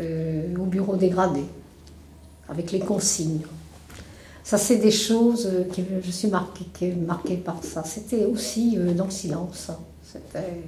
euh, 0.00 0.54
au 0.56 0.64
bureau 0.64 0.96
dégradé 0.96 1.44
avec 2.48 2.72
les 2.72 2.80
consignes. 2.80 3.42
Ça, 4.42 4.58
c'est 4.58 4.76
des 4.76 4.92
choses 4.92 5.50
que 5.74 5.82
je 6.02 6.10
suis 6.10 6.28
marquée, 6.28 7.36
par 7.36 7.64
ça. 7.64 7.82
C'était 7.84 8.24
aussi 8.26 8.76
dans 8.76 9.06
le 9.06 9.10
silence. 9.10 9.70
C'était 10.04 10.62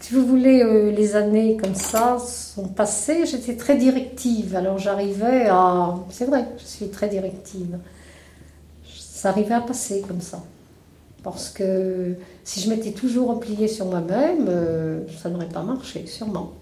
si 0.00 0.14
vous 0.14 0.26
voulez, 0.26 0.62
euh, 0.62 0.90
les 0.90 1.16
années 1.16 1.56
comme 1.56 1.74
ça 1.74 2.18
sont 2.18 2.68
passées, 2.68 3.26
j'étais 3.26 3.56
très 3.56 3.76
directive. 3.76 4.54
Alors 4.54 4.78
j'arrivais 4.78 5.46
à... 5.48 5.94
C'est 6.10 6.26
vrai, 6.26 6.46
je 6.58 6.64
suis 6.64 6.88
très 6.88 7.08
directive. 7.08 7.78
Ça 8.98 9.30
arrivait 9.30 9.54
à 9.54 9.60
passer 9.60 10.02
comme 10.06 10.20
ça. 10.20 10.42
Parce 11.22 11.48
que 11.48 12.14
si 12.44 12.60
je 12.60 12.70
m'étais 12.70 12.92
toujours 12.92 13.28
repliée 13.28 13.66
sur 13.66 13.86
moi-même, 13.86 14.46
euh, 14.48 15.00
ça 15.20 15.28
n'aurait 15.28 15.48
pas 15.48 15.62
marché, 15.62 16.06
sûrement. 16.06 16.52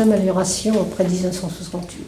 Améliorations 0.00 0.80
après 0.80 1.04
1968. 1.04 2.04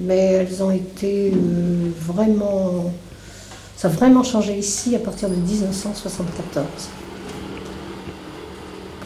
Mais 0.00 0.18
elles 0.18 0.62
ont 0.62 0.70
été 0.70 1.32
euh, 1.32 1.90
vraiment. 1.98 2.90
Ça 3.76 3.88
a 3.88 3.90
vraiment 3.90 4.22
changé 4.22 4.58
ici 4.58 4.94
à 4.96 4.98
partir 4.98 5.28
de 5.28 5.36
1974. 5.36 6.66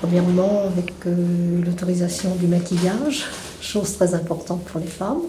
Premièrement, 0.00 0.62
avec 0.66 0.92
euh, 1.06 1.62
l'autorisation 1.64 2.34
du 2.36 2.46
maquillage, 2.46 3.26
chose 3.60 3.96
très 3.96 4.14
importante 4.14 4.64
pour 4.64 4.80
les 4.80 4.86
femmes. 4.86 5.22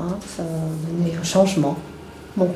Hein, 0.00 0.16
ça 0.36 0.42
a 0.42 0.92
donné 0.92 1.16
un 1.16 1.24
changement. 1.24 1.76
Bon, 2.36 2.48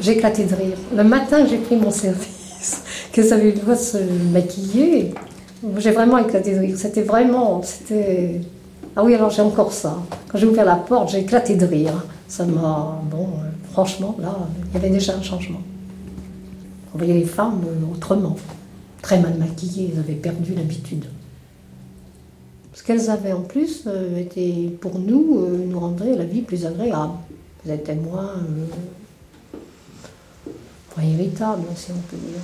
j'ai 0.00 0.12
éclaté 0.12 0.44
de 0.44 0.54
rire. 0.54 0.78
Le 0.94 1.04
matin, 1.04 1.46
j'ai 1.46 1.58
pris 1.58 1.76
mon 1.76 1.90
service, 1.90 2.82
que 3.12 3.22
ça 3.22 3.34
avait 3.34 3.50
une 3.50 3.76
se 3.76 3.98
maquiller. 4.32 5.14
J'ai 5.78 5.90
vraiment 5.90 6.18
éclaté 6.18 6.54
de 6.54 6.60
rire. 6.60 6.76
C'était 6.78 7.02
vraiment. 7.02 7.62
C'était... 7.62 8.40
Ah 8.96 9.04
oui, 9.04 9.14
alors 9.14 9.30
j'ai 9.30 9.42
encore 9.42 9.72
ça. 9.72 9.98
Quand 10.28 10.38
j'ai 10.38 10.46
ouvert 10.46 10.64
la 10.64 10.76
porte, 10.76 11.10
j'ai 11.10 11.20
éclaté 11.20 11.54
de 11.56 11.66
rire. 11.66 12.04
Ça 12.28 12.46
m'a. 12.46 13.00
Bon, 13.10 13.24
euh, 13.24 13.50
franchement, 13.72 14.16
là, 14.18 14.38
il 14.68 14.74
y 14.74 14.76
avait 14.78 14.90
déjà 14.90 15.14
un 15.16 15.22
changement. 15.22 15.60
On 16.94 16.98
voyait 16.98 17.14
les 17.14 17.24
femmes 17.24 17.60
euh, 17.66 17.92
autrement. 17.94 18.36
Très 19.02 19.20
mal 19.20 19.34
maquillées, 19.34 19.90
elles 19.92 20.00
avaient 20.00 20.14
perdu 20.14 20.54
l'habitude. 20.54 21.04
Ce 22.72 22.82
qu'elles 22.82 23.10
avaient 23.10 23.32
en 23.32 23.42
plus 23.42 23.84
euh, 23.86 24.18
était, 24.18 24.70
pour 24.80 24.98
nous, 24.98 25.46
nous 25.66 25.78
rendrait 25.78 26.14
la 26.16 26.24
vie 26.24 26.42
plus 26.42 26.64
agréable. 26.64 27.12
Elles 27.66 27.74
étaient 27.74 27.94
moins. 27.94 28.34
moins 30.96 31.06
irritables, 31.06 31.64
si 31.76 31.90
on 31.92 32.00
peut 32.08 32.16
dire. 32.16 32.40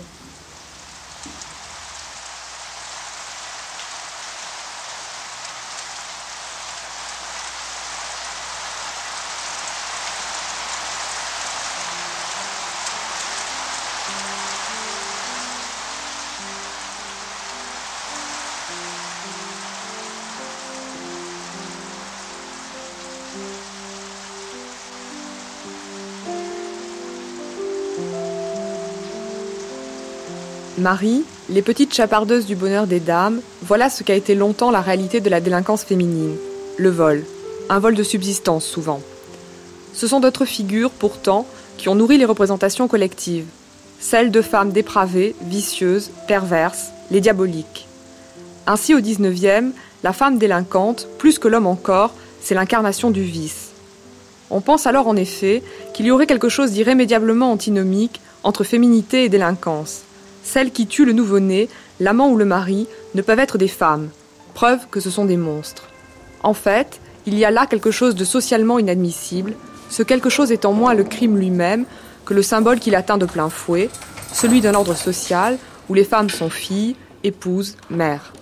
Marie, 30.79 31.25
les 31.49 31.63
petites 31.63 31.95
chapardeuses 31.95 32.45
du 32.45 32.55
bonheur 32.55 32.87
des 32.87 33.01
dames, 33.01 33.41
voilà 33.63 33.89
ce 33.89 34.03
qu'a 34.03 34.15
été 34.15 34.35
longtemps 34.35 34.71
la 34.71 34.83
réalité 34.83 35.23
de 35.23 35.31
la 35.31 35.41
délinquance 35.41 35.85
féminine. 35.85 36.37
Le 36.77 36.91
vol. 36.91 37.25
Un 37.71 37.79
vol 37.79 37.95
de 37.95 38.03
subsistance 38.03 38.67
souvent. 38.67 39.01
Ce 39.95 40.07
sont 40.07 40.21
d'autres 40.21 40.45
figures, 40.45 40.91
pourtant, 40.91 41.47
qui 41.79 41.89
ont 41.89 41.95
nourri 41.95 42.19
les 42.19 42.27
représentations 42.27 42.89
collectives. 42.89 43.47
Celles 44.01 44.31
de 44.31 44.43
femmes 44.43 44.71
dépravées, 44.71 45.35
vicieuses, 45.41 46.11
perverses, 46.29 46.91
les 47.11 47.23
diaboliques. 47.23 47.87
Ainsi, 48.67 48.95
au 48.95 49.01
XIXe, 49.01 49.73
la 50.03 50.13
femme 50.13 50.37
délinquante, 50.37 51.09
plus 51.17 51.39
que 51.39 51.49
l'homme 51.49 51.67
encore, 51.67 52.13
c'est 52.43 52.55
l'incarnation 52.55 53.11
du 53.11 53.23
vice. 53.23 53.71
On 54.51 54.61
pense 54.61 54.87
alors 54.87 55.09
en 55.09 55.17
effet 55.17 55.63
qu'il 55.95 56.05
y 56.05 56.11
aurait 56.11 56.27
quelque 56.27 56.51
chose 56.51 56.73
d'irrémédiablement 56.73 57.51
antinomique 57.51 58.21
entre 58.45 58.63
féminité 58.63 59.25
et 59.25 59.31
délinquance. 59.31 60.03
Celles 60.47 60.71
qui 60.71 60.87
tuent 60.87 61.05
le 61.05 61.13
nouveau-né, 61.13 61.69
l'amant 61.99 62.31
ou 62.31 62.37
le 62.37 62.45
mari, 62.45 62.87
ne 63.17 63.21
peuvent 63.21 63.41
être 63.41 63.59
des 63.59 63.67
femmes, 63.67 64.11
preuve 64.55 64.87
que 64.93 65.01
ce 65.01 65.11
sont 65.11 65.25
des 65.25 65.37
monstres. 65.37 65.89
En 66.45 66.55
fait, 66.55 67.01
il 67.27 67.37
y 67.37 67.45
a 67.45 67.51
là 67.51 67.67
quelque 67.67 67.91
chose 67.91 68.15
de 68.15 68.25
socialement 68.25 68.79
inadmissible, 68.79 69.55
ce 69.91 70.05
quelque 70.05 70.31
chose 70.31 70.53
étant 70.53 70.73
moins 70.73 70.95
le 70.95 71.03
crime 71.03 71.37
lui-même 71.37 71.85
que 72.25 72.33
le 72.33 72.43
symbole 72.43 72.79
qu'il 72.79 72.95
atteint 72.95 73.19
de 73.19 73.27
plein 73.27 73.51
fouet, 73.51 73.91
celui 74.33 74.61
d'un 74.61 74.75
ordre 74.75 74.95
social 74.95 75.59
où 75.89 75.95
les 75.95 76.05
femmes 76.05 76.31
sont 76.31 76.49
filles, 76.49 76.95
épouses, 77.25 77.77
mères. 77.91 78.33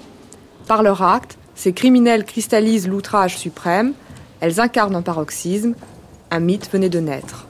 Par 0.69 0.83
leur 0.83 1.03
acte, 1.03 1.39
ces 1.55 1.73
criminels 1.73 2.27
cristallisent 2.27 2.87
l'outrage 2.87 3.39
suprême, 3.39 3.95
elles 4.41 4.61
incarnent 4.61 4.97
un 4.97 5.03
paroxysme, 5.03 5.75
un 6.31 6.41
mythe 6.41 6.71
venait 6.71 6.91
de 6.91 7.01
naître. 7.01 7.47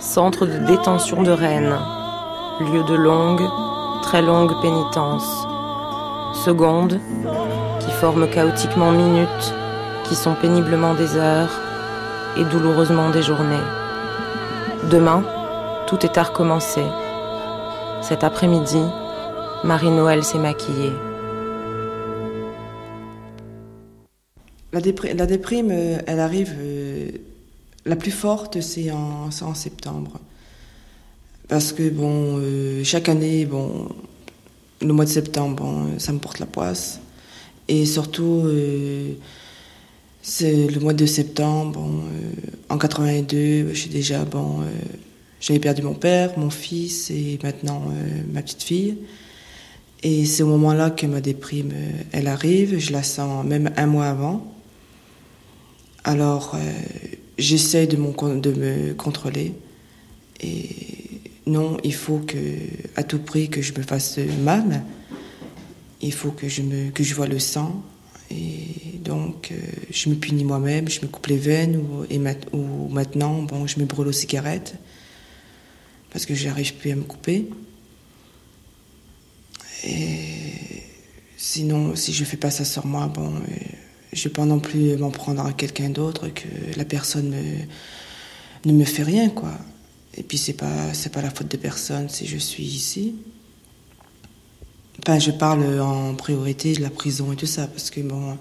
Centre 0.00 0.46
de 0.46 0.58
détention 0.66 1.22
de 1.22 1.30
Rennes. 1.30 1.76
Lieu 2.60 2.82
de 2.84 2.94
longue, 2.94 3.42
très 4.02 4.22
longue 4.22 4.52
pénitence. 4.62 5.46
Seconde, 6.44 7.00
qui 7.80 7.90
forment 7.90 8.28
chaotiquement 8.28 8.92
minutes, 8.92 9.54
qui 10.04 10.14
sont 10.14 10.34
péniblement 10.34 10.94
des 10.94 11.16
heures 11.16 11.50
et 12.36 12.44
douloureusement 12.44 13.10
des 13.10 13.22
journées. 13.22 13.56
Demain, 14.90 15.22
tout 15.86 16.04
est 16.04 16.18
à 16.18 16.22
recommencer. 16.22 16.84
Cet 18.02 18.24
après-midi, 18.24 18.82
Marie-Noël 19.64 20.22
s'est 20.22 20.38
maquillée. 20.38 20.94
La, 24.76 25.26
déprime, 25.26 25.70
euh, 25.70 25.98
elle 26.06 26.20
arrive, 26.20 26.54
euh, 26.58 27.10
la 27.86 27.96
plus 27.96 28.10
forte, 28.10 28.60
c'est 28.60 28.90
en, 28.90 29.54
septembre. 29.54 30.20
Parce 31.48 31.72
que, 31.72 31.88
bon, 31.88 32.38
euh, 32.38 32.84
chaque 32.84 33.08
année, 33.08 33.46
bon, 33.46 33.88
le 34.82 34.92
mois 34.92 35.06
de 35.06 35.10
septembre, 35.10 35.56
bon, 35.56 35.98
ça 35.98 36.12
me 36.12 36.18
porte 36.18 36.40
la 36.40 36.46
poisse. 36.46 37.00
Et 37.68 37.86
surtout, 37.86 38.44
c'est 40.20 40.66
le 40.66 40.78
mois 40.78 40.92
de 40.92 41.06
septembre, 41.06 41.72
bon, 41.72 42.02
en 42.68 42.76
82, 42.76 43.72
je 43.72 43.74
suis 43.74 43.88
déjà, 43.88 44.24
bon, 44.24 44.60
j'avais 45.40 45.58
perdu 45.58 45.82
mon 45.82 45.94
père, 45.94 46.38
mon 46.38 46.50
fils 46.50 47.10
et 47.10 47.38
maintenant 47.42 47.82
ma 48.32 48.42
petite 48.42 48.62
fille. 48.62 48.98
Et 50.02 50.26
c'est 50.26 50.44
au 50.44 50.48
moment-là 50.48 50.90
que 50.90 51.06
ma 51.06 51.20
déprime, 51.20 51.72
elle 52.12 52.28
arrive. 52.28 52.78
Je 52.78 52.92
la 52.92 53.02
sens 53.02 53.44
même 53.44 53.72
un 53.76 53.86
mois 53.86 54.06
avant. 54.06 54.55
Alors, 56.06 56.52
euh, 56.54 56.60
j'essaie 57.36 57.88
de, 57.88 57.96
me 57.96 58.92
contrôler. 58.92 59.54
Et 60.40 60.68
non, 61.46 61.78
il 61.82 61.94
faut 61.94 62.18
que, 62.18 62.36
à 62.94 63.02
tout 63.02 63.18
prix, 63.18 63.48
que 63.50 63.60
je 63.60 63.72
me 63.76 63.82
fasse 63.82 64.18
mal. 64.44 64.84
Il 66.00 66.12
faut 66.12 66.30
que 66.30 66.48
je, 66.48 66.62
me, 66.62 66.92
vois 67.12 67.26
le 67.26 67.40
sang. 67.40 67.82
Et 68.30 68.98
donc, 69.00 69.50
euh, 69.50 69.56
je 69.90 70.08
me 70.08 70.14
punis 70.14 70.44
moi-même, 70.44 70.88
je 70.88 71.00
me 71.00 71.08
coupe 71.08 71.26
les 71.26 71.38
veines, 71.38 71.76
ou, 72.52 72.88
maintenant, 72.88 73.44
je 73.66 73.80
me 73.80 73.84
brûle 73.84 74.06
aux 74.06 74.12
cigarettes, 74.12 74.76
parce 76.12 76.24
que 76.24 76.36
j'arrive 76.36 76.74
plus 76.74 76.92
à 76.92 76.94
me 76.94 77.02
couper. 77.02 77.50
Et 79.84 80.84
sinon, 81.36 81.96
si 81.96 82.12
je 82.12 82.22
fais 82.22 82.36
pas 82.36 82.52
ça 82.52 82.64
sur 82.64 82.86
moi, 82.86 83.08
bon, 83.08 83.34
euh, 83.34 83.40
je 84.12 84.24
vais 84.24 84.32
pas 84.32 84.44
non 84.44 84.60
plus 84.60 84.96
m'en 84.96 85.10
prendre 85.10 85.44
à 85.44 85.52
quelqu'un 85.52 85.90
d'autre 85.90 86.28
que 86.28 86.46
la 86.76 86.84
personne 86.84 87.34
ne 88.64 88.72
me 88.72 88.84
fait 88.84 89.02
rien, 89.02 89.28
quoi. 89.30 89.52
Et 90.16 90.22
puis 90.22 90.38
c'est 90.38 90.54
pas 90.54 90.94
c'est 90.94 91.12
pas 91.12 91.20
la 91.20 91.30
faute 91.30 91.50
de 91.50 91.56
personne 91.56 92.08
si 92.08 92.26
je 92.26 92.38
suis 92.38 92.64
ici. 92.64 93.16
Enfin, 95.00 95.18
je 95.18 95.30
parle 95.30 95.80
en 95.80 96.14
priorité 96.14 96.72
de 96.72 96.80
la 96.80 96.90
prison 96.90 97.32
et 97.32 97.36
tout 97.36 97.46
ça 97.46 97.66
parce 97.66 97.90
que 97.90 98.00
bon, 98.00 98.36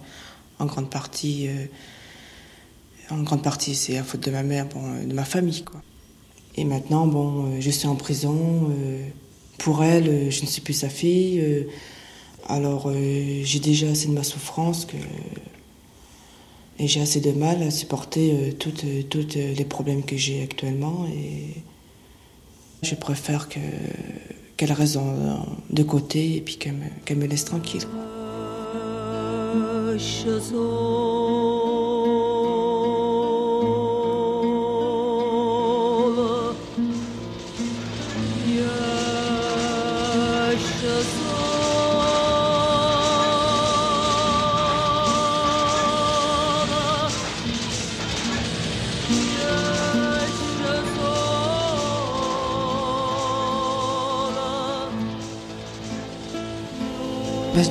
en 0.59 0.65
grande 0.65 0.89
partie, 0.89 1.47
euh, 1.47 1.65
en 3.11 3.21
grande 3.23 3.43
partie 3.43 3.75
c'est 3.75 3.93
la 3.93 4.03
faute 4.03 4.21
de 4.21 4.31
ma 4.31 4.43
mère, 4.43 4.67
bon, 4.67 5.03
de 5.03 5.13
ma 5.13 5.25
famille, 5.25 5.63
quoi. 5.63 5.81
Et 6.55 6.63
maintenant, 6.63 7.05
bon, 7.05 7.45
euh, 7.45 7.57
je 7.59 7.69
suis 7.69 7.87
en 7.87 7.95
prison. 7.95 8.69
Euh, 8.71 9.05
pour 9.57 9.83
elle, 9.83 10.31
je 10.31 10.41
ne 10.41 10.47
suis 10.47 10.61
plus 10.61 10.73
sa 10.73 10.89
fille. 10.89 11.65
Alors, 12.47 12.91
j'ai 12.91 13.59
déjà 13.59 13.87
assez 13.87 14.07
de 14.07 14.11
ma 14.11 14.23
souffrance 14.23 14.85
que 14.85 14.97
et 16.77 16.87
j'ai 16.87 17.01
assez 17.01 17.21
de 17.21 17.31
mal 17.31 17.63
à 17.63 17.71
supporter 17.71 18.31
euh, 18.33 18.51
tous 18.51 18.83
toutes 19.09 19.35
les 19.35 19.65
problèmes 19.65 20.03
que 20.03 20.17
j'ai 20.17 20.43
actuellement. 20.43 21.07
Et 21.13 21.61
je 22.83 22.95
préfère 22.95 23.49
que, 23.49 23.59
qu'elle 24.57 24.71
reste 24.71 24.97
de 25.69 25.83
côté 25.83 26.35
et 26.35 26.41
puis 26.41 26.57
qu'elle 26.57 27.17
me 27.17 27.25
laisse 27.25 27.45
tranquille. 27.45 27.85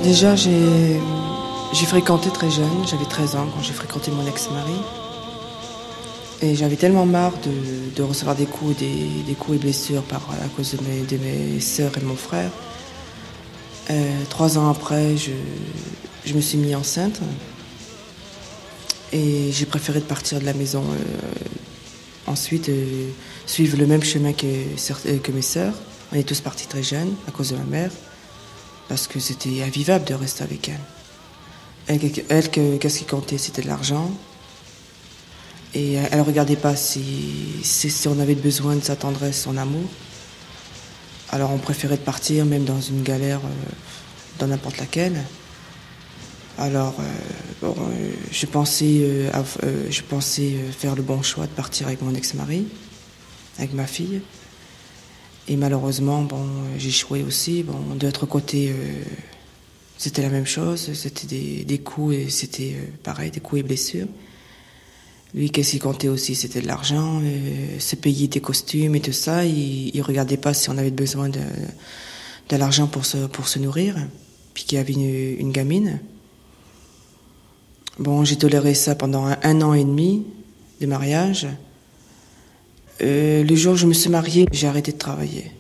Déjà, 0.04 0.36
j'ai 0.36 1.00
fréquenté 1.86 2.28
très 2.28 2.50
jeune, 2.50 2.86
j'avais 2.86 3.06
13 3.06 3.36
ans 3.36 3.46
quand 3.54 3.62
j'ai 3.62 3.72
fréquenté 3.72 4.10
mon 4.10 4.26
ex-mari. 4.26 4.74
Et 6.42 6.54
j'avais 6.54 6.76
tellement 6.76 7.06
marre 7.06 7.32
de, 7.96 8.02
recevoir 8.02 8.36
des 8.36 8.44
coups, 8.44 8.76
des, 8.76 9.06
des, 9.26 9.32
coups 9.32 9.56
et 9.56 9.58
blessures 9.58 10.02
par, 10.02 10.28
à 10.44 10.48
cause 10.54 10.74
de 10.74 11.16
mes, 11.16 11.58
sœurs 11.58 11.96
et 11.96 12.00
de 12.00 12.04
mon 12.04 12.16
frère. 12.16 12.50
Euh, 13.88 14.12
trois 14.28 14.58
ans 14.58 14.68
après, 14.68 15.16
je, 15.16 15.30
je, 16.26 16.34
me 16.34 16.42
suis 16.42 16.58
mis 16.58 16.74
enceinte. 16.74 17.20
Et 19.10 19.52
j'ai 19.52 19.64
préféré 19.64 20.00
de 20.00 20.04
partir 20.04 20.38
de 20.38 20.44
la 20.44 20.52
maison. 20.52 20.82
Euh, 20.82 21.24
ensuite, 22.26 22.68
euh, 22.68 23.08
suivre 23.46 23.78
le 23.78 23.86
même 23.86 24.02
chemin 24.02 24.34
que, 24.34 25.16
que 25.16 25.32
mes 25.32 25.40
sœurs. 25.40 25.72
On 26.12 26.16
est 26.16 26.24
tous 26.24 26.42
partis 26.42 26.66
très 26.66 26.82
jeunes 26.82 27.14
à 27.26 27.30
cause 27.30 27.52
de 27.52 27.56
ma 27.56 27.64
mère 27.64 27.90
parce 28.88 29.06
que 29.06 29.20
c'était 29.20 29.62
invivable 29.62 30.04
de 30.04 30.14
rester 30.14 30.44
avec 30.44 30.68
elle. 30.68 30.80
Elle, 31.86 32.50
qu'est-ce 32.50 32.98
qui 32.98 33.04
comptait? 33.04 33.38
C'était 33.38 33.62
de 33.62 33.68
l'argent. 33.68 34.10
Et 35.74 35.94
elle 35.94 36.18
ne 36.18 36.22
regardait 36.24 36.56
pas 36.56 36.76
si, 36.76 37.62
on 38.06 38.20
avait 38.20 38.36
besoin 38.36 38.76
de 38.76 38.84
sa 38.84 38.94
tendresse, 38.94 39.42
son 39.42 39.56
amour. 39.56 39.88
Alors 41.30 41.50
on 41.50 41.58
préférait 41.58 41.96
de 41.96 42.02
partir, 42.02 42.44
même 42.44 42.64
dans 42.64 42.80
une 42.80 43.02
galère, 43.02 43.40
euh, 43.40 43.72
dans 44.38 44.46
n'importe 44.46 44.78
laquelle. 44.78 45.20
Alors, 46.58 46.94
euh, 47.00 47.66
euh, 47.66 48.12
je 48.30 48.46
pensais, 48.46 49.30
je 49.90 50.02
pensais 50.02 50.54
faire 50.78 50.94
le 50.94 51.02
bon 51.02 51.22
choix 51.22 51.46
de 51.46 51.50
partir 51.50 51.88
avec 51.88 52.02
mon 52.02 52.14
ex-mari, 52.14 52.68
avec 53.58 53.72
ma 53.72 53.88
fille. 53.88 54.22
Et 55.46 55.56
malheureusement, 55.56 56.22
bon, 56.22 56.46
échoué 56.76 57.22
aussi. 57.22 57.62
Bon, 57.62 57.94
de 57.94 58.06
l'autre 58.06 58.26
côté, 58.26 58.70
euh, 58.70 59.02
c'était 59.98 60.22
la 60.22 60.30
même 60.30 60.46
chose. 60.46 60.92
C'était 60.94 61.64
des, 61.64 61.78
coups 61.78 62.14
et 62.14 62.30
c'était 62.30 62.74
euh, 62.74 62.86
pareil, 63.02 63.30
des 63.30 63.40
coups 63.40 63.60
et 63.60 63.62
blessures. 63.62 64.06
Lui, 65.34 65.50
qu'est-ce 65.50 65.72
qu'il 65.72 65.80
comptait 65.80 66.08
aussi? 66.08 66.34
C'était 66.34 66.62
de 66.62 66.66
l'argent, 66.66 67.20
euh, 67.22 67.78
se 67.78 67.96
payer 67.96 68.28
des 68.28 68.40
costumes 68.40 68.94
et 68.94 69.00
tout 69.00 69.12
ça. 69.12 69.44
Il, 69.44 69.94
il 69.94 70.00
regardait 70.00 70.38
pas 70.38 70.54
si 70.54 70.70
on 70.70 70.78
avait 70.78 70.90
besoin 70.90 71.28
de, 71.28 71.40
l'argent 72.50 72.86
pour 72.86 73.04
se, 73.04 73.26
pour 73.26 73.46
se 73.46 73.58
nourrir. 73.58 73.96
Puis 74.54 74.64
qu'il 74.64 74.78
y 74.78 74.80
avait 74.80 74.94
une, 74.94 75.40
une 75.40 75.52
gamine. 75.52 76.00
Bon, 77.98 78.24
j'ai 78.24 78.36
toléré 78.36 78.74
ça 78.74 78.94
pendant 78.94 79.26
un 79.26 79.62
an 79.62 79.74
et 79.74 79.84
demi 79.84 80.24
de 80.80 80.86
mariage. 80.86 81.48
Euh, 83.02 83.42
le 83.42 83.56
jour 83.56 83.74
où 83.74 83.76
je 83.76 83.86
me 83.86 83.92
suis 83.92 84.10
mariée, 84.10 84.46
j'ai 84.52 84.66
arrêté 84.66 84.92
de 84.92 84.98
travailler. 84.98 85.50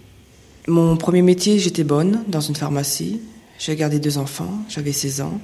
Mon 0.66 0.96
premier 0.96 1.22
métier, 1.22 1.58
j'étais 1.58 1.84
bonne 1.84 2.22
dans 2.28 2.40
une 2.40 2.54
pharmacie. 2.54 3.20
J'ai 3.58 3.76
gardé 3.76 3.98
deux 3.98 4.18
enfants, 4.18 4.62
j'avais 4.68 4.92
16 4.92 5.20
ans. 5.20 5.40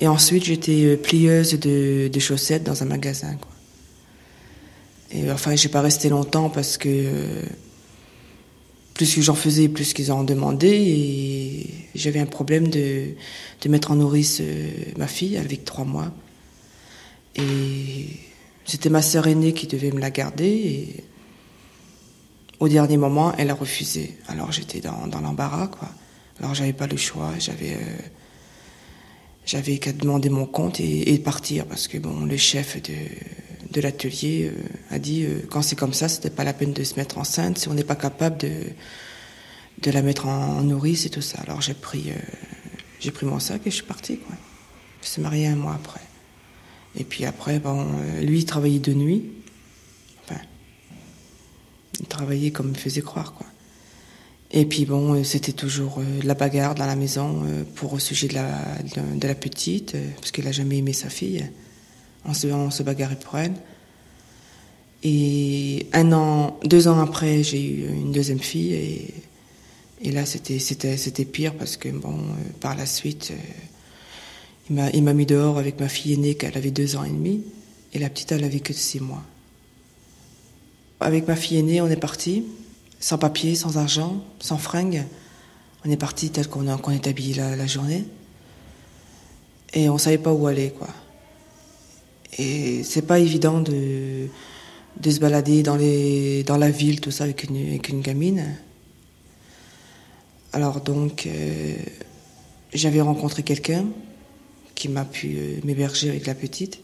Et 0.00 0.08
ensuite, 0.08 0.44
j'étais 0.44 0.84
euh, 0.84 0.96
plieuse 0.96 1.58
de, 1.58 2.10
chaussettes 2.18 2.64
dans 2.64 2.82
un 2.82 2.86
magasin. 2.86 3.34
Quoi. 3.34 3.50
Et 5.12 5.30
enfin, 5.30 5.54
j'ai 5.56 5.68
pas 5.68 5.80
resté 5.80 6.08
longtemps 6.08 6.50
parce 6.50 6.76
que 6.76 6.88
euh, 6.88 7.42
plus 8.94 9.14
que 9.14 9.22
j'en 9.22 9.34
faisais, 9.34 9.68
plus 9.68 9.92
qu'ils 9.92 10.12
en 10.12 10.24
demandaient. 10.24 10.82
Et 10.82 11.70
j'avais 11.94 12.20
un 12.20 12.26
problème 12.26 12.68
de, 12.68 13.08
mettre 13.68 13.90
en 13.90 13.96
nourrice 13.96 14.40
ma 14.96 15.06
fille 15.06 15.36
avec 15.36 15.64
trois 15.64 15.84
mois. 15.84 16.12
Et 17.36 18.06
c'était 18.64 18.90
ma 18.90 19.02
sœur 19.02 19.26
aînée 19.26 19.52
qui 19.52 19.66
devait 19.66 19.90
me 19.90 20.00
la 20.00 20.10
garder. 20.10 21.04
Au 22.60 22.68
dernier 22.68 22.96
moment, 22.96 23.34
elle 23.36 23.50
a 23.50 23.54
refusé. 23.54 24.16
Alors 24.28 24.52
j'étais 24.52 24.80
dans, 24.80 25.06
dans 25.06 25.20
l'embarras, 25.20 25.68
quoi. 25.68 25.88
Alors 26.38 26.54
j'avais 26.54 26.72
pas 26.72 26.86
le 26.86 26.96
choix, 26.96 27.32
j'avais 27.38 27.76
euh, 29.74 29.76
qu'à 29.78 29.92
demander 29.92 30.28
mon 30.28 30.44
compte 30.46 30.80
et, 30.80 31.18
partir 31.18 31.66
parce 31.66 31.88
que 31.88 31.98
bon, 31.98 32.24
le 32.26 32.36
chef 32.36 32.80
de, 32.82 32.92
de 33.70 33.80
l'atelier 33.80 34.52
euh, 34.52 34.94
a 34.94 34.98
dit 34.98 35.24
euh, 35.24 35.46
quand 35.50 35.62
c'est 35.62 35.76
comme 35.76 35.94
ça, 35.94 36.08
c'était 36.08 36.30
pas 36.30 36.44
la 36.44 36.52
peine 36.52 36.74
de 36.74 36.84
se 36.84 36.96
mettre 36.96 37.16
enceinte 37.18 37.58
si 37.58 37.68
on 37.68 37.74
n'est 37.74 37.84
pas 37.84 37.96
capable 37.96 38.38
de 38.38 38.52
de 39.82 39.90
la 39.90 40.00
mettre 40.00 40.26
en, 40.26 40.62
nourrice 40.62 41.04
et 41.04 41.10
tout 41.10 41.20
ça. 41.20 41.38
Alors 41.42 41.60
j'ai 41.60 41.74
pris 41.74 42.10
pris 43.12 43.26
mon 43.26 43.38
sac 43.38 43.60
et 43.66 43.70
je 43.70 43.76
suis 43.76 43.84
partie. 43.84 44.18
Quoi. 44.18 44.34
Je 45.02 45.08
suis 45.08 45.22
mariée 45.22 45.46
un 45.46 45.56
mois 45.56 45.74
après. 45.74 46.00
Et 46.98 47.04
puis 47.04 47.26
après, 47.26 47.58
bon, 47.58 47.86
lui, 48.22 48.38
il 48.38 48.46
travaillait 48.46 48.78
de 48.78 48.94
nuit. 48.94 49.35
Il 52.00 52.06
travaillait 52.06 52.50
comme 52.50 52.70
il 52.70 52.78
faisait 52.78 53.02
croire, 53.02 53.32
quoi. 53.32 53.46
Et 54.52 54.64
puis 54.64 54.84
bon, 54.84 55.14
euh, 55.14 55.24
c'était 55.24 55.52
toujours 55.52 55.98
euh, 55.98 56.04
la 56.22 56.34
bagarre 56.34 56.74
dans 56.74 56.86
la 56.86 56.94
maison 56.94 57.42
pour 57.74 57.92
au 57.94 57.98
sujet 57.98 58.28
de 58.28 58.34
la, 58.34 58.48
de, 59.16 59.26
la 59.26 59.34
petite, 59.34 59.96
parce 60.16 60.30
qu'il 60.30 60.44
n'a 60.44 60.52
jamais 60.52 60.78
aimé 60.78 60.92
sa 60.92 61.08
fille. 61.08 61.50
On 62.24 62.34
se, 62.34 62.46
on 62.46 62.70
se 62.70 62.82
bagarrait 62.82 63.18
pour 63.18 63.38
elle. 63.38 63.54
Et 65.02 65.86
un 65.92 66.12
an, 66.12 66.58
deux 66.64 66.88
ans 66.88 67.00
après, 67.00 67.42
j'ai 67.42 67.62
eu 67.62 67.88
une 67.88 68.12
deuxième 68.12 68.40
fille 68.40 68.72
et, 68.72 69.14
et 70.02 70.10
là 70.10 70.24
c'était 70.26 71.24
pire 71.24 71.54
parce 71.54 71.76
que 71.76 71.88
bon, 71.88 72.18
par 72.60 72.74
la 72.74 72.86
suite, 72.86 73.32
il 74.70 75.02
m'a 75.02 75.12
mis 75.12 75.26
dehors 75.26 75.58
avec 75.58 75.78
ma 75.78 75.88
fille 75.88 76.14
aînée, 76.14 76.34
qu'elle 76.34 76.56
avait 76.56 76.70
deux 76.70 76.96
ans 76.96 77.04
et 77.04 77.10
demi, 77.10 77.42
et 77.92 77.98
la 77.98 78.10
petite, 78.10 78.32
elle 78.32 78.44
avait 78.44 78.60
que 78.60 78.72
six 78.72 79.00
mois. 79.00 79.22
Avec 81.00 81.28
ma 81.28 81.36
fille 81.36 81.58
aînée, 81.58 81.80
on 81.80 81.88
est 81.88 81.96
parti, 81.96 82.44
sans 83.00 83.18
papier, 83.18 83.54
sans 83.54 83.76
argent, 83.76 84.24
sans 84.40 84.58
fringues. 84.58 85.04
On 85.84 85.90
est 85.90 85.96
parti 85.96 86.30
tel 86.30 86.48
qu'on 86.48 86.66
est 86.66 87.06
habillé 87.06 87.34
la, 87.34 87.66
journée. 87.66 88.04
Et 89.74 89.88
on 89.88 89.98
savait 89.98 90.18
pas 90.18 90.32
où 90.32 90.46
aller, 90.46 90.70
quoi. 90.70 90.88
Et 92.38 92.82
c'est 92.82 93.02
pas 93.02 93.18
évident 93.18 93.60
de, 93.60 94.26
de 95.00 95.10
se 95.10 95.20
balader 95.20 95.62
dans, 95.62 95.76
les, 95.76 96.42
dans 96.44 96.56
la 96.56 96.70
ville, 96.70 97.00
tout 97.00 97.10
ça, 97.10 97.24
avec 97.24 97.44
une, 97.44 97.56
avec 97.56 97.88
une 97.88 98.00
gamine. 98.00 98.56
Alors 100.52 100.80
donc, 100.80 101.26
euh, 101.26 101.76
j'avais 102.72 103.00
rencontré 103.00 103.42
quelqu'un 103.42 103.84
qui 104.74 104.88
m'a 104.88 105.04
pu 105.04 105.36
euh, 105.36 105.60
m'héberger 105.64 106.08
avec 106.08 106.26
la 106.26 106.34
petite. 106.34 106.80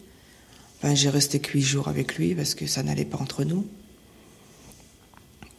Enfin, 0.77 0.95
j'ai 0.95 1.09
resté 1.09 1.41
huit 1.53 1.61
jours 1.61 1.87
avec 1.87 2.15
lui 2.15 2.35
parce 2.35 2.55
que 2.55 2.67
ça 2.67 2.83
n'allait 2.83 3.05
pas 3.05 3.17
entre 3.17 3.43
nous. 3.43 3.65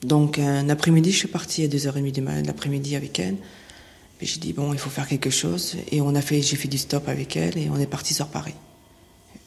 Donc 0.05 0.39
un 0.39 0.69
après-midi, 0.69 1.13
je 1.13 1.19
suis 1.19 1.29
partie 1.29 1.65
à 1.65 1.69
2h30 1.69 2.13
du 2.13 2.21
matin 2.21 2.43
l'après-midi 2.43 2.97
avec 2.97 3.19
elle. 3.19 3.37
J'ai 4.21 4.39
dit 4.39 4.53
bon, 4.53 4.73
il 4.73 4.79
faut 4.79 4.91
faire 4.91 5.09
quelque 5.09 5.31
chose. 5.31 5.77
Et 5.91 6.01
on 6.01 6.15
a 6.15 6.21
fait, 6.21 6.41
j'ai 6.41 6.57
fait 6.57 6.69
du 6.69 6.79
stop 6.79 7.09
avec 7.09 7.37
elle 7.37 7.59
et 7.59 7.69
on 7.71 7.79
est 7.79 7.87
parti 7.87 8.15
sur 8.15 8.29
Paris. 8.29 8.55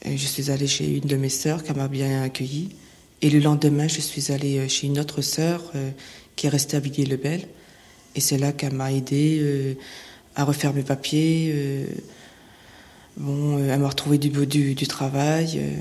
Je 0.04 0.16
suis 0.16 0.50
allée 0.50 0.66
chez 0.66 0.96
une 0.96 1.08
de 1.08 1.16
mes 1.16 1.28
sœurs 1.28 1.64
qui 1.64 1.72
m'a 1.72 1.88
bien 1.88 2.22
accueillie. 2.22 2.70
Et 3.22 3.30
le 3.30 3.40
lendemain, 3.40 3.88
je 3.88 4.00
suis 4.00 4.30
allée 4.30 4.58
euh, 4.58 4.68
chez 4.68 4.86
une 4.86 5.00
autre 5.00 5.22
sœur 5.22 5.72
euh, 5.74 5.90
qui 6.36 6.46
est 6.46 6.50
restée 6.50 6.76
à 6.76 6.80
Villiers-le-Bel. 6.80 7.48
Et 8.14 8.20
c'est 8.20 8.38
là 8.38 8.52
qu'elle 8.52 8.74
m'a 8.74 8.92
aidé 8.92 9.76
à 10.34 10.44
refaire 10.44 10.72
mes 10.72 10.82
papiers. 10.82 11.86
Bon, 13.18 13.58
euh, 13.58 13.72
elle 13.72 13.80
m'a 13.80 13.88
retrouvé 13.88 14.16
du, 14.16 14.30
du, 14.46 14.86
travail. 14.86 15.58
Euh, 15.58 15.74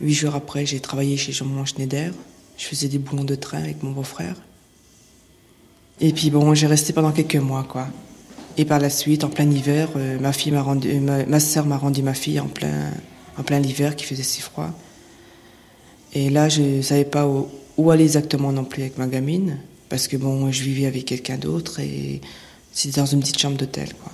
huit 0.00 0.12
jours 0.12 0.34
après, 0.34 0.66
j'ai 0.66 0.78
travaillé 0.78 1.16
chez 1.16 1.32
Jean 1.32 1.64
Schneider. 1.64 2.12
Je 2.62 2.68
faisais 2.68 2.86
des 2.86 2.98
boulons 2.98 3.24
de 3.24 3.34
train 3.34 3.58
avec 3.58 3.82
mon 3.82 3.90
beau-frère. 3.90 4.36
Et 6.00 6.12
puis 6.12 6.30
bon, 6.30 6.54
j'ai 6.54 6.68
resté 6.68 6.92
pendant 6.92 7.10
quelques 7.10 7.34
mois, 7.34 7.64
quoi. 7.64 7.88
Et 8.56 8.64
par 8.64 8.78
la 8.78 8.88
suite, 8.88 9.24
en 9.24 9.30
plein 9.30 9.50
hiver, 9.50 9.88
euh, 9.96 10.16
ma 10.20 10.32
fille 10.32 10.52
m'a 10.52 10.62
rendu, 10.62 11.00
ma, 11.00 11.26
ma 11.26 11.40
sœur 11.40 11.66
m'a 11.66 11.76
rendu 11.76 12.02
ma 12.02 12.14
fille 12.14 12.38
en 12.38 12.46
plein, 12.46 12.92
en 13.36 13.42
plein 13.42 13.60
hiver 13.60 13.96
qui 13.96 14.04
faisait 14.04 14.22
si 14.22 14.40
froid. 14.40 14.70
Et 16.12 16.30
là, 16.30 16.48
je 16.48 16.82
savais 16.82 17.04
pas 17.04 17.26
où, 17.26 17.48
où, 17.78 17.90
aller 17.90 18.04
exactement 18.04 18.52
non 18.52 18.64
plus 18.64 18.82
avec 18.82 18.96
ma 18.96 19.08
gamine, 19.08 19.58
parce 19.88 20.06
que 20.06 20.16
bon, 20.16 20.48
je 20.52 20.62
vivais 20.62 20.86
avec 20.86 21.04
quelqu'un 21.04 21.38
d'autre 21.38 21.80
et 21.80 22.20
c'était 22.70 23.00
dans 23.00 23.06
une 23.06 23.20
petite 23.20 23.40
chambre 23.40 23.56
d'hôtel, 23.56 23.92
quoi. 23.94 24.12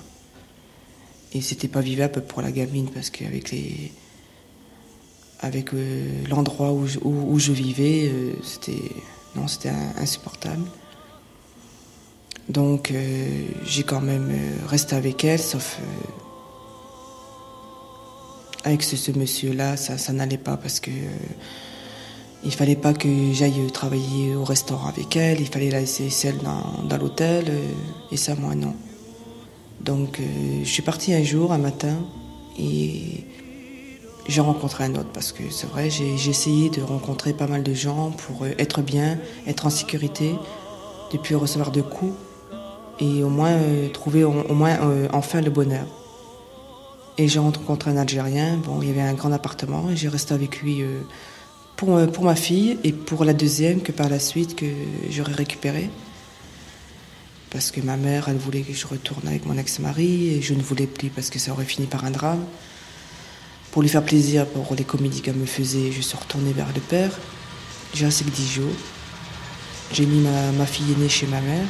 Et 1.35 1.43
c'était 1.43 1.69
pas 1.69 1.83
vivable 1.83 2.23
pour 2.23 2.41
la 2.41 2.51
gamine 2.51 2.89
parce 2.95 3.11
qu'avec 3.11 3.51
les 3.51 3.93
avec 5.41 5.73
euh, 5.73 6.25
l'endroit 6.29 6.73
où, 6.73 7.39
je 7.39 7.53
vivais, 7.53 8.09
euh, 8.09 8.33
c'était 8.43 8.83
non, 9.37 9.47
c'était 9.47 9.73
insupportable. 9.97 10.65
Donc 12.49 12.91
euh, 12.91 13.47
j'ai 13.65 13.83
quand 13.83 14.01
même 14.01 14.33
resté 14.67 14.97
avec 14.97 15.25
elle, 15.25 15.39
sauf 15.39 15.79
avec 18.65 18.83
ce, 18.83 19.13
monsieur-là, 19.13 19.77
ça, 19.77 20.13
n'allait 20.13 20.39
pas 20.39 20.57
parce 20.57 20.81
que 20.81 20.91
il 22.45 22.53
fallait 22.53 22.77
pas 22.77 22.95
que 22.95 23.09
j'aille 23.33 23.71
travailler 23.73 24.35
au 24.35 24.45
restaurant 24.45 24.89
avec 24.89 25.17
elle, 25.17 25.41
il 25.41 25.47
fallait 25.47 25.71
la 25.71 25.81
laisser 25.81 26.09
seule 26.09 26.39
dans, 26.39 26.85
dans 26.85 26.97
l'hôtel, 26.97 27.53
et 28.11 28.17
ça 28.17 28.35
moi 28.35 28.55
non. 28.55 28.75
Donc 29.81 30.21
je 30.63 30.69
suis 30.69 30.83
partie 30.83 31.15
un 31.15 31.23
jour, 31.23 31.53
un 31.53 31.59
matin, 31.59 31.97
et 32.59 33.25
j'ai 34.29 34.41
rencontré 34.41 34.85
un 34.85 34.95
autre 34.95 35.09
parce 35.13 35.33
que 35.33 35.43
c'est 35.51 35.67
vrai, 35.67 35.91
j'ai 35.91 36.15
essayé 36.15 36.71
de 36.71 36.83
rencontrer 36.83 37.33
pas 37.33 37.47
mal 37.47 37.63
de 37.63 37.75
gens 37.75 38.11
pour 38.11 38.45
euh, 38.45 38.51
être 38.59 38.83
bien, 38.83 39.19
être 39.47 39.67
en 39.67 39.71
sécurité, 39.71 40.35
de 41.13 41.19
plus 41.19 41.35
recevoir 41.35 41.71
de 41.73 41.81
coups 41.81 42.13
et 43.01 43.25
au 43.25 43.31
moins 43.31 43.53
euh, 43.53 43.89
trouver 43.89 44.25
au, 44.25 44.33
moins 44.55 44.79
enfin 45.13 45.41
le 45.41 45.51
bonheur. 45.51 45.87
Et 47.17 47.27
j'ai 47.27 47.41
rencontré 47.41 47.91
un 47.91 47.97
Algérien, 47.97 48.59
bon, 48.59 48.81
il 48.81 48.89
y 48.89 48.91
avait 48.91 49.01
un 49.01 49.15
grand 49.15 49.33
appartement 49.33 49.91
et 49.91 49.97
j'ai 49.97 50.09
resté 50.09 50.35
avec 50.35 50.61
lui 50.61 50.85
pour, 51.77 51.99
pour 52.13 52.25
ma 52.25 52.37
fille 52.37 52.79
et 52.85 52.93
pour 52.93 53.25
la 53.25 53.35
deuxième 53.35 53.81
que 53.81 53.91
par 53.91 54.09
la 54.09 54.21
suite 54.21 54.55
que 54.55 54.67
j'aurais 55.11 55.33
récupérée 55.33 55.91
parce 57.51 57.71
que 57.71 57.81
ma 57.81 57.97
mère, 57.97 58.29
elle 58.29 58.37
voulait 58.37 58.61
que 58.61 58.73
je 58.73 58.87
retourne 58.87 59.27
avec 59.27 59.47
mon 59.47 59.57
ex-mari 59.57 60.35
et 60.35 60.43
je 60.43 60.55
ne 60.55 60.63
voulais 60.63 60.87
plus 60.87 61.09
parce 61.09 61.31
que 61.31 61.39
ça 61.39 61.53
aurait 61.53 61.65
fini 61.65 61.87
par 61.87 62.05
un 62.05 62.11
drame. 62.11 62.45
Pour 63.71 63.83
lui 63.83 63.89
faire 63.89 64.05
plaisir 64.05 64.47
pour 64.47 64.75
les 64.75 64.85
comédies 64.85 65.21
qu'elle 65.21 65.37
me 65.37 65.47
faisait, 65.47 65.93
je 65.93 66.01
suis 66.01 66.17
retournée 66.17 66.53
vers 66.53 66.69
le 66.75 66.81
père. 66.81 67.11
J'ai 67.95 68.07
resté 68.07 68.25
que 68.25 68.31
dix 68.31 68.51
jours. 68.51 68.73
J'ai 69.93 70.07
mis 70.07 70.21
ma, 70.21 70.67
fille 70.67 70.93
aînée 70.93 71.09
chez 71.09 71.27
ma 71.27 71.41
mère. 71.41 71.67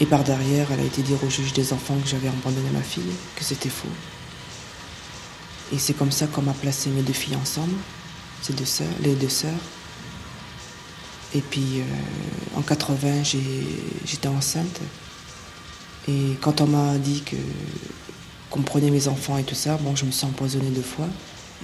Et 0.00 0.06
par 0.06 0.24
derrière, 0.24 0.66
elle 0.72 0.80
a 0.80 0.84
été 0.84 1.02
dire 1.02 1.22
au 1.22 1.30
juge 1.30 1.52
des 1.52 1.72
enfants 1.72 1.96
que 2.02 2.08
j'avais 2.08 2.28
abandonné 2.28 2.68
ma 2.72 2.82
fille, 2.82 3.02
que 3.36 3.44
c'était 3.44 3.68
faux. 3.68 3.88
Et 5.72 5.78
c'est 5.78 5.94
comme 5.94 6.12
ça 6.12 6.26
qu'on 6.26 6.42
m'a 6.42 6.52
placé 6.52 6.90
mes 6.90 7.02
deux 7.02 7.12
filles 7.12 7.36
ensemble, 7.36 7.74
ces 8.42 8.52
deux 8.52 8.64
sœurs, 8.64 8.88
les 9.02 9.14
deux 9.14 9.28
sœurs. 9.28 9.52
Et 11.34 11.40
puis 11.40 11.80
euh, 11.80 12.58
en 12.58 12.62
80, 12.62 13.22
j'étais 14.04 14.28
enceinte. 14.28 14.80
Et 16.08 16.36
quand 16.40 16.60
on 16.60 16.66
m'a 16.66 16.98
dit 16.98 17.22
que 17.22 17.36
qu'on 18.62 18.80
mes 18.80 19.08
enfants 19.08 19.36
et 19.36 19.42
tout 19.42 19.56
ça, 19.56 19.76
bon, 19.78 19.96
je 19.96 20.04
me 20.04 20.12
suis 20.12 20.24
empoisonnée 20.26 20.70
deux 20.70 20.82
fois 20.82 21.08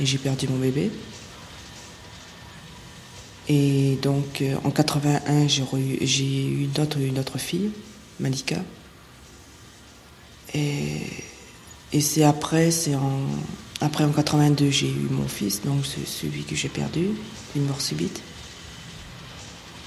et 0.00 0.04
j'ai 0.04 0.18
perdu 0.18 0.48
mon 0.48 0.58
bébé. 0.58 0.90
Et 3.48 3.96
donc 4.02 4.42
euh, 4.42 4.56
en 4.64 4.70
81, 4.70 5.46
j'ai 5.46 5.62
eu 6.46 6.64
une 6.64 6.82
autre, 6.82 6.98
une 6.98 7.18
autre 7.18 7.38
fille, 7.38 7.70
Malika. 8.18 8.56
Et, 10.52 11.00
c'est 12.00 12.24
après, 12.24 12.72
c'est 12.72 12.96
en, 12.96 13.20
après 13.80 14.04
en 14.04 14.10
82, 14.10 14.70
j'ai 14.70 14.88
eu 14.88 15.08
mon 15.10 15.28
fils, 15.28 15.62
donc 15.62 15.84
celui 15.86 16.42
que 16.42 16.56
j'ai 16.56 16.68
perdu, 16.68 17.10
une 17.54 17.66
mort 17.66 17.80
subite. 17.80 18.20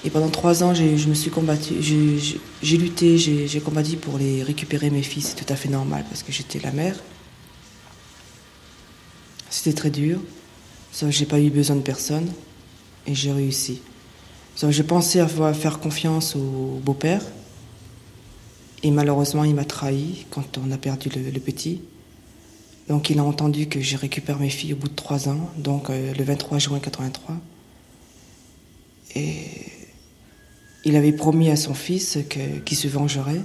Et 0.05 0.09
pendant 0.09 0.29
trois 0.29 0.63
ans, 0.63 0.73
je 0.73 1.07
me 1.07 1.13
suis 1.13 1.31
combattu, 1.31 1.75
j'ai 1.81 2.77
lutté, 2.77 3.17
j'ai 3.17 3.61
combattu 3.61 3.95
pour 3.95 4.17
les 4.17 4.43
récupérer 4.43 4.89
mes 4.89 5.03
fils. 5.03 5.29
C'est 5.29 5.45
tout 5.45 5.51
à 5.51 5.55
fait 5.55 5.69
normal 5.69 6.03
parce 6.09 6.23
que 6.23 6.31
j'étais 6.31 6.59
la 6.59 6.71
mère. 6.71 6.95
C'était 9.49 9.73
très 9.73 9.89
dur. 9.89 10.19
Sauf 10.91 11.09
que 11.09 11.15
j'ai 11.15 11.25
pas 11.25 11.39
eu 11.39 11.49
besoin 11.49 11.75
de 11.75 11.81
personne 11.81 12.27
et 13.07 13.15
j'ai 13.15 13.31
réussi. 13.31 13.81
J'ai 14.69 14.83
pensé 14.83 15.19
avoir 15.19 15.55
faire 15.55 15.79
confiance 15.79 16.35
au 16.35 16.79
beau-père 16.83 17.21
et 18.83 18.91
malheureusement 18.91 19.43
il 19.43 19.55
m'a 19.55 19.65
trahi 19.65 20.25
quand 20.29 20.57
on 20.57 20.71
a 20.71 20.77
perdu 20.77 21.09
le, 21.09 21.39
petit. 21.39 21.81
Donc 22.89 23.09
il 23.09 23.19
a 23.19 23.23
entendu 23.23 23.67
que 23.67 23.79
j'ai 23.79 23.95
récupéré 23.95 24.39
mes 24.39 24.49
filles 24.49 24.73
au 24.73 24.75
bout 24.75 24.89
de 24.89 24.95
trois 24.95 25.29
ans, 25.29 25.49
donc 25.57 25.89
euh, 25.89 26.13
le 26.13 26.23
23 26.23 26.59
juin 26.59 26.79
83. 26.79 27.35
Et 29.15 29.72
il 30.85 30.95
avait 30.95 31.13
promis 31.13 31.49
à 31.49 31.55
son 31.55 31.73
fils 31.73 32.17
qu'il 32.65 32.77
se 32.77 32.87
vengerait. 32.87 33.41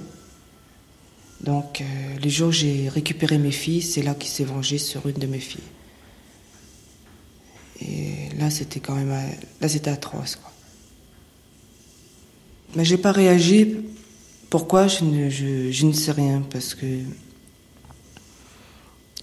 Donc, 1.41 1.81
euh, 1.81 1.85
le 2.21 2.29
jour 2.29 2.49
où 2.49 2.51
j'ai 2.51 2.89
récupéré 2.89 3.37
mes 3.37 3.51
filles, 3.51 3.81
c'est 3.81 4.01
là 4.01 4.13
qu'il 4.13 4.29
s'est 4.29 4.43
vengé 4.43 4.77
sur 4.77 5.07
une 5.07 5.15
de 5.15 5.27
mes 5.27 5.39
filles. 5.39 5.61
Et 7.81 8.35
là, 8.37 8.49
c'était 8.49 8.81
quand 8.81 8.95
même. 8.95 9.09
Là, 9.61 9.67
atroce, 9.91 10.35
quoi. 10.35 10.51
Mais 12.75 12.83
j'ai 12.83 12.97
pas 12.97 13.13
réagi. 13.13 13.77
Pourquoi? 14.49 14.87
Je 14.87 15.03
ne, 15.05 15.29
je, 15.29 15.85
ne 15.85 15.93
sais 15.93 16.11
rien, 16.11 16.41
parce 16.41 16.75
que 16.75 16.85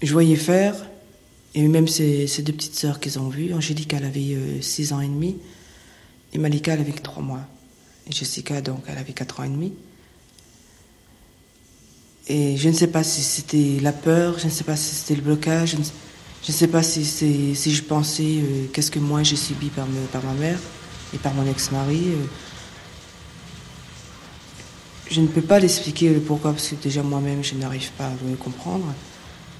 je 0.01 0.11
voyais 0.11 0.35
faire, 0.35 0.75
et 1.53 1.67
même 1.67 1.87
ces, 1.87 2.27
deux 2.43 2.53
petites 2.53 2.75
sœurs 2.75 2.99
qu'ils 2.99 3.19
ont 3.19 3.29
vues, 3.29 3.53
Angélique, 3.53 3.93
elle 3.93 4.05
avait 4.05 4.61
6 4.61 4.91
euh, 4.91 4.95
ans 4.95 5.01
et 5.01 5.07
demi, 5.07 5.37
et 6.33 6.37
Malika, 6.37 6.73
elle 6.73 6.81
avait 6.81 6.91
3 6.91 7.21
mois. 7.21 7.47
Jessica, 8.11 8.61
donc, 8.61 8.83
elle 8.87 8.97
avait 8.97 9.13
4 9.13 9.39
ans 9.39 9.43
et 9.43 9.49
demi. 9.49 9.73
Et 12.29 12.57
je 12.57 12.67
ne 12.67 12.73
sais 12.73 12.87
pas 12.87 13.03
si 13.03 13.21
c'était 13.21 13.77
la 13.81 13.93
peur, 13.93 14.37
je 14.37 14.45
ne 14.45 14.49
sais 14.49 14.65
pas 14.65 14.75
si 14.75 14.93
c'était 14.95 15.15
le 15.15 15.21
blocage, 15.21 15.71
je 15.71 15.77
ne, 15.77 16.53
sais 16.53 16.67
pas 16.67 16.83
si, 16.83 17.03
je 17.55 17.81
pensais 17.83 18.23
euh, 18.23 18.65
qu'est-ce 18.73 18.91
que 18.91 18.99
moi 18.99 19.23
j'ai 19.23 19.37
subi 19.37 19.67
par, 19.69 19.87
par 20.11 20.23
ma 20.23 20.33
mère 20.33 20.59
et 21.13 21.17
par 21.17 21.33
mon 21.33 21.49
ex-mari. 21.49 22.01
Euh. 22.07 22.25
Je 25.09 25.21
ne 25.21 25.27
peux 25.27 25.41
pas 25.41 25.59
l'expliquer 25.59 26.13
le 26.13 26.19
pourquoi, 26.19 26.51
parce 26.51 26.67
que 26.67 26.75
déjà 26.75 27.01
moi-même, 27.01 27.45
je 27.45 27.55
n'arrive 27.55 27.91
pas 27.91 28.07
à 28.07 28.29
me 28.29 28.35
comprendre. 28.35 28.85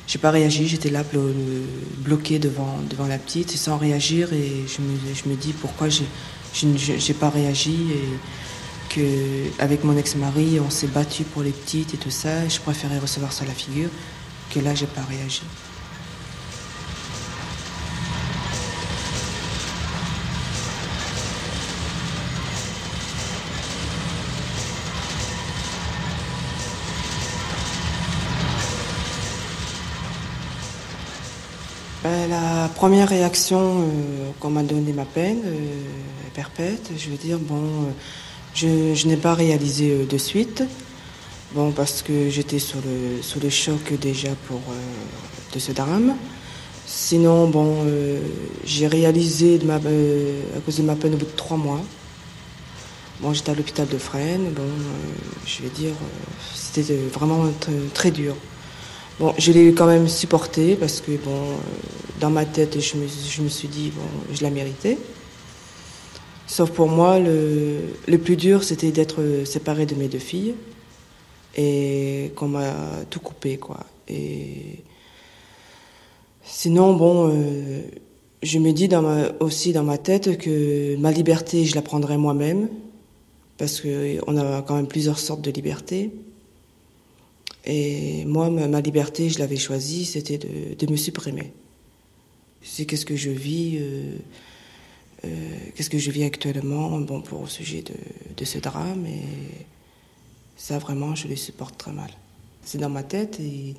J'ai 0.06 0.20
pas 0.20 0.32
réagi, 0.32 0.68
j'étais 0.68 0.90
là 0.90 1.04
bloquée 2.00 2.40
devant, 2.40 2.80
devant 2.90 3.08
la 3.08 3.18
petite, 3.18 3.52
sans 3.52 3.78
réagir, 3.78 4.34
et 4.34 4.66
je 4.68 4.82
me, 4.82 4.98
je 5.14 5.30
me 5.30 5.36
dis 5.36 5.54
pourquoi 5.54 5.88
je 6.54 6.68
n'ai 6.68 7.14
pas 7.14 7.30
réagi, 7.30 7.88
et 7.92 8.94
que 8.94 9.62
avec 9.62 9.84
mon 9.84 9.98
ex-mari, 9.98 10.60
on 10.60 10.70
s'est 10.70 10.88
battu 10.88 11.24
pour 11.24 11.44
les 11.44 11.52
petites 11.52 11.94
et 11.94 11.98
tout 11.98 12.12
ça, 12.12 12.48
je 12.48 12.60
préférais 12.60 13.00
recevoir 13.00 13.32
ça 13.34 13.44
à 13.44 13.48
la 13.48 13.54
figure, 13.54 13.90
que 14.54 14.60
là, 14.60 14.74
j'ai 14.76 14.88
pas 14.88 15.02
réagi. 15.02 15.44
Ben, 32.04 32.30
la 32.30 32.70
première 32.70 33.10
réaction 33.10 33.82
euh, 33.82 34.32
qu'on 34.40 34.50
m'a 34.50 34.64
donné 34.64 34.94
ma 34.94 35.04
peine 35.04 35.42
euh, 35.44 35.82
perpète, 36.38 36.92
je 36.96 37.10
veux 37.10 37.18
dire, 37.18 37.40
bon, 37.40 37.64
euh, 38.62 38.94
je, 38.94 39.08
n'ai 39.08 39.18
pas 39.18 39.34
réalisé 39.34 40.06
de 40.06 40.18
suite, 40.20 40.64
bon, 41.56 41.72
parce 41.72 42.04
que 42.04 42.30
j'étais 42.30 42.60
sous 42.60 42.78
le, 42.78 43.42
le 43.42 43.50
choc 43.50 43.92
déjà 44.00 44.30
pour, 44.48 44.62
de 45.52 45.58
ce 45.58 45.72
drame. 45.72 46.16
Sinon, 46.86 47.50
bon, 47.50 47.86
j'ai 48.64 48.86
réalisé 48.86 49.58
de 49.58 49.66
ma, 49.66 49.78
à 49.78 50.60
cause 50.64 50.78
de 50.78 50.84
ma 50.84 50.96
peine 50.96 51.16
au 51.16 51.18
bout 51.18 51.26
de 51.26 51.36
trois 51.36 51.58
mois. 51.58 51.82
Bon, 53.20 53.34
j'étais 53.34 53.50
à 53.50 53.56
l'hôpital 53.56 53.88
de 53.88 53.98
Fresnes, 53.98 54.52
bon, 54.56 54.70
je 55.48 55.64
vais 55.64 55.70
dire, 55.70 55.94
c'était 56.54 57.00
vraiment 57.12 57.46
très 57.96 58.12
dur. 58.12 58.36
Bon, 59.20 59.34
je 59.40 59.52
l'ai 59.52 59.74
quand 59.74 59.88
même 59.88 60.08
supporté 60.08 60.76
parce 60.76 61.02
que, 61.02 61.14
bon, 61.14 61.32
euh, 61.32 61.56
dans 62.20 62.30
ma 62.30 62.46
tête, 62.46 62.80
je 62.80 62.98
me, 62.98 63.08
je 63.08 63.42
me 63.42 63.50
suis 63.50 63.68
dit, 63.68 63.92
bon, 63.96 64.04
je 64.32 64.44
la 64.44 64.52
méritais. 64.52 65.00
Sauf 66.48 66.72
pour 66.72 66.88
moi, 66.88 67.20
le, 67.20 68.18
plus 68.18 68.38
dur, 68.38 68.64
c'était 68.64 68.92
d'être 68.92 69.44
séparé 69.46 69.86
de 69.86 69.96
mes 69.96 70.08
deux 70.08 70.18
filles 70.18 70.56
et 71.58 72.32
qu'on 72.36 72.48
m'a 72.48 72.74
tout 73.10 73.20
coupé, 73.20 73.58
quoi. 73.58 73.86
Et 74.08 74.84
sinon, 76.44 76.96
bon, 76.96 77.30
euh, 77.30 77.82
je 78.44 78.60
me 78.60 78.72
dis 78.72 78.88
dans 78.88 79.02
ma, 79.02 79.30
aussi 79.42 79.74
dans 79.74 79.84
ma 79.84 79.98
tête 79.98 80.38
que 80.38 80.96
ma 80.98 81.12
liberté, 81.12 81.66
je 81.66 81.76
la 81.76 81.82
prendrai 81.82 82.18
moi-même 82.18 82.70
parce 83.58 83.82
qu'on 83.82 84.38
a 84.38 84.62
quand 84.62 84.76
même 84.76 84.88
plusieurs 84.88 85.20
sortes 85.20 85.42
de 85.42 85.52
liberté. 85.52 86.12
Et 87.66 88.24
moi, 88.26 88.50
ma, 88.50 88.80
liberté, 88.80 89.30
je 89.30 89.40
l'avais 89.40 89.58
choisie, 89.58 90.06
c'était 90.06 90.38
de, 90.38 90.90
me 90.92 90.96
supprimer. 90.96 91.52
C'est 92.62 92.86
qu'est-ce 92.86 93.06
que 93.06 93.18
je 93.18 93.30
vis, 93.30 93.78
euh, 93.82 94.16
euh, 95.26 95.58
qu'est-ce 95.76 95.90
que 95.90 95.98
je 95.98 96.12
vis 96.12 96.24
actuellement, 96.24 97.00
bon, 97.00 97.22
pour 97.22 97.42
au 97.42 97.48
sujet 97.48 97.84
de, 98.36 98.46
ce 98.46 98.60
drame. 98.60 99.08
Ça, 100.56 100.80
vraiment, 100.80 101.16
je 101.16 101.28
le 101.28 101.36
supporte 101.36 101.78
très 101.78 101.92
mal. 101.92 102.12
C'est 102.64 102.78
dans 102.78 102.90
ma 102.90 103.04
tête 103.04 103.40
et, 103.40 103.76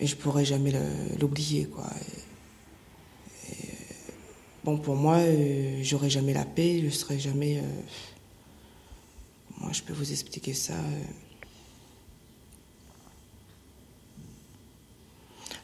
et 0.00 0.06
je 0.06 0.16
pourrais 0.16 0.44
jamais 0.44 0.72
l'oublier, 1.18 1.68
bon, 4.64 4.78
pour 4.78 4.96
moi, 4.96 5.16
euh, 5.16 5.80
j'aurais 5.82 6.10
jamais 6.10 6.32
la 6.32 6.44
paix, 6.44 6.80
je 6.84 6.90
serais 6.90 7.18
jamais. 7.18 7.62
moi, 9.58 9.72
je 9.72 9.82
peux 9.82 9.92
vous 9.92 10.10
expliquer 10.10 10.54
ça. 10.54 10.74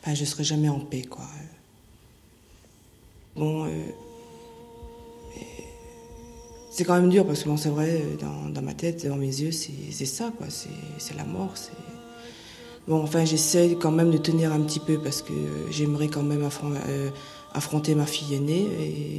enfin, 0.03 0.15
je 0.15 0.25
serai 0.25 0.45
jamais 0.45 0.69
en 0.69 0.81
paix, 0.81 1.03
quoi. 1.03 1.27
Bon, 3.37 3.67
euh, 3.67 3.71
c'est 6.71 6.85
quand 6.85 6.95
même 6.95 7.11
dur 7.11 7.27
parce 7.27 7.43
que 7.43 7.49
bon, 7.49 7.57
c'est 7.57 7.69
vrai, 7.69 8.03
dans, 8.21 8.63
ma 8.63 8.75
tête, 8.75 9.07
dans 9.07 9.17
mes 9.17 9.27
yeux, 9.27 9.53
c'est 9.53 10.07
ça, 10.07 10.33
quoi. 10.37 10.47
C'est 10.51 11.17
la 11.17 11.25
mort. 11.25 11.55
Bon. 12.89 13.03
Enfin, 13.03 13.25
j'essaie 13.25 13.77
quand 13.81 13.93
même 13.93 14.11
de 14.11 14.19
tenir 14.19 14.53
un 14.53 14.61
petit 14.61 14.81
peu 14.81 14.99
parce 14.99 15.23
que 15.23 15.33
j'aimerais 15.71 16.09
quand 16.09 16.23
même 16.23 16.43
euh, 16.43 17.11
affronter 17.53 17.95
ma 17.95 18.07
fille 18.07 18.35
aînée 18.35 18.67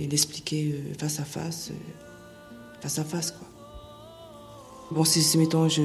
et 0.03 0.07
l'expliquer 0.07 0.73
euh, 0.73 0.93
face 0.97 1.19
à 1.19 1.23
face, 1.23 1.71
face 2.81 2.99
à 2.99 3.03
face, 3.03 3.31
quoi. 3.31 3.47
Bon, 4.91 5.05
si, 5.05 5.37
mettons, 5.37 5.69
je, 5.69 5.81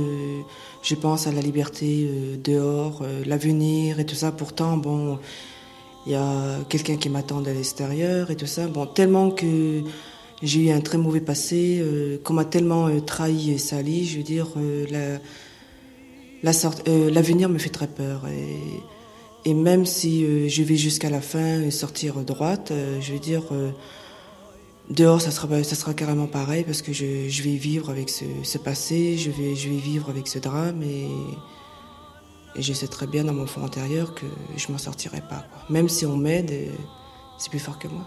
je 0.83 0.95
pense 0.97 1.29
à 1.29 1.33
la 1.33 1.41
liberté 1.41 2.09
euh, 2.09 2.37
dehors, 2.43 3.03
euh, 3.03 3.23
l'avenir 3.25 4.01
et 4.01 4.07
tout 4.07 4.17
ça, 4.17 4.33
pourtant, 4.33 4.77
bon, 4.77 5.21
il 6.07 6.13
y 6.13 6.17
a 6.17 6.59
quelqu'un 6.69 6.97
qui 6.97 7.09
m'attend 7.09 7.39
à 7.45 7.53
l'extérieur 7.53 8.33
et 8.33 8.37
tout 8.37 8.47
ça. 8.47 8.67
Bon, 8.67 8.85
tellement 8.85 9.31
que 9.31 9.83
j'ai 10.43 10.61
eu 10.67 10.71
un 10.71 10.81
très 10.81 10.99
mauvais 10.99 11.21
passé, 11.21 11.79
euh, 11.81 12.19
qu'on 12.23 12.35
m'a 12.35 12.45
tellement 12.45 12.89
trahi 13.01 13.53
et 13.53 13.59
sali, 13.59 14.05
je 14.05 14.19
veux 14.19 14.23
dire, 14.23 14.49
la, 14.91 15.19
l'avenir 17.11 17.49
me 17.49 17.59
fait 17.59 17.71
très 17.71 17.89
peur. 17.89 18.27
Et, 18.29 19.55
même 19.55 19.87
si 19.87 20.49
je 20.49 20.63
vais 20.65 20.77
jusqu'à 20.77 21.09
la 21.09 21.21
fin 21.21 21.63
et 21.63 21.71
sortir 21.71 22.17
droite, 22.25 22.73
je 23.01 23.13
veux 23.13 23.21
dire 23.21 23.45
Dehors, 24.91 25.21
ça 25.21 25.33
sera, 25.33 25.65
ça 25.65 25.75
sera 25.75 25.95
carrément 25.95 26.29
pareil 26.29 26.63
parce 26.63 26.81
que 26.81 26.93
je, 26.93 27.29
je 27.29 27.43
vais 27.43 27.57
vivre 27.57 27.91
avec 27.91 28.09
ce, 28.09 28.59
passé, 28.59 29.17
je 29.17 29.31
vais, 29.31 29.57
je 29.57 29.69
vais 29.69 29.79
vivre 29.79 30.11
avec 30.11 30.29
ce 30.29 30.39
drame 30.39 30.83
et, 30.83 31.09
je 32.59 32.73
sais 32.73 32.87
très 32.87 33.07
bien 33.07 33.25
dans 33.25 33.35
mon 33.35 33.47
fond 33.47 33.65
intérieur 33.65 34.15
que 34.15 34.25
je 34.57 34.73
m'en 34.73 34.79
sortirai 34.79 35.21
pas. 35.21 35.45
Même 35.69 35.89
si 35.91 36.07
on 36.07 36.17
m'aide, 36.17 36.71
c'est 37.37 37.51
plus 37.51 37.59
fort 37.59 37.79
que 37.79 37.89
moi. 37.89 38.07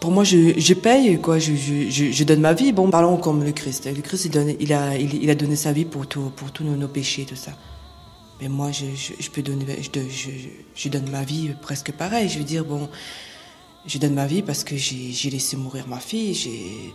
Pour 0.00 0.12
moi, 0.12 0.22
je, 0.22 0.58
je 0.58 0.74
paye, 0.74 1.20
quoi. 1.20 1.38
Je, 1.38 1.54
je, 1.54 2.12
je, 2.12 2.24
donne 2.24 2.40
ma 2.40 2.54
vie. 2.54 2.72
Bon, 2.72 2.88
parlons 2.90 3.16
comme 3.16 3.42
le 3.42 3.52
Christ. 3.52 3.86
Le 3.86 4.00
Christ, 4.00 4.26
il, 4.26 4.56
il, 4.60 4.72
a, 4.72 4.96
il, 4.96 5.28
a 5.28 5.34
donné 5.34 5.56
sa 5.56 5.72
vie 5.72 5.84
pour, 5.84 6.06
tout, 6.06 6.30
pour 6.36 6.52
tous 6.52 6.64
nos, 6.64 6.88
péchés, 6.88 7.24
tout 7.24 7.36
ça. 7.36 7.52
Mais 8.40 8.48
moi, 8.48 8.70
je, 8.70 9.30
peux 9.30 9.42
donner, 9.42 9.66
je, 9.82 10.88
donne 10.88 11.10
ma 11.10 11.24
vie 11.24 11.50
presque 11.60 11.90
pareil. 11.90 12.28
Je 12.28 12.38
veux 12.38 12.44
dire, 12.44 12.64
bon, 12.64 12.88
je 13.86 13.98
donne 13.98 14.14
ma 14.14 14.26
vie 14.26 14.42
parce 14.42 14.62
que 14.62 14.76
j'ai 14.76 15.30
laissé 15.30 15.56
mourir 15.56 15.88
ma 15.88 15.98
fille, 15.98 16.34
j'ai 16.34 16.92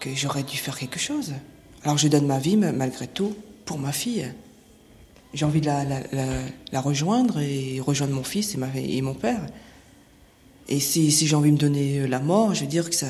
que 0.00 0.10
j'aurais 0.14 0.42
dû 0.42 0.56
faire 0.56 0.78
quelque 0.78 0.98
chose. 0.98 1.34
Alors 1.82 1.98
je 1.98 2.08
donne 2.08 2.26
ma 2.26 2.38
vie 2.38 2.56
malgré 2.56 3.06
tout 3.06 3.34
pour 3.64 3.78
ma 3.78 3.92
fille. 3.92 4.32
J'ai 5.34 5.44
envie 5.44 5.60
de 5.60 5.66
la, 5.66 5.84
la, 5.84 6.00
la, 6.72 6.80
rejoindre 6.80 7.40
et 7.40 7.80
rejoindre 7.80 8.14
mon 8.14 8.22
fils 8.22 8.54
et, 8.54 8.58
ma, 8.58 8.68
et 8.74 9.02
mon 9.02 9.14
père. 9.14 9.46
Et 10.68 10.80
si, 10.80 11.10
j'ai 11.10 11.36
envie 11.36 11.50
de 11.50 11.54
me 11.54 11.60
donner 11.60 12.06
la 12.08 12.18
mort, 12.18 12.54
je 12.54 12.62
veux 12.62 12.66
dire 12.66 12.88
que 12.88 12.96
ça, 12.96 13.06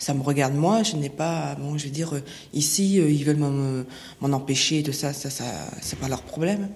ça 0.00 0.14
me 0.14 0.22
regarde 0.22 0.54
moi, 0.54 0.82
je 0.82 0.96
n'ai 0.96 1.08
pas, 1.10 1.54
bon, 1.56 1.78
je 1.78 1.84
veux 1.84 1.90
dire, 1.90 2.14
euh, 2.14 2.20
ici, 2.52 2.98
euh, 2.98 3.10
ils 3.10 3.24
veulent 3.24 3.36
m'en 3.36 4.32
empêcher, 4.32 4.82
de 4.82 4.92
ça, 4.92 5.12
ça, 5.12 5.30
ça, 5.30 5.44
c'est 5.80 5.98
pas 5.98 6.08
leur 6.08 6.22
problème. 6.22 6.68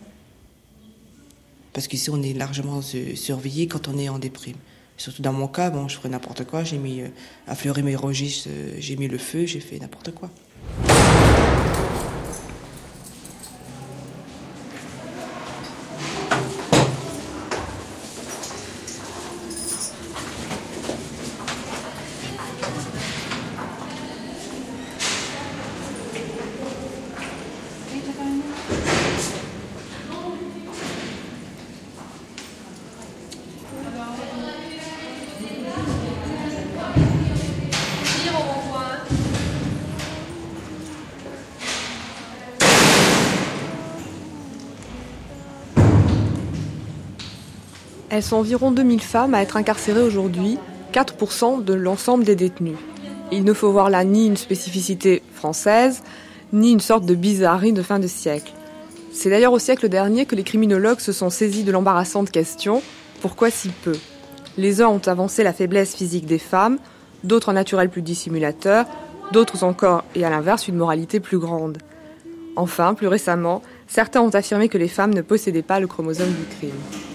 Parce 1.73 1.89
qu'ici, 1.89 2.11
on 2.11 2.23
est 2.23 2.35
largement 2.35 2.81
surveillé 2.83 3.67
quand 3.67 3.89
on 3.89 3.99
est 3.99 4.09
en 4.09 4.19
déprime. 4.19 4.57
Surtout 4.97 5.23
dans 5.23 5.33
mon 5.33 5.49
cas, 5.49 5.71
bon, 5.71 5.89
je 5.89 5.97
ferais 5.97 6.09
n'importe 6.09 6.45
quoi, 6.45 6.65
j'ai 6.65 6.79
mis, 6.79 7.01
euh, 7.01 7.55
fleurer 7.55 7.83
mes 7.83 7.97
registres, 7.97 8.49
j'ai 8.79 8.97
mis 8.97 9.09
le 9.09 9.19
feu, 9.19 9.45
j'ai 9.47 9.61
fait 9.61 9.79
n'importe 9.79 10.13
quoi. 10.13 10.31
Elles 48.15 48.23
sont 48.23 48.37
environ 48.37 48.71
2000 48.71 49.01
femmes 49.01 49.35
à 49.35 49.43
être 49.43 49.57
incarcérées 49.57 50.01
aujourd'hui, 50.01 50.57
4% 50.93 51.65
de 51.65 51.75
l'ensemble 51.75 52.23
des 52.23 52.37
détenus. 52.37 52.77
Il 53.33 53.43
ne 53.43 53.53
faut 53.53 53.73
voir 53.73 53.91
là 53.91 54.05
ni 54.05 54.29
une 54.29 54.37
spécificité 54.37 55.21
française, 55.33 56.05
ni 56.53 56.71
une 56.71 56.79
sorte 56.79 57.07
de 57.07 57.17
bizarrerie 57.17 57.73
de 57.73 57.83
fin 57.83 57.99
de 57.99 58.07
siècle. 58.07 58.53
C'est 59.13 59.31
d'ailleurs 59.31 59.53
au 59.53 59.59
siècle 59.59 59.89
dernier 59.89 60.27
que 60.27 60.37
les 60.37 60.45
criminologues 60.45 61.01
se 61.01 61.11
sont 61.11 61.29
saisis 61.29 61.65
de 61.65 61.73
l'embarrassante 61.73 62.31
question 62.31 62.83
pourquoi 63.21 63.51
si 63.51 63.71
peu? 63.71 63.97
Les 64.59 64.81
uns 64.81 64.87
ont 64.87 65.03
avancé 65.09 65.43
la 65.43 65.53
faiblesse 65.53 65.97
physique 65.97 66.27
des 66.27 66.39
femmes, 66.39 66.79
d'autres 67.25 67.49
un 67.49 67.55
naturel 67.55 67.91
plus 67.91 68.03
dissimulateur, 68.03 68.87
d'autres 69.33 69.65
encore, 69.65 70.05
et 70.15 70.25
à 70.25 70.31
l'inverse, 70.31 70.69
une 70.69 70.77
moralité 70.77 71.19
plus 71.19 71.39
grande. 71.39 71.79
Enfin, 72.55 72.95
plus 72.95 73.09
récemment, 73.09 73.61
certains 73.89 74.21
ont 74.21 74.31
affirmé 74.31 74.69
que 74.69 74.79
les 74.79 74.87
femmes 74.87 75.15
ne 75.15 75.23
possédaient 75.23 75.63
pas 75.63 75.81
le 75.81 75.89
chromosome 75.89 76.31
du 76.31 76.57
crime. 76.57 77.14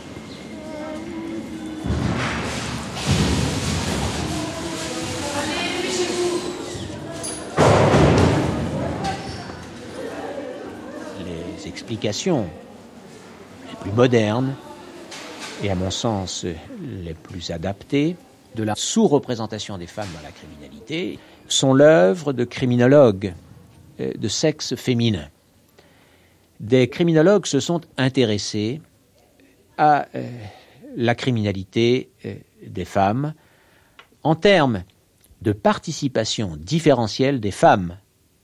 Les 11.90 11.96
explications 11.96 12.46
les 13.68 13.76
plus 13.82 13.92
modernes 13.92 14.54
et 15.64 15.72
à 15.72 15.76
mon 15.76 15.90
sens 15.90 16.46
les 17.04 17.16
plus 17.16 17.50
adaptées 17.50 18.16
de 18.54 18.62
la 18.62 18.76
sous-représentation 18.76 19.76
des 19.80 19.88
femmes 19.88 20.10
dans 20.14 20.22
la 20.22 20.32
criminalité 20.32 21.18
sont 21.48 21.74
l'œuvre 21.74 22.32
de 22.32 22.44
criminologues 22.44 23.34
euh, 24.00 24.14
de 24.14 24.28
sexe 24.28 24.76
féminin. 24.76 25.30
Des 26.60 26.90
criminologues 26.90 27.48
se 27.48 27.60
sont 27.60 27.82
intéressés 27.98 28.82
à 29.80 30.06
euh, 30.14 30.30
la 30.96 31.16
criminalité 31.16 32.12
euh, 32.24 32.36
des 32.68 32.86
femmes 32.86 33.34
en 34.22 34.36
termes 34.36 34.84
de 35.42 35.54
participation 35.54 36.56
différentielle 36.56 37.40
des 37.40 37.50
femmes 37.50 37.98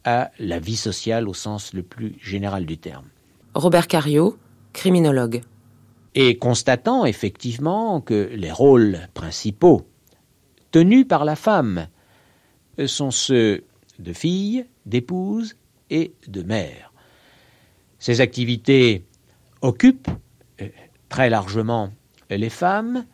à 0.04 0.32
la 0.40 0.58
vie 0.58 0.78
sociale 0.78 1.30
au 1.30 1.36
sens 1.36 1.74
le 1.74 1.84
plus 1.84 2.16
général 2.20 2.66
du 2.66 2.80
terme. 2.80 3.06
Robert 3.56 3.88
Cario, 3.88 4.38
criminologue. 4.74 5.42
Et 6.14 6.38
constatant 6.38 7.06
effectivement 7.06 8.02
que 8.02 8.30
les 8.34 8.52
rôles 8.52 9.00
principaux 9.14 9.88
tenus 10.72 11.08
par 11.08 11.24
la 11.24 11.38
femme 11.38 11.88
sont 12.86 13.12
ceux 13.12 13.64
de 13.98 14.12
fille, 14.12 14.66
d'épouse 14.86 15.56
et 15.90 16.14
de 16.28 16.44
mère. 16.44 16.92
Ces 17.98 18.20
activités 18.20 19.06
occupent 19.62 20.12
euh, 20.62 20.68
très 21.08 21.30
largement 21.30 21.92
les 22.30 22.50
femmes 22.50 23.06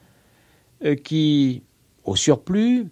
euh, 0.83 0.95
qui, 0.95 1.61
au 2.03 2.15
surplus, 2.15 2.87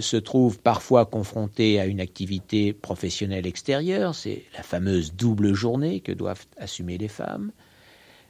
se 0.00 0.16
trouvent 0.16 0.58
parfois 0.58 1.06
confrontées 1.06 1.78
à 1.78 1.86
une 1.86 2.00
activité 2.00 2.72
professionnelle 2.72 3.46
extérieure, 3.46 4.14
c'est 4.14 4.44
la 4.56 4.62
fameuse 4.62 5.14
double 5.14 5.54
journée 5.54 6.00
que 6.00 6.12
doivent 6.12 6.46
assumer 6.56 6.98
les 6.98 7.08
femmes. 7.08 7.52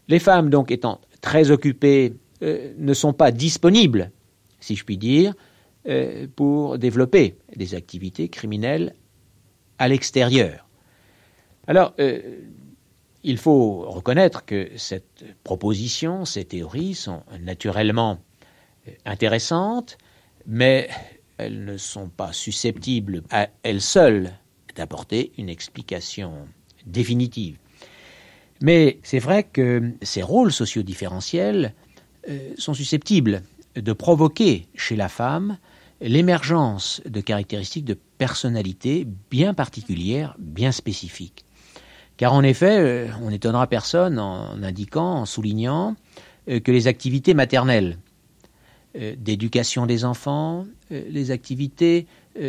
Les 0.09 0.19
femmes, 0.19 0.51
donc, 0.51 0.71
étant 0.71 1.01
très 1.21 1.51
occupées, 1.51 2.15
ne 2.43 2.95
sont 2.95 3.13
pas 3.13 3.33
disponibles, 3.33 4.11
si 4.61 4.77
je 4.77 4.85
puis 4.85 4.99
dire, 4.99 5.35
euh, 5.89 6.27
pour 6.35 6.79
développer 6.79 7.37
des 7.55 7.77
activités 7.77 8.29
criminelles 8.29 8.97
à 9.79 9.87
l'extérieur. 9.87 10.69
Alors, 11.69 11.95
euh, 12.01 12.41
il 13.23 13.39
faut 13.39 13.83
reconnaître 13.89 14.45
que 14.45 14.71
cette 14.75 15.25
proposition, 15.45 16.25
ces 16.25 16.45
théories 16.45 16.95
sont 16.95 17.23
naturellement 17.41 18.19
euh, 18.89 18.91
intéressantes, 19.05 19.97
mais 20.45 20.89
elles 21.39 21.65
ne 21.65 21.77
sont 21.77 22.09
pas 22.09 22.33
susceptibles 22.33 23.23
à 23.31 23.49
elles 23.63 23.81
seules 23.81 24.33
d'apporter 24.75 25.33
une 25.39 25.49
explication 25.49 26.49
définitive. 26.87 27.59
Mais 28.63 28.99
c'est 29.03 29.19
vrai 29.19 29.45
que 29.45 29.93
ces 30.03 30.23
rôles 30.23 30.53
sociodifferentiels 30.53 31.75
sont 32.59 32.75
susceptibles 32.75 33.43
de 33.75 33.93
provoquer 33.93 34.67
chez 34.75 34.97
la 34.97 35.09
femme 35.09 35.59
l'émergence 36.01 37.01
de 37.07 37.21
caractéristiques 37.21 37.85
de 37.85 37.99
personnalité 38.19 39.07
bien 39.31 39.55
particulières, 39.55 40.35
bien 40.39 40.73
spécifiques. 40.73 41.45
Car 42.17 42.33
en 42.33 42.43
effet, 42.43 42.79
euh, 42.79 43.09
on 43.23 43.31
n'étonnera 43.31 43.67
personne 43.67 44.19
en 44.19 44.63
indiquant, 44.63 45.17
en 45.17 45.27
soulignant 45.27 45.97
euh, 46.49 46.61
que 46.61 46.73
les 46.73 46.87
activités 46.87 47.35
maternelles, 47.35 47.99
euh, 47.99 48.06
d'éducation 49.19 49.87
des 49.87 50.05
enfants, 50.05 50.67
les 50.91 51.31
activités 51.31 52.07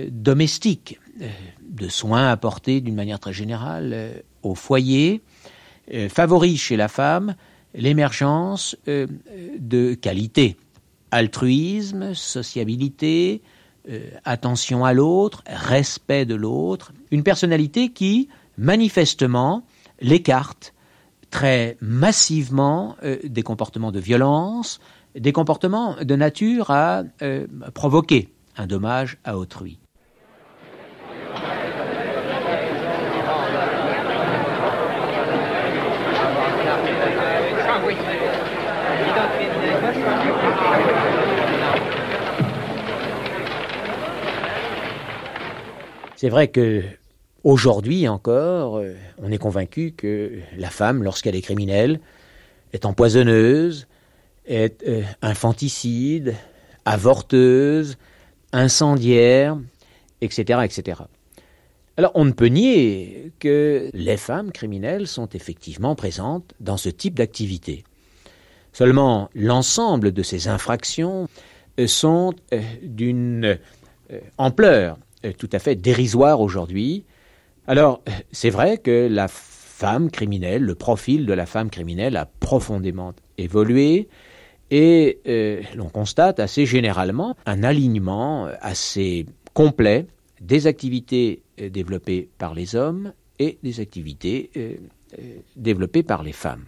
domestiques, 0.09 0.99
de 1.61 1.87
soins 1.87 2.29
apportés 2.29 2.81
d'une 2.81 2.95
manière 2.95 3.19
très 3.19 3.33
générale 3.33 4.23
au 4.43 4.55
foyer, 4.55 5.21
favorisent 6.09 6.61
chez 6.61 6.77
la 6.77 6.87
femme 6.87 7.35
l'émergence 7.73 8.75
de 8.85 9.93
qualités 9.95 10.57
altruisme, 11.11 12.13
sociabilité, 12.13 13.41
euh, 13.89 14.09
attention 14.25 14.85
à 14.85 14.93
l'autre, 14.93 15.43
respect 15.47 16.25
de 16.25 16.35
l'autre, 16.35 16.93
une 17.11 17.23
personnalité 17.23 17.89
qui, 17.89 18.29
manifestement, 18.57 19.63
l'écarte 20.01 20.73
très 21.29 21.77
massivement 21.81 22.95
euh, 23.03 23.17
des 23.23 23.43
comportements 23.43 23.91
de 23.91 23.99
violence, 23.99 24.79
des 25.19 25.31
comportements 25.31 25.95
de 26.01 26.15
nature 26.15 26.69
à 26.71 27.03
euh, 27.21 27.47
provoquer 27.73 28.29
un 28.57 28.67
dommage 28.67 29.17
à 29.23 29.37
autrui. 29.37 29.79
C'est 46.15 46.29
vrai 46.29 46.47
que 46.47 46.81
aujourd'hui 47.43 48.07
encore, 48.07 48.77
euh, 48.77 48.95
on 49.21 49.31
est 49.31 49.37
convaincu 49.37 49.93
que 49.95 50.39
la 50.57 50.71
femme, 50.71 51.03
lorsqu'elle 51.03 51.35
est 51.35 51.41
criminelle, 51.41 51.99
est 52.73 52.85
empoisonneuse, 52.85 53.87
est 54.47 54.83
euh, 54.87 55.03
infanticide, 55.21 56.35
avorteuse, 56.85 57.97
incendiaire, 58.53 59.57
etc., 60.21 60.61
etc. 60.63 61.01
Alors 61.97 62.11
on 62.15 62.25
ne 62.25 62.31
peut 62.31 62.47
nier 62.47 63.31
que 63.39 63.89
les 63.93 64.17
femmes 64.17 64.51
criminelles 64.51 65.07
sont 65.07 65.29
effectivement 65.29 65.95
présentes 65.95 66.53
dans 66.59 66.77
ce 66.77 66.89
type 66.89 67.15
d'activité. 67.15 67.83
Seulement 68.73 69.29
l'ensemble 69.35 70.11
de 70.11 70.23
ces 70.23 70.47
infractions 70.47 71.27
euh, 71.79 71.87
sont 71.87 72.33
d'une 72.81 73.57
ampleur 74.37 74.97
euh, 75.25 75.33
tout 75.33 75.49
à 75.51 75.59
fait 75.59 75.75
dérisoire 75.75 76.41
aujourd'hui. 76.41 77.03
Alors, 77.65 78.01
c'est 78.31 78.49
vrai 78.49 78.77
que 78.77 79.07
la 79.09 79.27
femme 79.27 80.11
criminelle, 80.11 80.63
le 80.63 80.75
profil 80.75 81.25
de 81.25 81.33
la 81.33 81.45
femme 81.45 81.69
criminelle 81.69 82.17
a 82.17 82.25
profondément 82.39 83.13
évolué 83.37 84.07
et 84.71 85.19
euh, 85.27 85.61
l'on 85.75 85.89
constate 85.89 86.39
assez 86.39 86.65
généralement 86.65 87.35
un 87.45 87.63
alignement 87.63 88.47
assez 88.61 89.25
complet 89.53 90.07
des 90.41 90.67
activités 90.67 91.41
euh, 91.61 91.69
développées 91.69 92.29
par 92.37 92.53
les 92.53 92.75
hommes 92.75 93.13
et 93.39 93.57
des 93.61 93.79
activités 93.79 94.49
développées 95.55 96.01
par 96.01 96.23
les 96.23 96.33
femmes. 96.33 96.65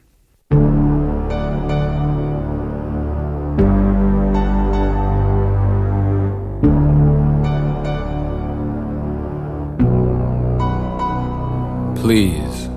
Please. 12.10 12.68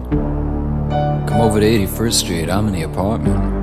Come 1.26 1.40
over 1.40 1.58
to 1.60 1.66
81st 1.66 2.12
Street. 2.12 2.50
I'm 2.50 2.66
in 2.68 2.74
the 2.74 2.82
apartment. 2.82 3.61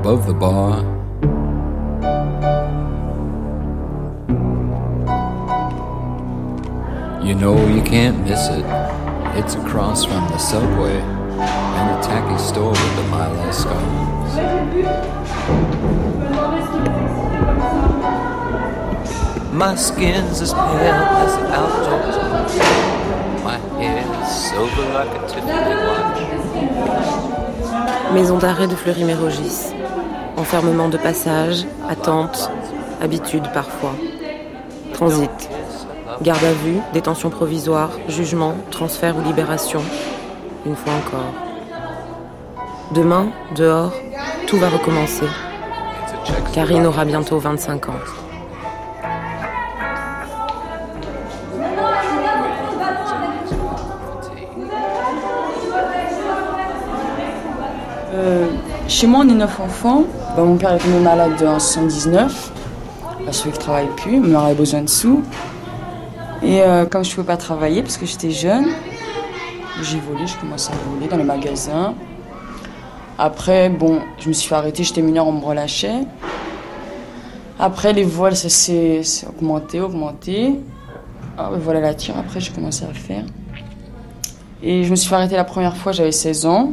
Above 0.00 0.26
the 0.26 0.32
bar. 0.32 0.80
You 7.22 7.34
know 7.34 7.68
you 7.68 7.82
can't 7.82 8.24
miss 8.24 8.48
it. 8.48 8.64
It's 9.36 9.56
across 9.56 10.06
from 10.06 10.26
the 10.28 10.38
subway 10.38 10.96
and 10.96 11.90
the 11.90 12.00
tacky 12.00 12.38
store 12.42 12.70
with 12.70 12.96
the 12.96 13.02
Milo 13.10 13.50
scones. 13.52 14.34
My 19.52 19.74
skin's 19.74 20.40
as 20.40 20.54
pale 20.54 20.62
as 20.64 21.36
the 21.36 21.46
outdoors. 21.60 22.16
My 23.44 23.58
hair's 23.78 24.30
silver 24.48 24.86
like 24.94 25.12
a 25.14 25.20
Tiffany 25.28 25.74
watch. 25.84 26.20
Maison 28.14 28.38
d'arrêt 28.38 28.66
de 28.66 28.74
Fleury-Mérogis. 28.74 29.79
Enfermement 30.40 30.88
de 30.88 30.96
passage, 30.96 31.66
attente, 31.86 32.50
habitude 33.02 33.42
parfois. 33.52 33.92
Transit. 34.94 35.50
Garde 36.22 36.42
à 36.42 36.52
vue, 36.52 36.78
détention 36.94 37.28
provisoire, 37.28 37.90
jugement, 38.08 38.54
transfert 38.70 39.18
ou 39.18 39.20
libération. 39.20 39.82
Une 40.64 40.76
fois 40.76 40.94
encore. 40.94 41.34
Demain, 42.94 43.28
dehors, 43.54 43.92
tout 44.46 44.56
va 44.56 44.70
recommencer. 44.70 45.26
Karine 46.54 46.86
aura 46.86 47.04
bientôt 47.04 47.38
25 47.38 47.90
ans. 47.90 48.00
Chez 59.00 59.06
moi, 59.06 59.20
on 59.24 59.28
est 59.30 59.34
neuf 59.34 59.58
enfants. 59.58 60.04
Bah, 60.36 60.42
mon 60.42 60.58
père 60.58 60.74
est 60.74 60.78
tombé 60.78 60.98
malade 60.98 61.42
en 61.42 61.58
79. 61.58 62.52
Parce 63.24 63.40
qu'il 63.40 63.50
ne 63.50 63.56
travaille 63.56 63.88
plus. 63.96 64.20
Ma 64.20 64.26
mère 64.26 64.40
avait 64.40 64.54
besoin 64.54 64.82
de 64.82 64.90
sous. 64.90 65.22
Et 66.42 66.60
euh, 66.60 66.84
comme 66.84 67.02
je 67.02 67.08
ne 67.08 67.14
pouvais 67.14 67.26
pas 67.26 67.38
travailler 67.38 67.82
parce 67.82 67.96
que 67.96 68.04
j'étais 68.04 68.30
jeune, 68.30 68.66
j'ai 69.82 69.98
volé, 70.00 70.26
je 70.26 70.36
commençais 70.36 70.70
à 70.72 70.76
voler 70.90 71.08
dans 71.08 71.16
les 71.16 71.24
magasins. 71.24 71.94
Après, 73.16 73.70
bon, 73.70 74.00
je 74.18 74.28
me 74.28 74.34
suis 74.34 74.50
fait 74.50 74.54
arrêter, 74.54 74.84
j'étais 74.84 75.00
mineure, 75.00 75.26
on 75.26 75.32
me 75.32 75.44
relâchait. 75.44 76.02
Après, 77.58 77.94
les 77.94 78.04
voiles, 78.04 78.36
ça 78.36 78.50
s'est 78.50 79.00
augmenté, 79.26 79.80
augmenté. 79.80 80.56
Ah, 81.38 81.50
voilà 81.58 81.80
la 81.80 81.94
tire, 81.94 82.18
après, 82.18 82.40
j'ai 82.40 82.52
commencé 82.52 82.84
à 82.84 82.92
faire. 82.92 83.24
Et 84.62 84.84
je 84.84 84.90
me 84.90 84.96
suis 84.96 85.08
fait 85.08 85.14
arrêter 85.14 85.36
la 85.36 85.44
première 85.44 85.76
fois, 85.76 85.92
j'avais 85.92 86.12
16 86.12 86.44
ans. 86.44 86.72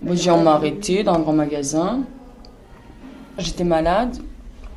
Moi, 0.00 0.14
j'ai 0.14 0.30
on 0.30 0.42
m'a 0.42 0.60
dans 0.60 1.14
un 1.14 1.18
grand 1.18 1.32
magasin. 1.32 2.04
J'étais 3.36 3.64
malade. 3.64 4.16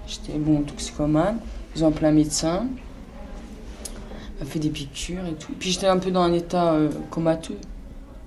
J'étais 0.07 0.37
bon 0.37 0.61
toxicomane. 0.61 1.37
Ils 1.75 1.83
ont 1.83 1.89
appelé 1.89 2.07
un 2.07 2.11
médecin. 2.11 2.65
Il 3.85 4.43
m'a 4.43 4.49
fait 4.49 4.57
des 4.57 4.69
piqûres 4.69 5.25
et 5.27 5.33
tout. 5.33 5.53
Puis 5.59 5.71
j'étais 5.71 5.85
un 5.85 5.99
peu 5.99 6.09
dans 6.09 6.21
un 6.21 6.33
état 6.33 6.73
euh, 6.73 6.89
comateux. 7.11 7.57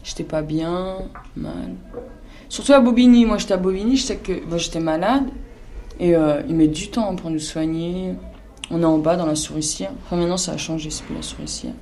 J'étais 0.05 0.23
pas 0.23 0.43
bien, 0.43 0.99
mal. 1.37 1.75
Surtout 2.49 2.73
à 2.73 2.81
Bobigny. 2.81 3.27
Moi, 3.27 3.39
j'étais 3.39 3.55
à 3.55 3.59
Bobigny. 3.59 3.97
Je 3.97 4.03
sais 4.03 4.17
que 4.17 4.45
moi, 4.47 4.59
j'étais 4.59 4.81
malade. 4.81 5.25
Et 5.99 6.15
euh, 6.15 6.43
ils 6.49 6.55
mettent 6.55 6.73
du 6.73 6.91
temps 6.91 7.17
pour 7.17 7.31
nous 7.31 7.41
soigner. 7.41 8.15
On 8.71 8.81
est 8.81 8.87
en 8.87 8.99
bas 8.99 9.17
dans 9.17 9.27
la 9.27 9.35
souricière. 9.35 9.91
Enfin, 10.05 10.17
maintenant, 10.17 10.37
ça 10.37 10.53
a 10.53 10.57
changé. 10.57 10.91
C'est 10.91 11.03
plus 11.05 11.17
la 11.17 11.23
souricière. 11.23 11.75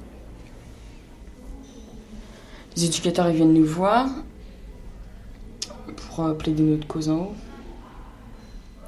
Les 2.76 2.86
éducateurs, 2.86 3.28
ils 3.28 3.36
viennent 3.36 3.52
nous 3.52 3.66
voir 3.66 4.08
pour 5.92 6.24
euh, 6.24 6.34
plaider 6.34 6.62
notre 6.62 6.86
cause 6.86 7.08
en 7.08 7.18
haut. 7.18 7.34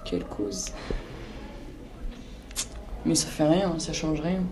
Quelle 0.05 0.25
cause 0.25 0.67
Mais 3.07 3.15
ça 3.15 3.29
fait 3.29 3.47
rien, 3.47 3.79
ça 3.79 3.93
change 3.93 4.21
rien. 4.21 4.43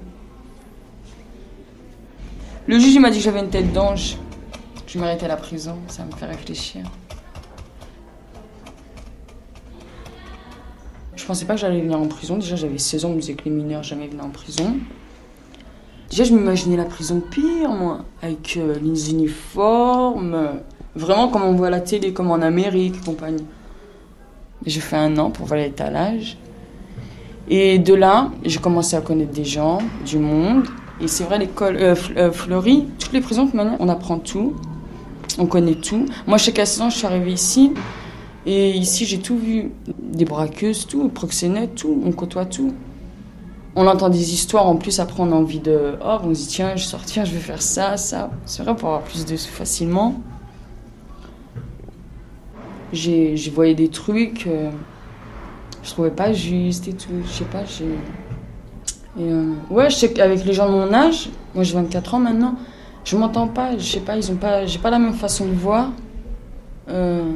Le 2.67 2.79
juge 2.79 2.95
il 2.95 3.01
m'a 3.01 3.11
dit 3.11 3.19
que 3.19 3.25
j'avais 3.25 3.41
une 3.41 3.51
tête 3.51 3.73
d'ange. 3.73 4.17
Je 4.87 4.99
méritais 4.99 5.27
la 5.27 5.37
prison, 5.37 5.79
ça 5.89 6.05
me 6.05 6.13
fait 6.13 6.27
réfléchir. 6.27 6.85
Je 11.17 11.25
pensais 11.25 11.45
pas 11.45 11.55
que 11.55 11.61
j'allais 11.61 11.81
venir 11.81 12.01
en 12.01 12.09
prison. 12.09 12.37
Déjà, 12.37 12.57
j'avais 12.57 12.79
16 12.79 13.05
ans, 13.05 13.11
on 13.11 13.15
me 13.15 13.21
disait 13.21 13.35
que 13.35 13.45
les 13.45 13.53
mineurs 13.53 13.83
jamais 13.83 14.09
venaient 14.09 14.23
en 14.23 14.31
prison. 14.31 14.77
Déjà, 16.11 16.25
je 16.25 16.35
m'imaginais 16.35 16.77
la 16.77 16.85
prison 16.85 17.21
pire, 17.21 17.71
moi, 17.71 18.05
avec 18.21 18.57
euh, 18.57 18.79
les 18.83 19.13
uniformes, 19.13 20.61
vraiment 20.95 21.29
comme 21.29 21.43
on 21.43 21.55
voit 21.55 21.71
la 21.71 21.81
télé, 21.81 22.13
comme 22.13 22.31
en 22.31 22.43
Amérique 22.43 22.97
et 23.01 23.05
compagnie. 23.05 23.47
J'ai 24.65 24.81
fait 24.81 24.97
un 24.97 25.17
an 25.19 25.31
pour 25.31 25.47
voir 25.47 25.59
l'étalage. 25.59 26.37
Et 27.49 27.79
de 27.79 27.95
là, 27.95 28.31
j'ai 28.45 28.61
commencé 28.61 28.97
à 28.97 29.01
connaître 29.01 29.33
des 29.33 29.45
gens, 29.45 29.79
du 30.07 30.19
monde. 30.19 30.67
Et 31.01 31.09
c'est 31.09 31.25
vrai, 31.25 31.39
l'école 31.39 31.77
euh, 31.77 31.95
euh, 32.17 32.31
Fleury, 32.31 32.87
toutes 32.99 33.13
les 33.13 33.21
prisons, 33.21 33.49
maintenant, 33.53 33.77
on 33.81 33.89
apprend 33.89 34.19
tout. 34.19 34.55
On 35.39 35.47
connaît 35.47 35.75
tout. 35.75 36.07
Moi, 36.27 36.39
chez 36.39 36.55
16 36.55 36.81
ans, 36.81 36.91
je 36.91 36.99
suis 36.99 37.07
arrivée 37.07 37.33
ici. 37.33 37.73
Et 38.47 38.71
ici, 38.71 39.05
j'ai 39.05 39.19
tout 39.19 39.37
vu. 39.37 39.73
Des 39.99 40.25
braqueuses, 40.25 40.87
tout, 40.87 41.09
proxénètes, 41.09 41.75
tout. 41.75 42.03
On 42.05 42.13
côtoie 42.13 42.45
tout. 42.45 42.73
On 43.75 43.87
entend 43.87 44.11
des 44.11 44.35
histoires, 44.35 44.69
en 44.69 44.77
plus, 44.77 45.01
après, 45.01 45.23
on 45.23 45.33
a 45.33 45.35
envie 45.35 45.59
de. 45.59 45.95
Oh, 46.05 46.19
on 46.23 46.35
se 46.35 46.41
dit, 46.41 46.47
tiens, 46.49 46.77
je 46.77 46.83
vais 46.85 46.89
sortir, 46.89 47.25
je 47.25 47.33
vais 47.33 47.41
faire 47.41 47.63
ça, 47.63 47.97
ça. 47.97 48.31
C'est 48.45 48.63
vrai, 48.63 48.77
pour 48.77 48.91
avoir 48.91 49.03
plus 49.03 49.25
de 49.25 49.37
facilement. 49.37 50.21
J'ai 52.93 53.51
voyé 53.55 53.75
des 53.75 53.89
trucs. 53.89 54.47
Euh, 54.47 54.71
je 55.83 55.91
trouvais 55.91 56.11
pas 56.11 56.33
juste 56.33 56.89
et 56.89 56.93
tout. 56.93 57.23
Je 57.25 57.31
sais 57.31 57.45
pas, 57.45 57.65
j'ai. 57.65 57.99
Euh, 59.21 59.55
ouais, 59.71 59.91
je 59.91 59.97
sais 59.97 60.13
qu'avec 60.13 60.45
les 60.45 60.53
gens 60.53 60.67
de 60.67 60.73
mon 60.73 60.93
âge, 60.93 61.29
moi 61.55 61.65
j'ai 61.65 61.75
24 61.75 62.15
ans 62.15 62.19
maintenant, 62.19 62.55
je 63.05 63.17
m'entends 63.17 63.47
pas, 63.47 63.77
je 63.77 63.85
sais 63.85 64.01
pas, 64.01 64.17
ils 64.17 64.31
ont 64.33 64.37
pas, 64.37 64.65
j'ai 64.65 64.79
pas 64.79 64.89
la 64.91 64.99
même 64.99 65.13
façon 65.13 65.47
de 65.47 65.53
voir. 65.53 65.91
Euh, 66.89 67.35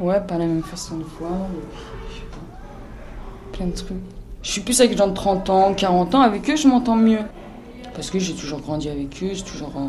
ouais, 0.00 0.20
pas 0.26 0.36
la 0.36 0.46
même 0.46 0.64
façon 0.64 0.96
de 0.96 1.04
voir, 1.04 1.32
je 2.10 2.14
sais 2.16 2.26
pas. 2.26 3.56
Plein 3.56 3.66
de 3.66 3.72
trucs. 3.72 3.98
Je 4.42 4.50
suis 4.50 4.62
plus 4.62 4.80
avec 4.80 4.92
les 4.92 4.98
gens 4.98 5.06
de 5.06 5.14
30 5.14 5.50
ans, 5.50 5.74
40 5.74 6.14
ans, 6.16 6.22
avec 6.22 6.50
eux 6.50 6.56
je 6.56 6.66
m'entends 6.66 6.96
mieux. 6.96 7.20
Parce 7.94 8.10
que 8.10 8.18
j'ai 8.18 8.34
toujours 8.34 8.60
grandi 8.60 8.88
avec 8.88 9.22
eux, 9.22 9.30
j'ai 9.32 9.44
toujours 9.44 9.72
euh, 9.76 9.86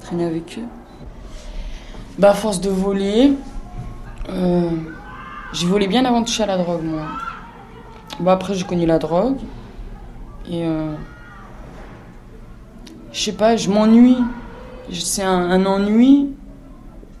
traîné 0.00 0.24
avec 0.24 0.58
eux. 0.58 0.81
Bah, 2.22 2.30
à 2.30 2.34
force 2.34 2.60
de 2.60 2.70
voler, 2.70 3.32
euh, 4.28 4.70
j'ai 5.52 5.66
volé 5.66 5.88
bien 5.88 6.04
avant 6.04 6.20
de 6.20 6.26
toucher 6.26 6.44
à 6.44 6.46
la 6.46 6.56
drogue, 6.56 6.84
moi. 6.84 7.02
Bah, 8.20 8.30
après, 8.34 8.54
j'ai 8.54 8.62
connu 8.62 8.86
la 8.86 9.00
drogue. 9.00 9.38
Et. 10.48 10.64
Euh, 10.64 10.94
je 13.10 13.20
sais 13.20 13.32
pas, 13.32 13.56
je 13.56 13.68
m'ennuie. 13.68 14.18
C'est 14.92 15.24
un, 15.24 15.66
ennui. 15.66 16.28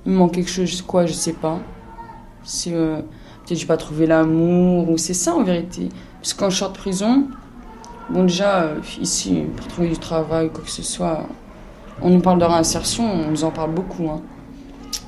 Il 0.06 0.12
me 0.12 0.18
manque 0.18 0.34
quelque 0.34 0.48
chose, 0.48 0.80
quoi, 0.82 1.04
je 1.04 1.12
sais 1.14 1.32
pas. 1.32 1.58
C'est. 2.44 2.72
Euh, 2.72 3.00
Peut-être 3.44 3.58
j'ai 3.58 3.66
pas 3.66 3.76
trouvé 3.76 4.06
l'amour, 4.06 4.88
ou 4.88 4.98
c'est 4.98 5.14
ça 5.14 5.34
en 5.34 5.42
vérité. 5.42 5.88
Parce 6.20 6.32
que 6.32 6.38
quand 6.38 6.50
je 6.50 6.58
sors 6.58 6.70
de 6.70 6.78
prison, 6.78 7.26
bon, 8.08 8.22
déjà, 8.22 8.60
euh, 8.60 8.78
ici, 9.00 9.46
pour 9.56 9.66
trouver 9.66 9.88
du 9.88 9.98
travail, 9.98 10.48
quoi 10.50 10.62
que 10.62 10.70
ce 10.70 10.84
soit, 10.84 11.26
on 12.00 12.10
nous 12.10 12.20
parle 12.20 12.38
de 12.38 12.44
réinsertion, 12.44 13.02
on 13.04 13.32
nous 13.32 13.42
en 13.42 13.50
parle 13.50 13.72
beaucoup. 13.72 14.08
Hein. 14.08 14.22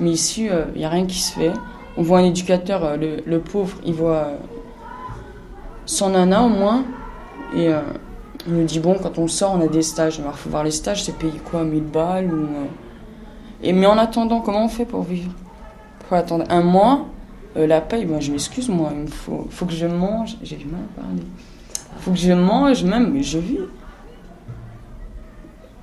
Mais 0.01 0.11
ici, 0.11 0.45
il 0.45 0.51
euh, 0.51 0.64
n'y 0.76 0.84
a 0.84 0.88
rien 0.88 1.07
qui 1.07 1.18
se 1.18 1.32
fait. 1.32 1.53
On 1.97 2.03
voit 2.03 2.18
un 2.18 2.24
éducateur, 2.24 2.84
euh, 2.84 2.97
le, 3.24 3.38
pauvre, 3.40 3.76
il 3.84 3.95
voit 3.95 4.28
son 5.86 6.11
nana 6.11 6.43
au 6.43 6.48
moins. 6.48 6.85
Et 7.55 7.70
il 8.47 8.52
nous 8.52 8.64
dit 8.64 8.81
bon, 8.81 8.97
quand 9.01 9.19
on 9.19 9.28
sort, 9.28 9.55
on 9.55 9.60
a 9.60 9.69
des 9.69 9.82
stages. 9.82 10.19
Alors, 10.19 10.32
il 10.35 10.39
faut 10.39 10.51
voir 10.51 10.64
les 10.64 10.73
stages, 10.73 11.05
c'est 11.05 11.16
payé 11.16 11.39
quoi 11.44 11.62
1000 11.62 11.85
balles 11.85 12.32
ou, 12.32 12.48
et, 13.62 13.73
Mais 13.73 13.86
en 13.86 13.97
attendant, 13.97 14.40
comment 14.40 14.64
on 14.64 14.69
fait 14.69 14.85
pour 14.85 15.02
vivre? 15.02 15.31
Faut 16.09 16.16
attendre 16.16 16.44
un 16.48 16.62
mois. 16.62 17.06
la 17.55 17.81
paye, 17.81 18.06
moi, 18.06 18.19
je 18.19 18.32
m'excuse, 18.32 18.69
moi, 18.69 18.90
il 19.01 19.09
faut, 19.09 19.47
faut 19.51 19.66
que 19.66 19.73
je 19.73 19.86
mange. 19.86 20.36
J'ai 20.43 20.56
du 20.56 20.66
mal 20.66 20.81
à 20.97 21.01
parler. 21.01 21.23
Faut 22.01 22.10
que 22.10 22.19
je 22.19 22.32
mange, 22.32 22.82
même, 22.82 23.12
mais 23.12 23.23
je 23.23 23.39
vis. 23.39 23.60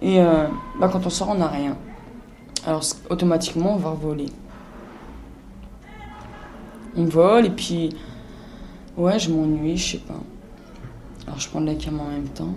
Et 0.02 0.20
bah, 0.80 0.90
quand 0.92 1.06
on 1.06 1.10
sort, 1.10 1.30
on 1.30 1.36
n'a 1.36 1.48
rien 1.48 1.78
alors 2.66 2.84
automatiquement 3.10 3.76
on 3.76 3.78
va 3.78 3.92
voler. 3.92 4.28
On 6.96 7.06
vole 7.06 7.46
et 7.46 7.52
puis 7.52 7.96
ouais 8.98 9.18
je 9.20 9.32
m'ennuie, 9.32 9.78
je 9.78 9.94
sais 9.94 9.98
pas. 10.00 10.20
Alors 11.26 11.40
je 11.40 11.50
prends 11.50 11.62
de 11.62 11.68
la 11.68 11.76
cam 11.76 12.00
en 12.00 12.10
même 12.10 12.28
temps. 12.28 12.54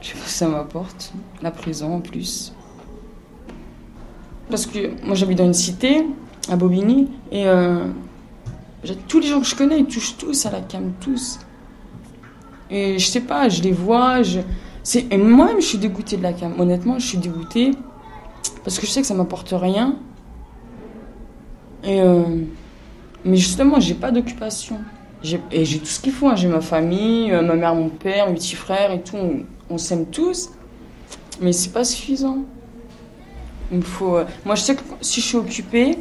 Je 0.00 0.08
sais 0.08 0.14
pas 0.14 0.26
si 0.26 0.34
ça 0.34 0.48
m'apporte. 0.48 1.12
La 1.42 1.50
prison 1.50 1.96
en 1.96 2.00
plus. 2.00 2.52
Parce 4.50 4.66
que 4.66 5.04
moi 5.04 5.14
j'habite 5.14 5.38
dans 5.38 5.46
une 5.46 5.54
cité, 5.54 6.04
à 6.50 6.56
Bobigny, 6.56 7.08
et 7.30 7.46
euh, 7.46 7.86
tous 9.08 9.20
les 9.20 9.28
gens 9.28 9.40
que 9.40 9.46
je 9.46 9.54
connais, 9.54 9.78
ils 9.78 9.86
touchent 9.86 10.16
tous 10.18 10.44
à 10.44 10.50
la 10.50 10.60
cam, 10.60 10.92
tous. 11.00 11.38
Et 12.68 12.98
je 12.98 13.06
sais 13.06 13.20
pas, 13.20 13.48
je 13.48 13.62
les 13.62 13.72
vois, 13.72 14.22
je... 14.22 14.40
Et 14.94 15.16
moi-même 15.16 15.60
je 15.60 15.66
suis 15.66 15.78
dégoûtée 15.78 16.16
de 16.16 16.22
la 16.22 16.32
cam. 16.32 16.58
Honnêtement, 16.58 16.98
je 16.98 17.06
suis 17.06 17.18
dégoûtée. 17.18 17.70
Parce 18.64 18.78
que 18.78 18.86
je 18.86 18.90
sais 18.90 19.00
que 19.00 19.06
ça 19.06 19.14
m'apporte 19.14 19.52
rien. 19.56 19.96
Et 21.84 22.00
euh, 22.00 22.22
mais 23.24 23.36
justement, 23.36 23.80
j'ai 23.80 23.94
pas 23.94 24.10
d'occupation. 24.10 24.78
Et 25.52 25.64
j'ai 25.64 25.78
tout 25.78 25.86
ce 25.86 26.00
qu'il 26.00 26.12
faut. 26.12 26.28
Hein. 26.28 26.36
J'ai 26.36 26.48
ma 26.48 26.60
famille, 26.60 27.32
euh, 27.32 27.42
ma 27.42 27.54
mère, 27.54 27.74
mon 27.74 27.88
père, 27.88 28.28
mes 28.28 28.34
petits 28.34 28.56
frères 28.56 28.90
et 28.90 29.02
tout. 29.02 29.16
On, 29.70 29.78
s'aime 29.78 30.06
tous. 30.06 30.50
Mais 31.40 31.52
c'est 31.52 31.72
pas 31.72 31.84
suffisant. 31.84 32.38
Il 33.70 33.78
me 33.78 33.82
faut. 33.82 34.16
Euh, 34.16 34.24
moi, 34.44 34.54
je 34.56 34.62
sais 34.62 34.74
que 34.74 34.82
si 35.00 35.20
je 35.20 35.26
suis 35.26 35.36
occupée, 35.36 35.98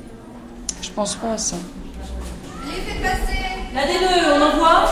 je 0.82 0.90
pense 0.90 1.16
pas 1.16 1.34
à 1.34 1.38
ça. 1.38 1.56
La 3.74 3.82
D2, 3.84 3.96
on 4.36 4.42
envoie 4.42 4.92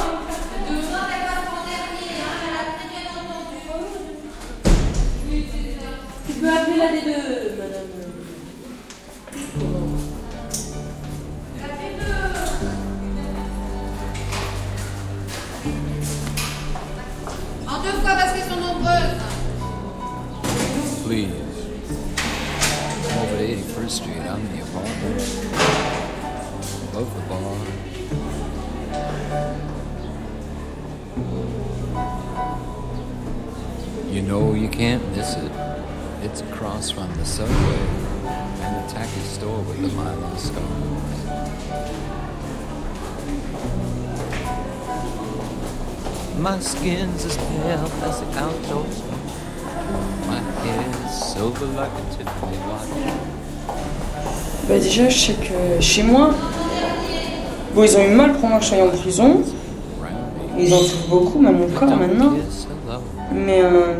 Tu 6.28 6.34
peux 6.34 6.48
appeler 6.48 6.78
la 6.78 6.88
D2, 6.94 7.29
Please. 21.10 21.34
I'm 22.22 23.18
over 23.18 23.38
at 23.38 23.42
81st 23.42 23.90
Street. 23.90 24.18
I'm 24.18 24.42
in 24.42 24.50
the 24.56 24.62
apartment. 24.62 25.22
Above 26.92 27.10
the 27.16 27.22
bar. 27.28 27.58
You 34.14 34.22
know 34.22 34.54
you 34.54 34.70
can't 34.70 35.04
miss 35.16 35.36
it. 35.36 35.52
It's 36.22 36.42
across 36.42 36.92
from 36.92 37.12
the 37.16 37.26
subway 37.26 37.56
and 38.62 38.88
the 38.88 38.94
tacky 38.94 39.22
store 39.22 39.64
with 39.64 39.82
the 39.82 39.88
Milo 39.88 40.36
scones. 40.36 41.26
My 46.38 46.60
skin's 46.60 47.26
as 47.26 47.36
pale 47.36 47.90
as 48.04 48.20
the 48.20 48.28
outdoors. 48.38 49.09
Bah 54.68 54.78
déjà, 54.78 55.10
je 55.10 55.18
sais 55.18 55.34
que 55.34 55.82
chez 55.82 56.04
moi, 56.04 56.30
bon, 57.74 57.84
ils 57.84 57.98
ont 57.98 58.04
eu 58.04 58.16
mal 58.16 58.34
pour 58.34 58.50
moi 58.50 58.60
que 58.60 58.66
je 58.66 58.70
sois 58.70 58.84
en 58.84 58.90
prison. 58.90 59.42
Ils 60.58 60.74
en 60.74 60.78
souffrent 60.78 61.08
beaucoup, 61.10 61.40
même 61.40 61.58
mon 61.58 61.68
corps 61.70 61.96
maintenant. 61.96 62.34
Mais 63.34 63.62
euh, 63.64 63.96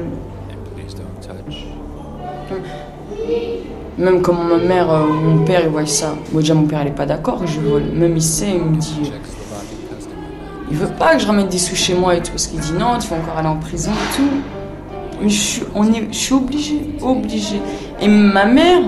même 3.98 4.22
comment 4.22 4.44
ma 4.44 4.58
mère 4.58 4.92
euh, 4.92 5.04
ou 5.06 5.14
mon 5.14 5.46
père, 5.46 5.62
ils 5.64 5.70
voient 5.70 5.86
ça. 5.86 6.16
Bon, 6.32 6.40
déjà, 6.40 6.54
mon 6.54 6.66
père, 6.66 6.82
il 6.82 6.90
est 6.90 6.92
pas 6.92 7.06
d'accord 7.06 7.42
je 7.46 7.60
vole. 7.60 7.84
Même 7.94 8.16
il 8.16 8.22
sait, 8.22 8.50
il 8.50 8.62
me 8.62 8.78
dit. 8.78 9.12
Il 10.72 10.78
veut 10.78 10.88
pas 10.88 11.16
que 11.16 11.22
je 11.22 11.28
ramène 11.28 11.48
des 11.48 11.58
sous 11.58 11.76
chez 11.76 11.96
moi 11.96 12.16
et 12.16 12.22
tout, 12.22 12.32
parce 12.32 12.46
qu'il 12.48 12.60
dit 12.60 12.74
non, 12.74 13.00
tu 13.00 13.08
vas 13.08 13.16
encore 13.16 13.38
aller 13.38 13.48
en 13.48 13.58
prison 13.58 13.92
et 13.92 14.16
tout. 14.16 14.59
Je 15.22 15.28
suis, 15.28 15.64
on 15.76 15.92
est, 15.92 16.08
je 16.12 16.18
suis 16.18 16.34
obligée, 16.34 16.82
obligée. 17.02 17.62
Et 18.02 18.08
ma 18.08 18.46
mère, 18.46 18.82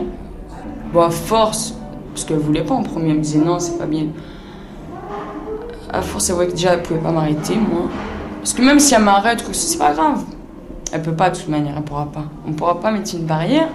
à 0.98 1.10
force, 1.10 1.76
parce 2.14 2.26
qu'elle 2.26 2.40
voulait 2.40 2.64
pas 2.64 2.76
en 2.76 2.84
premier, 2.84 3.10
elle 3.10 3.18
me 3.18 3.22
disait 3.22 3.40
non, 3.40 3.60
c'est 3.60 3.78
pas 3.78 3.86
bien. 3.86 4.08
À 5.92 6.02
force, 6.02 6.30
elle 6.30 6.36
voyait 6.36 6.50
que 6.50 6.56
déjà, 6.56 6.74
elle 6.74 6.84
pouvait 6.84 7.00
pas 7.00 7.12
m'arrêter, 7.12 7.56
moi. 7.56 7.90
Parce 8.40 8.54
que 8.54 8.62
même 8.62 8.80
si 8.80 8.94
elle 8.94 9.04
m'arrête, 9.04 9.44
c'est 9.52 9.78
pas 9.78 9.94
grave. 9.94 10.24
Elle 10.92 11.02
peut 11.02 11.14
pas, 11.14 11.30
de 11.30 11.38
toute 11.38 11.48
manière, 11.48 11.74
elle 11.78 11.84
pourra 11.84 12.06
pas. 12.06 12.26
On 12.48 12.54
pourra 12.54 12.80
pas 12.80 12.92
mettre 12.92 13.14
une 13.16 13.26
barrière. 13.26 13.68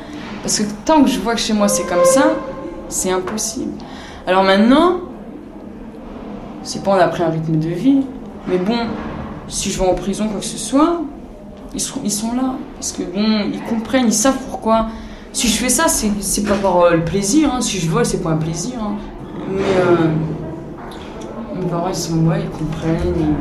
Parce 0.42 0.58
que 0.60 0.64
tant 0.84 1.02
que 1.02 1.08
je 1.08 1.18
vois 1.18 1.34
que 1.34 1.40
chez 1.40 1.52
moi 1.52 1.66
c'est 1.66 1.86
comme 1.86 2.04
ça, 2.04 2.34
c'est 2.88 3.10
impossible. 3.10 3.72
Alors 4.26 4.44
maintenant, 4.44 5.00
c'est 6.62 6.82
pas 6.82 6.92
on 6.92 7.00
a 7.00 7.08
pris 7.08 7.22
un 7.22 7.30
rythme 7.30 7.58
de 7.58 7.68
vie. 7.68 8.02
Mais 8.46 8.58
bon, 8.58 8.76
si 9.48 9.70
je 9.70 9.80
vais 9.80 9.88
en 9.88 9.94
prison, 9.94 10.28
quoi 10.28 10.40
que 10.40 10.46
ce 10.46 10.58
soit, 10.58 11.00
ils 12.04 12.10
sont, 12.10 12.34
là. 12.34 12.54
Parce 12.74 12.92
que 12.92 13.02
bon, 13.02 13.50
ils 13.52 13.62
comprennent, 13.62 14.06
ils 14.06 14.12
savent 14.12 14.38
pourquoi. 14.50 14.86
Si 15.32 15.48
je 15.48 15.58
fais 15.58 15.68
ça, 15.68 15.84
c'est 15.88 16.42
pas 16.44 16.54
pour 16.54 16.84
euh, 16.84 16.96
le 16.96 17.04
plaisir. 17.04 17.52
hein. 17.54 17.60
Si 17.60 17.78
je 17.78 17.90
vole, 17.90 18.06
c'est 18.06 18.22
pas 18.22 18.30
un 18.30 18.36
plaisir. 18.36 18.74
hein. 18.82 18.96
Mais 19.50 19.62
euh, 19.62 21.60
mes 21.60 21.66
parents, 21.66 21.88
ils 21.88 21.94
sont 21.94 22.18
ouais, 22.26 22.40
ils 22.42 22.50
comprennent. 22.50 23.34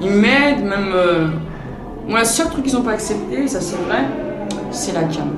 Ils, 0.00 0.10
m'aident, 0.10 0.64
même. 0.64 0.92
euh, 0.94 1.28
Bon, 2.08 2.16
le 2.16 2.24
seul 2.24 2.48
truc 2.48 2.64
qu'ils 2.64 2.76
ont 2.76 2.82
pas 2.82 2.92
accepté, 2.92 3.46
ça 3.46 3.60
c'est 3.60 3.76
vrai, 3.76 4.04
c'est 4.70 4.92
la 4.92 5.04
cam. 5.04 5.28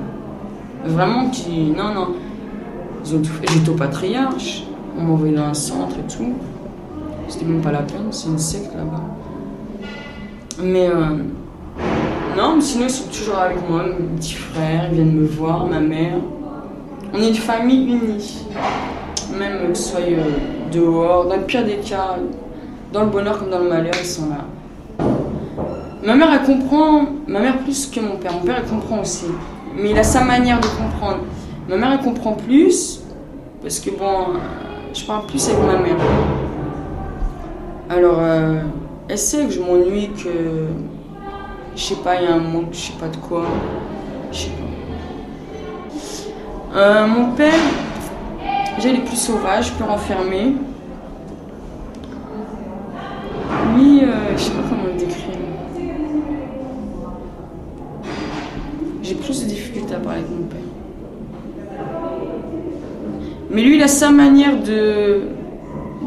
Vraiment, 0.85 1.29
qui. 1.29 1.71
Non, 1.77 1.93
non. 1.93 2.07
Ils 3.05 3.15
ont 3.15 3.19
tout 3.19 3.31
fait. 3.31 3.47
J'étais 3.51 3.69
au 3.69 3.75
patriarche. 3.75 4.63
On 4.97 5.03
m'a 5.03 5.11
envoyé 5.13 5.35
dans 5.35 5.43
un 5.43 5.53
centre 5.53 5.95
et 5.99 6.11
tout. 6.11 6.33
C'était 7.27 7.45
même 7.45 7.61
pas 7.61 7.71
la 7.71 7.81
peine, 7.81 8.07
c'est 8.11 8.27
une 8.29 8.37
secte 8.39 8.73
là-bas. 8.75 9.01
Mais 10.61 10.87
euh, 10.87 11.17
non, 12.35 12.59
sinon 12.61 12.85
ils 12.85 12.89
sont 12.89 13.09
toujours 13.09 13.37
avec 13.37 13.57
moi, 13.69 13.83
mes 13.83 14.17
petits 14.17 14.33
frères, 14.33 14.87
ils 14.89 14.95
viennent 14.95 15.13
me 15.13 15.25
voir, 15.25 15.67
ma 15.67 15.79
mère. 15.79 16.17
On 17.13 17.21
est 17.21 17.29
une 17.29 17.35
famille 17.35 17.93
unie. 17.93 18.45
Même 19.37 19.69
que 19.71 19.77
ce 19.77 19.91
soit 19.91 20.01
euh, 20.01 20.31
dehors, 20.71 21.25
dans 21.27 21.35
le 21.35 21.43
pire 21.43 21.63
des 21.63 21.77
cas, 21.77 22.17
dans 22.91 23.03
le 23.03 23.09
bonheur 23.09 23.39
comme 23.39 23.49
dans 23.49 23.59
le 23.59 23.69
malheur, 23.69 23.93
ils 23.99 24.05
sont 24.05 24.29
là. 24.29 24.45
Ma 26.03 26.15
mère, 26.15 26.29
elle 26.33 26.45
comprend, 26.45 27.05
ma 27.27 27.39
mère 27.39 27.59
plus 27.59 27.87
que 27.87 27.99
mon 27.99 28.17
père. 28.17 28.33
Mon 28.33 28.41
père, 28.41 28.57
elle 28.57 28.69
comprend 28.69 29.01
aussi. 29.01 29.27
Mais 29.75 29.91
il 29.91 29.97
a 29.97 30.03
sa 30.03 30.23
manière 30.23 30.59
de 30.59 30.67
comprendre. 30.67 31.19
Ma 31.69 31.77
mère, 31.77 31.93
elle 31.93 32.05
comprend 32.05 32.33
plus, 32.33 33.01
parce 33.61 33.79
que 33.79 33.91
bon, 33.91 34.39
je 34.93 35.05
parle 35.05 35.25
plus 35.27 35.47
avec 35.49 35.63
ma 35.63 35.77
mère. 35.77 35.97
Alors, 37.89 38.17
euh, 38.19 38.61
elle 39.07 39.17
sait 39.17 39.45
que 39.45 39.51
je 39.51 39.59
m'ennuie, 39.59 40.09
que 40.09 40.29
je 41.75 41.81
sais 41.81 41.95
pas, 41.95 42.21
il 42.21 42.23
y 42.23 42.27
a 42.27 42.35
un 42.35 42.39
manque, 42.39 42.67
je 42.71 42.77
sais 42.77 42.93
pas 42.99 43.07
de 43.07 43.17
quoi. 43.17 43.45
Je 44.31 44.37
sais 44.37 44.49
pas. 44.49 44.63
Euh, 46.77 47.07
mon 47.07 47.31
père, 47.33 47.53
déjà, 48.75 48.89
il 48.89 48.95
est 48.95 49.05
plus 49.05 49.17
sauvage, 49.17 49.73
plus 49.73 49.83
renfermé. 49.83 50.55
Lui, 53.75 54.03
euh, 54.03 54.07
je 54.35 54.41
sais 54.41 54.51
pas 54.51 54.61
comment 54.69 54.83
le 54.85 54.93
décrire. 54.93 55.37
J'ai 59.01 59.15
plus 59.15 59.43
de 59.43 59.49
difficultés 59.49 59.95
à 59.95 59.99
parler 59.99 60.19
avec 60.19 60.31
mon 60.31 60.45
père. 60.45 60.59
Mais 63.51 63.61
lui, 63.61 63.75
il 63.75 63.83
a 63.83 63.87
sa 63.87 64.09
manière 64.09 64.59
de, 64.61 65.23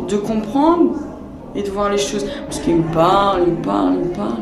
de 0.08 0.16
comprendre 0.16 0.94
et 1.54 1.62
de 1.62 1.70
voir 1.70 1.90
les 1.90 1.98
choses. 1.98 2.26
Parce 2.44 2.60
qu'il 2.60 2.76
me 2.76 2.92
parle, 2.92 3.42
il 3.46 3.52
me 3.52 3.62
parle, 3.62 3.94
il 3.94 4.08
me 4.08 4.14
parle. 4.14 4.38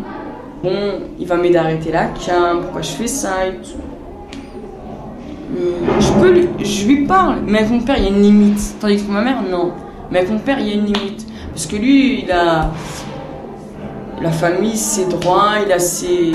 Bon, 0.64 0.70
il 1.18 1.26
va 1.26 1.36
m'aider 1.36 1.58
à 1.58 1.64
arrêter 1.64 1.92
la 1.92 2.06
cam, 2.06 2.62
pourquoi 2.62 2.80
je 2.80 2.92
fais 2.92 3.06
ça 3.06 3.32
tout. 3.62 3.76
Mais 5.52 6.00
Je, 6.00 6.12
peux 6.14 6.30
lui, 6.32 6.48
je 6.64 6.86
lui 6.86 7.04
parle, 7.04 7.40
mais 7.46 7.58
avec 7.58 7.70
mon 7.70 7.80
père, 7.80 7.98
il 7.98 8.04
y 8.04 8.06
a 8.06 8.08
une 8.08 8.22
limite. 8.22 8.76
Tandis 8.80 8.96
que 8.96 9.02
pour 9.02 9.12
ma 9.12 9.20
mère, 9.20 9.42
non. 9.42 9.72
Mais 10.10 10.20
avec 10.20 10.30
mon 10.30 10.38
père, 10.38 10.58
il 10.58 10.68
y 10.68 10.70
a 10.70 10.74
une 10.76 10.86
limite. 10.86 11.26
Parce 11.50 11.66
que 11.66 11.76
lui, 11.76 12.22
il 12.22 12.32
a 12.32 12.70
la 14.22 14.30
famille, 14.30 14.74
ses 14.74 15.04
droits, 15.04 15.56
il 15.66 15.70
a 15.70 15.78
ses, 15.78 16.32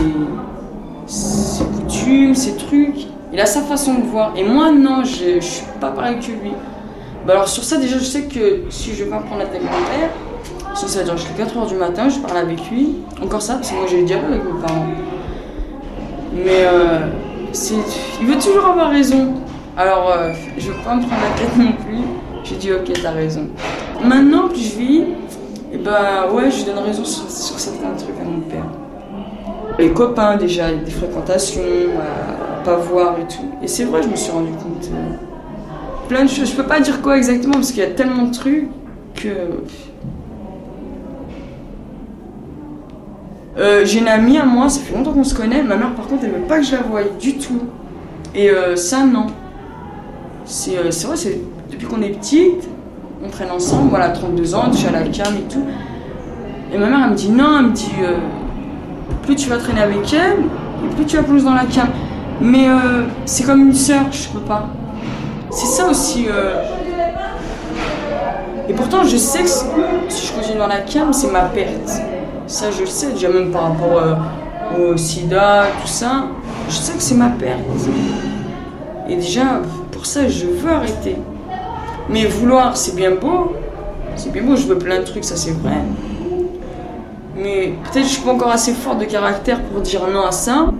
ses 1.07 1.63
coutumes, 1.63 2.35
ses 2.35 2.55
trucs. 2.55 3.07
Il 3.33 3.39
a 3.39 3.47
sa 3.47 3.63
façon 3.63 3.95
de 3.95 4.03
voir. 4.03 4.33
Et 4.37 4.43
moi, 4.43 4.71
non, 4.71 5.03
je, 5.05 5.39
je 5.39 5.45
suis 5.45 5.65
pas 5.81 5.89
pareil 5.89 6.19
que 6.19 6.27
lui. 6.27 6.51
Bah 7.25 7.33
alors 7.33 7.47
sur 7.47 7.63
ça, 7.63 7.77
déjà, 7.77 7.97
je 7.97 8.03
sais 8.03 8.25
que 8.25 8.65
si 8.69 8.93
je 8.93 9.05
vais 9.05 9.09
pas 9.09 9.21
prendre 9.21 9.39
la 9.39 9.47
tête 9.47 9.61
de 9.61 9.65
mon 9.65 9.71
père, 9.71 10.11
ça, 10.79 10.87
ça 10.87 10.99
va 10.99 11.05
dire 11.05 11.17
jusqu'à 11.17 11.43
4h 11.43 11.67
du 11.67 11.75
matin, 11.75 12.07
je 12.07 12.19
parle 12.19 12.37
avec 12.37 12.69
lui. 12.71 12.95
Encore 13.21 13.41
ça, 13.41 13.55
parce 13.55 13.69
que 13.69 13.75
moi, 13.75 13.85
j'ai 13.89 13.99
le 13.99 14.05
dialogue 14.05 14.31
avec 14.31 14.43
mes 14.45 14.61
parents. 14.61 14.87
Mais 16.33 16.63
euh, 16.63 16.99
il 18.21 18.27
veut 18.27 18.39
toujours 18.39 18.65
avoir 18.65 18.89
raison. 18.89 19.33
Alors, 19.75 20.09
euh, 20.09 20.31
je 20.57 20.71
veux 20.71 20.77
pas 20.83 20.95
me 20.95 21.01
prendre 21.01 21.21
la 21.21 21.37
tête 21.37 21.57
non 21.57 21.73
plus. 21.83 21.99
J'ai 22.45 22.55
dit, 22.55 22.71
ok, 22.71 22.93
t'as 23.01 23.11
raison. 23.11 23.47
Maintenant, 24.01 24.47
plus 24.47 24.71
je 24.71 24.77
vis, 24.77 25.03
et 25.73 25.77
bah 25.77 26.31
ouais, 26.31 26.49
je 26.49 26.65
donne 26.65 26.79
raison 26.79 27.03
sur, 27.03 27.29
certains 27.29 27.93
trucs 27.97 28.17
à 28.19 28.23
mon 28.23 28.39
père. 28.39 28.65
Les 29.77 29.91
copains, 29.91 30.37
déjà, 30.37 30.71
des 30.71 30.91
fréquentations, 30.91 31.61
à 31.99 32.63
pas 32.63 32.77
voir 32.77 33.15
et 33.19 33.27
tout. 33.27 33.49
Et 33.61 33.67
c'est 33.67 33.83
vrai, 33.83 34.01
je 34.01 34.07
me 34.07 34.15
suis 34.15 34.31
rendu 34.31 34.51
compte. 34.51 34.89
euh, 34.93 36.07
plein 36.07 36.23
de 36.23 36.29
choses. 36.29 36.49
Je 36.49 36.55
peux 36.55 36.63
pas 36.63 36.79
dire 36.79 37.01
quoi 37.01 37.17
exactement 37.17 37.55
parce 37.55 37.71
qu'il 37.71 37.83
y 37.83 37.85
a 37.85 37.91
tellement 37.91 38.23
de 38.23 38.33
trucs 38.33 38.69
que. 39.15 39.29
Euh, 43.59 43.85
j'ai 43.85 43.99
une 43.99 44.07
amie 44.07 44.37
à 44.37 44.45
moi, 44.45 44.69
ça 44.69 44.79
fait 44.79 44.95
longtemps 44.95 45.11
qu'on 45.11 45.23
se 45.23 45.35
connaît. 45.35 45.61
Ma 45.61 45.75
mère, 45.75 45.93
par 45.93 46.07
contre, 46.07 46.23
elle 46.23 46.31
veut 46.31 46.47
pas 46.47 46.59
que 46.59 46.65
je 46.65 46.71
la 46.71 46.81
voie 46.81 47.01
du 47.19 47.37
tout. 47.37 47.61
Et 48.33 48.49
euh, 48.49 48.75
ça, 48.75 49.05
non. 49.05 49.27
C'est 50.45 50.77
euh, 50.77 50.89
vrai, 51.07 51.17
c'est 51.17 51.41
depuis 51.69 51.85
qu'on 51.85 52.01
est 52.01 52.09
petite, 52.09 52.69
on 53.23 53.29
traîne 53.29 53.51
ensemble. 53.51 53.89
Voilà, 53.89 54.09
32 54.09 54.55
ans, 54.55 54.65
je 54.71 54.77
suis 54.77 54.87
à 54.87 54.91
la 54.91 55.01
cam 55.03 55.35
et 55.35 55.51
tout. 55.51 55.65
Et 56.73 56.77
ma 56.77 56.87
mère, 56.87 57.01
elle 57.03 57.11
me 57.11 57.15
dit 57.15 57.29
non, 57.29 57.59
elle 57.59 57.65
me 57.65 57.71
dit 57.71 57.91
euh, 58.01 58.17
plus 59.23 59.35
tu 59.35 59.49
vas 59.49 59.57
traîner 59.57 59.81
avec 59.81 60.13
elle, 60.13 60.37
et 60.85 60.95
plus 60.95 61.05
tu 61.05 61.17
vas 61.17 61.23
plonger 61.23 61.43
dans 61.43 61.55
la 61.55 61.65
cam. 61.65 61.87
Mais 62.41 62.67
c'est 63.25 63.43
comme 63.43 63.67
une 63.67 63.73
sœur, 63.73 64.09
je 64.11 64.29
peux 64.29 64.39
pas. 64.39 64.69
C'est 65.51 65.65
ça 65.65 65.89
aussi. 65.89 66.27
Et 68.69 68.73
pourtant, 68.73 69.03
je 69.03 69.17
sais 69.17 69.43
que 69.43 69.49
si 69.49 70.27
je 70.27 70.31
continue 70.31 70.57
dans 70.57 70.67
la 70.67 70.79
cam, 70.79 71.11
c'est 71.11 71.29
ma 71.29 71.41
perte. 71.41 72.01
Ça, 72.49 72.71
je 72.71 72.79
le 72.79 72.87
sais, 72.87 73.11
déjà 73.11 73.29
même 73.29 73.51
par 73.51 73.61
rapport 73.61 74.01
euh, 74.01 74.15
au 74.91 74.97
sida, 74.97 75.67
tout 75.83 75.87
ça. 75.87 76.25
Je 76.67 76.73
sais 76.73 76.93
que 76.93 77.01
c'est 77.01 77.13
ma 77.13 77.29
perte. 77.29 77.59
Et 79.07 79.17
déjà, 79.17 79.61
pour 79.91 80.07
ça, 80.07 80.27
je 80.27 80.47
veux 80.47 80.71
arrêter. 80.71 81.15
Mais 82.09 82.25
vouloir, 82.25 82.75
c'est 82.75 82.95
bien 82.95 83.11
beau. 83.11 83.53
C'est 84.15 84.31
bien 84.31 84.41
beau, 84.41 84.55
je 84.55 84.65
veux 84.65 84.79
plein 84.79 84.97
de 84.97 85.03
trucs, 85.03 85.25
ça 85.25 85.35
c'est 85.35 85.51
vrai. 85.51 85.77
Mais 87.37 87.73
peut-être 87.83 88.05
je 88.05 88.13
suis 88.13 88.23
pas 88.23 88.31
encore 88.31 88.49
assez 88.49 88.73
forte 88.73 88.97
de 88.97 89.05
caractère 89.05 89.61
pour 89.61 89.81
dire 89.81 90.01
non 90.11 90.25
à 90.25 90.31
ça. 90.31 90.71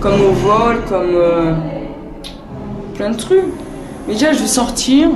Comme 0.00 0.20
au 0.20 0.32
vol, 0.32 0.80
comme 0.88 1.14
euh, 1.14 1.52
plein 2.94 3.10
de 3.10 3.16
trucs. 3.16 3.44
Mais 4.08 4.14
déjà, 4.14 4.32
je 4.32 4.40
vais 4.40 4.48
sortir. 4.48 5.08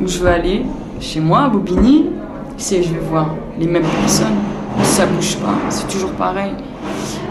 où 0.00 0.06
je 0.08 0.18
veux 0.20 0.28
aller 0.28 0.64
Chez 1.00 1.20
moi, 1.20 1.42
à 1.42 1.48
Bobigny. 1.50 2.06
Je 2.58 2.76
vais 2.76 2.98
voir 3.10 3.34
les 3.58 3.66
mêmes 3.66 3.82
personnes. 3.82 4.53
Ça 4.82 5.06
bouge 5.06 5.36
pas, 5.36 5.54
c'est 5.70 5.88
toujours 5.88 6.10
pareil. 6.12 6.52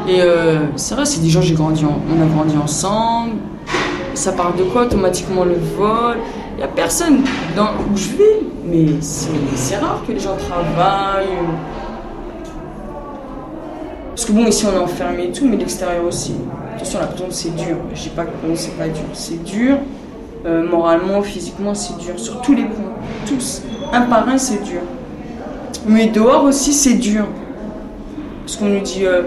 Et 0.08 0.22
euh, 0.22 0.60
c'est 0.76 0.96
vrai, 0.96 1.06
c'est 1.06 1.22
des 1.22 1.30
gens, 1.30 1.42
j'ai 1.42 1.54
grandi 1.54 1.86
on 1.86 2.22
a 2.22 2.26
grandi 2.26 2.58
ensemble. 2.58 3.36
Ça 4.14 4.32
parle 4.32 4.56
de 4.56 4.64
quoi 4.64 4.84
automatiquement 4.84 5.44
le 5.44 5.56
vol? 5.56 6.18
Il 6.54 6.58
n'y 6.58 6.64
a 6.64 6.68
personne 6.68 7.22
dans, 7.56 7.72
où 7.92 7.96
je 7.98 8.10
vais, 8.10 8.40
mais 8.66 8.86
c'est 9.02 9.78
rare 9.78 10.02
que 10.06 10.12
les 10.12 10.20
gens 10.20 10.36
travaillent. 10.36 11.28
Parce 14.10 14.26
que 14.26 14.32
bon, 14.32 14.46
ici 14.46 14.66
on 14.72 14.76
est 14.76 14.84
enfermé 14.84 15.26
et 15.26 15.32
tout, 15.32 15.48
mais 15.48 15.58
l'extérieur 15.58 16.06
aussi. 16.06 16.36
Attention, 16.76 17.00
la 17.00 17.08
prison 17.08 17.26
c'est 17.30 17.56
dur. 17.56 17.78
Je 17.96 18.04
dis 18.04 18.10
pas 18.10 18.26
que 18.26 18.32
c'est 18.56 18.78
pas 18.78 18.88
dur. 18.88 19.04
C'est 19.14 19.44
dur, 19.44 19.78
euh, 20.46 20.70
moralement, 20.70 21.22
physiquement 21.24 21.74
c'est 21.74 21.98
dur. 21.98 22.20
Sur 22.20 22.42
tous 22.42 22.54
les 22.54 22.66
points. 22.66 22.94
Tous. 23.28 23.64
Un 23.92 24.02
par 24.02 24.28
un 24.30 24.38
c'est 24.38 24.64
dur. 24.64 24.82
Mais 25.88 26.08
dehors 26.08 26.44
aussi 26.44 26.74
c'est 26.74 26.96
dur. 26.96 27.26
Parce 28.46 28.58
qu'on 28.58 28.66
nous 28.66 28.82
dit, 28.82 29.06
euh, 29.06 29.22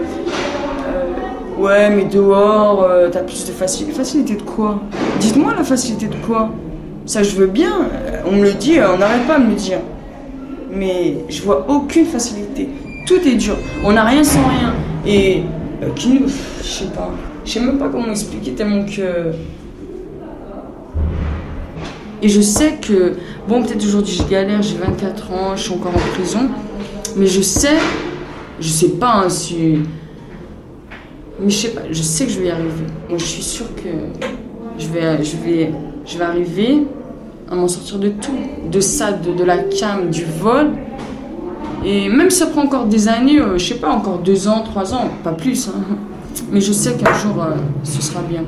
euh, 0.87 1.61
ouais, 1.61 1.89
mais 1.89 2.05
dehors 2.05 2.87
t'as 3.11 3.21
plus 3.21 3.45
de 3.45 3.51
facilité. 3.51 3.93
Facilité 3.93 4.35
de 4.35 4.43
quoi? 4.43 4.79
Dites-moi 5.19 5.53
la 5.55 5.63
facilité 5.63 6.07
de 6.07 6.25
quoi? 6.25 6.49
Ça 7.05 7.23
je 7.23 7.35
veux 7.35 7.47
bien. 7.47 7.73
On 8.25 8.33
me 8.33 8.43
le 8.43 8.53
dit, 8.53 8.77
on 8.81 8.97
n'arrête 8.97 9.25
pas 9.27 9.35
à 9.35 9.39
me 9.39 9.49
le 9.49 9.55
dire. 9.55 9.79
Mais 10.71 11.17
je 11.29 11.41
vois 11.41 11.65
aucune 11.69 12.05
facilité 12.05 12.69
tout 13.07 13.25
est 13.25 13.35
dur. 13.35 13.57
On 13.83 13.93
n'a 13.93 14.03
rien 14.03 14.23
sans 14.23 14.45
rien. 14.47 14.73
Et 15.05 15.41
euh, 15.81 15.89
qui 15.95 16.09
nous. 16.09 16.27
Je 16.61 16.67
sais 16.67 16.85
pas. 16.93 17.09
Je 17.45 17.51
sais 17.51 17.61
même 17.61 17.79
pas 17.79 17.87
comment 17.89 18.11
expliquer 18.11 18.51
tellement 18.51 18.85
que. 18.85 19.31
Et 22.21 22.29
je 22.29 22.41
sais 22.41 22.75
que. 22.81 23.13
Bon, 23.47 23.63
peut-être 23.63 23.83
aujourd'hui 23.83 24.13
je 24.13 24.23
galère, 24.29 24.61
j'ai 24.61 24.77
24 24.77 25.31
ans, 25.31 25.55
je 25.55 25.63
suis 25.63 25.73
encore 25.73 25.93
en 25.95 26.13
prison. 26.15 26.49
Mais 27.15 27.27
je 27.27 27.41
sais. 27.41 27.77
Je 28.59 28.67
sais 28.67 28.89
pas 28.89 29.23
hein, 29.23 29.29
si. 29.29 29.79
Mais 31.39 31.49
je 31.49 31.55
sais 31.55 31.69
pas, 31.69 31.81
je 31.91 32.01
sais 32.01 32.25
que 32.25 32.31
je 32.31 32.39
vais 32.39 32.47
y 32.47 32.51
arriver. 32.51 32.85
Moi, 33.09 33.17
je 33.19 33.25
suis 33.25 33.43
sûre 33.43 33.67
que 33.75 33.89
je 34.79 34.87
vais, 34.87 35.23
je 35.23 35.37
vais, 35.37 35.71
je 36.05 36.17
vais 36.17 36.23
arriver 36.23 36.87
à 37.49 37.55
m'en 37.55 37.67
sortir 37.67 37.99
de 37.99 38.09
tout. 38.09 38.37
De 38.71 38.79
ça, 38.79 39.11
de, 39.11 39.33
de 39.33 39.43
la 39.43 39.59
cam, 39.59 40.09
du 40.09 40.25
vol. 40.25 40.71
Et 41.85 42.09
même 42.09 42.29
si 42.31 42.39
ça 42.39 42.47
prend 42.47 42.63
encore 42.63 42.85
des 42.85 43.07
années, 43.07 43.39
euh, 43.39 43.57
je 43.57 43.65
sais 43.67 43.79
pas, 43.79 43.89
encore 43.89 44.17
deux 44.19 44.47
ans, 44.47 44.61
trois 44.61 44.93
ans, 44.93 45.09
pas 45.23 45.31
plus. 45.31 45.67
Hein. 45.67 45.95
Mais 46.51 46.59
je 46.59 46.71
sais 46.71 46.95
qu'un 46.95 47.13
jour, 47.13 47.41
euh, 47.41 47.55
ce 47.83 48.01
sera 48.01 48.21
bien. 48.21 48.43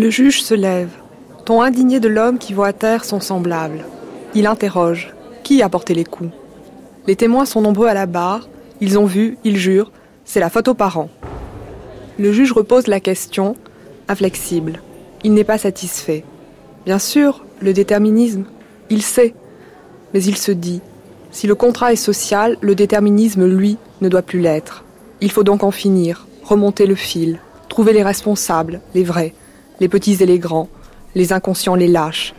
Le 0.00 0.10
juge 0.10 0.42
se 0.44 0.54
lève, 0.54 0.90
ton 1.44 1.60
indigné 1.60 1.98
de 1.98 2.06
l'homme 2.06 2.38
qui 2.38 2.52
voit 2.52 2.68
à 2.68 2.72
terre 2.72 3.04
son 3.04 3.18
semblable. 3.18 3.84
Il 4.32 4.46
interroge. 4.46 5.12
Qui 5.42 5.60
a 5.60 5.68
porté 5.68 5.92
les 5.92 6.04
coups? 6.04 6.30
Les 7.08 7.16
témoins 7.16 7.46
sont 7.46 7.62
nombreux 7.62 7.88
à 7.88 7.94
la 7.94 8.06
barre, 8.06 8.48
ils 8.80 8.96
ont 8.96 9.06
vu, 9.06 9.38
ils 9.42 9.56
jurent, 9.56 9.90
c'est 10.24 10.38
la 10.38 10.50
faute 10.50 10.68
aux 10.68 10.74
parents. 10.74 11.10
Le 12.16 12.32
juge 12.32 12.52
repose 12.52 12.86
la 12.86 13.00
question, 13.00 13.56
inflexible. 14.06 14.82
Il 15.24 15.34
n'est 15.34 15.42
pas 15.42 15.58
satisfait. 15.58 16.22
Bien 16.86 17.00
sûr, 17.00 17.44
le 17.60 17.72
déterminisme, 17.72 18.44
il 18.90 19.02
sait, 19.02 19.34
mais 20.14 20.22
il 20.22 20.36
se 20.36 20.52
dit, 20.52 20.80
si 21.32 21.48
le 21.48 21.56
contrat 21.56 21.92
est 21.92 21.96
social, 21.96 22.56
le 22.60 22.76
déterminisme, 22.76 23.46
lui, 23.46 23.78
ne 24.00 24.08
doit 24.08 24.22
plus 24.22 24.38
l'être. 24.38 24.84
Il 25.20 25.32
faut 25.32 25.42
donc 25.42 25.64
en 25.64 25.72
finir, 25.72 26.28
remonter 26.44 26.86
le 26.86 26.94
fil, 26.94 27.40
trouver 27.68 27.92
les 27.92 28.04
responsables, 28.04 28.80
les 28.94 29.02
vrais, 29.02 29.34
les 29.80 29.88
petits 29.88 30.16
et 30.20 30.26
les 30.26 30.38
grands, 30.38 30.68
les 31.14 31.32
inconscients, 31.32 31.74
les 31.74 31.88
lâches, 31.88 32.34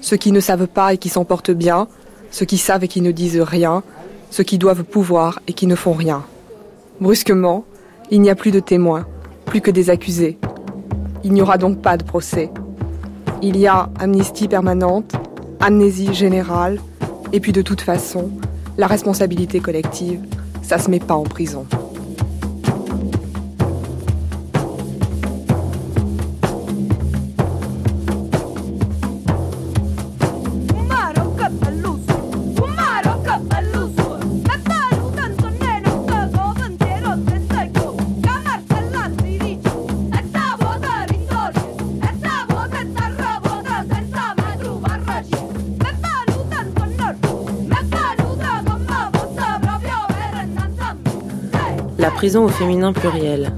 ceux 0.00 0.16
qui 0.16 0.32
ne 0.32 0.40
savent 0.40 0.66
pas 0.66 0.94
et 0.94 0.98
qui 0.98 1.08
s'en 1.08 1.24
portent 1.24 1.50
bien, 1.50 1.88
ceux 2.30 2.46
qui 2.46 2.58
savent 2.58 2.84
et 2.84 2.88
qui 2.88 3.00
ne 3.00 3.12
disent 3.12 3.40
rien, 3.40 3.82
ceux 4.30 4.44
qui 4.44 4.58
doivent 4.58 4.84
pouvoir 4.84 5.40
et 5.46 5.52
qui 5.52 5.66
ne 5.66 5.74
font 5.74 5.92
rien. 5.92 6.24
Brusquement, 7.00 7.64
il 8.10 8.20
n'y 8.20 8.30
a 8.30 8.34
plus 8.34 8.50
de 8.50 8.60
témoins, 8.60 9.06
plus 9.46 9.60
que 9.60 9.70
des 9.70 9.90
accusés. 9.90 10.38
Il 11.24 11.32
n'y 11.32 11.42
aura 11.42 11.58
donc 11.58 11.82
pas 11.82 11.96
de 11.96 12.04
procès. 12.04 12.50
Il 13.42 13.56
y 13.56 13.66
a 13.66 13.90
amnistie 13.98 14.48
permanente, 14.48 15.12
amnésie 15.60 16.14
générale, 16.14 16.78
et 17.32 17.40
puis 17.40 17.52
de 17.52 17.62
toute 17.62 17.80
façon, 17.80 18.30
la 18.78 18.86
responsabilité 18.86 19.60
collective, 19.60 20.20
ça 20.62 20.78
se 20.78 20.90
met 20.90 21.00
pas 21.00 21.14
en 21.14 21.24
prison. 21.24 21.66
Prison 52.16 52.44
au 52.44 52.48
féminin 52.48 52.94
pluriel. 52.94 53.52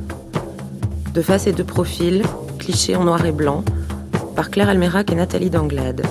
De 1.14 1.22
face 1.22 1.46
et 1.46 1.52
de 1.52 1.62
profil, 1.62 2.24
clichés 2.58 2.96
en 2.96 3.04
noir 3.04 3.24
et 3.24 3.30
blanc, 3.30 3.62
par 4.34 4.50
Claire 4.50 4.68
Almerac 4.68 5.12
et 5.12 5.14
Nathalie 5.14 5.48
Danglade. 5.48 6.02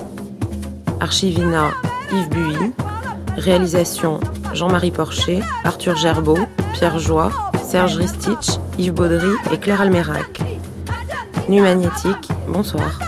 Archivina, 0.98 1.72
Yves 2.10 2.28
Buy. 2.30 2.72
Réalisation 3.36 4.18
Jean-Marie 4.54 4.90
Porcher, 4.90 5.40
Arthur 5.62 5.96
Gerbeau, 5.96 6.38
Pierre 6.72 6.98
Joie, 6.98 7.30
Serge 7.62 7.96
Ristich, 7.96 8.58
Yves 8.78 8.94
Baudry 8.94 9.30
et 9.52 9.58
Claire 9.58 9.82
Almerac. 9.82 10.40
Nuit 11.50 11.60
magnétique, 11.60 12.30
bonsoir. 12.48 12.98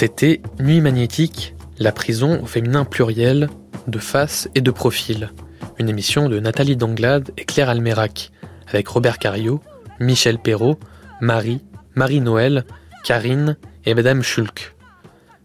C'était 0.00 0.40
Nuit 0.60 0.80
magnétique, 0.80 1.56
la 1.80 1.90
prison 1.90 2.40
au 2.40 2.46
féminin 2.46 2.84
pluriel, 2.84 3.50
de 3.88 3.98
face 3.98 4.48
et 4.54 4.60
de 4.60 4.70
profil. 4.70 5.32
Une 5.80 5.88
émission 5.88 6.28
de 6.28 6.38
Nathalie 6.38 6.76
Danglade 6.76 7.32
et 7.36 7.44
Claire 7.44 7.68
Almerac, 7.68 8.30
avec 8.68 8.86
Robert 8.86 9.18
Cario, 9.18 9.60
Michel 9.98 10.38
Perrault, 10.38 10.78
Marie, 11.20 11.64
Marie-Noël, 11.96 12.64
Karine 13.02 13.56
et 13.86 13.94
Madame 13.94 14.22
Schulk. 14.22 14.76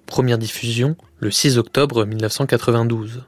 Première 0.06 0.38
diffusion 0.38 0.98
le 1.18 1.32
6 1.32 1.58
octobre 1.58 2.06
1992. 2.06 3.24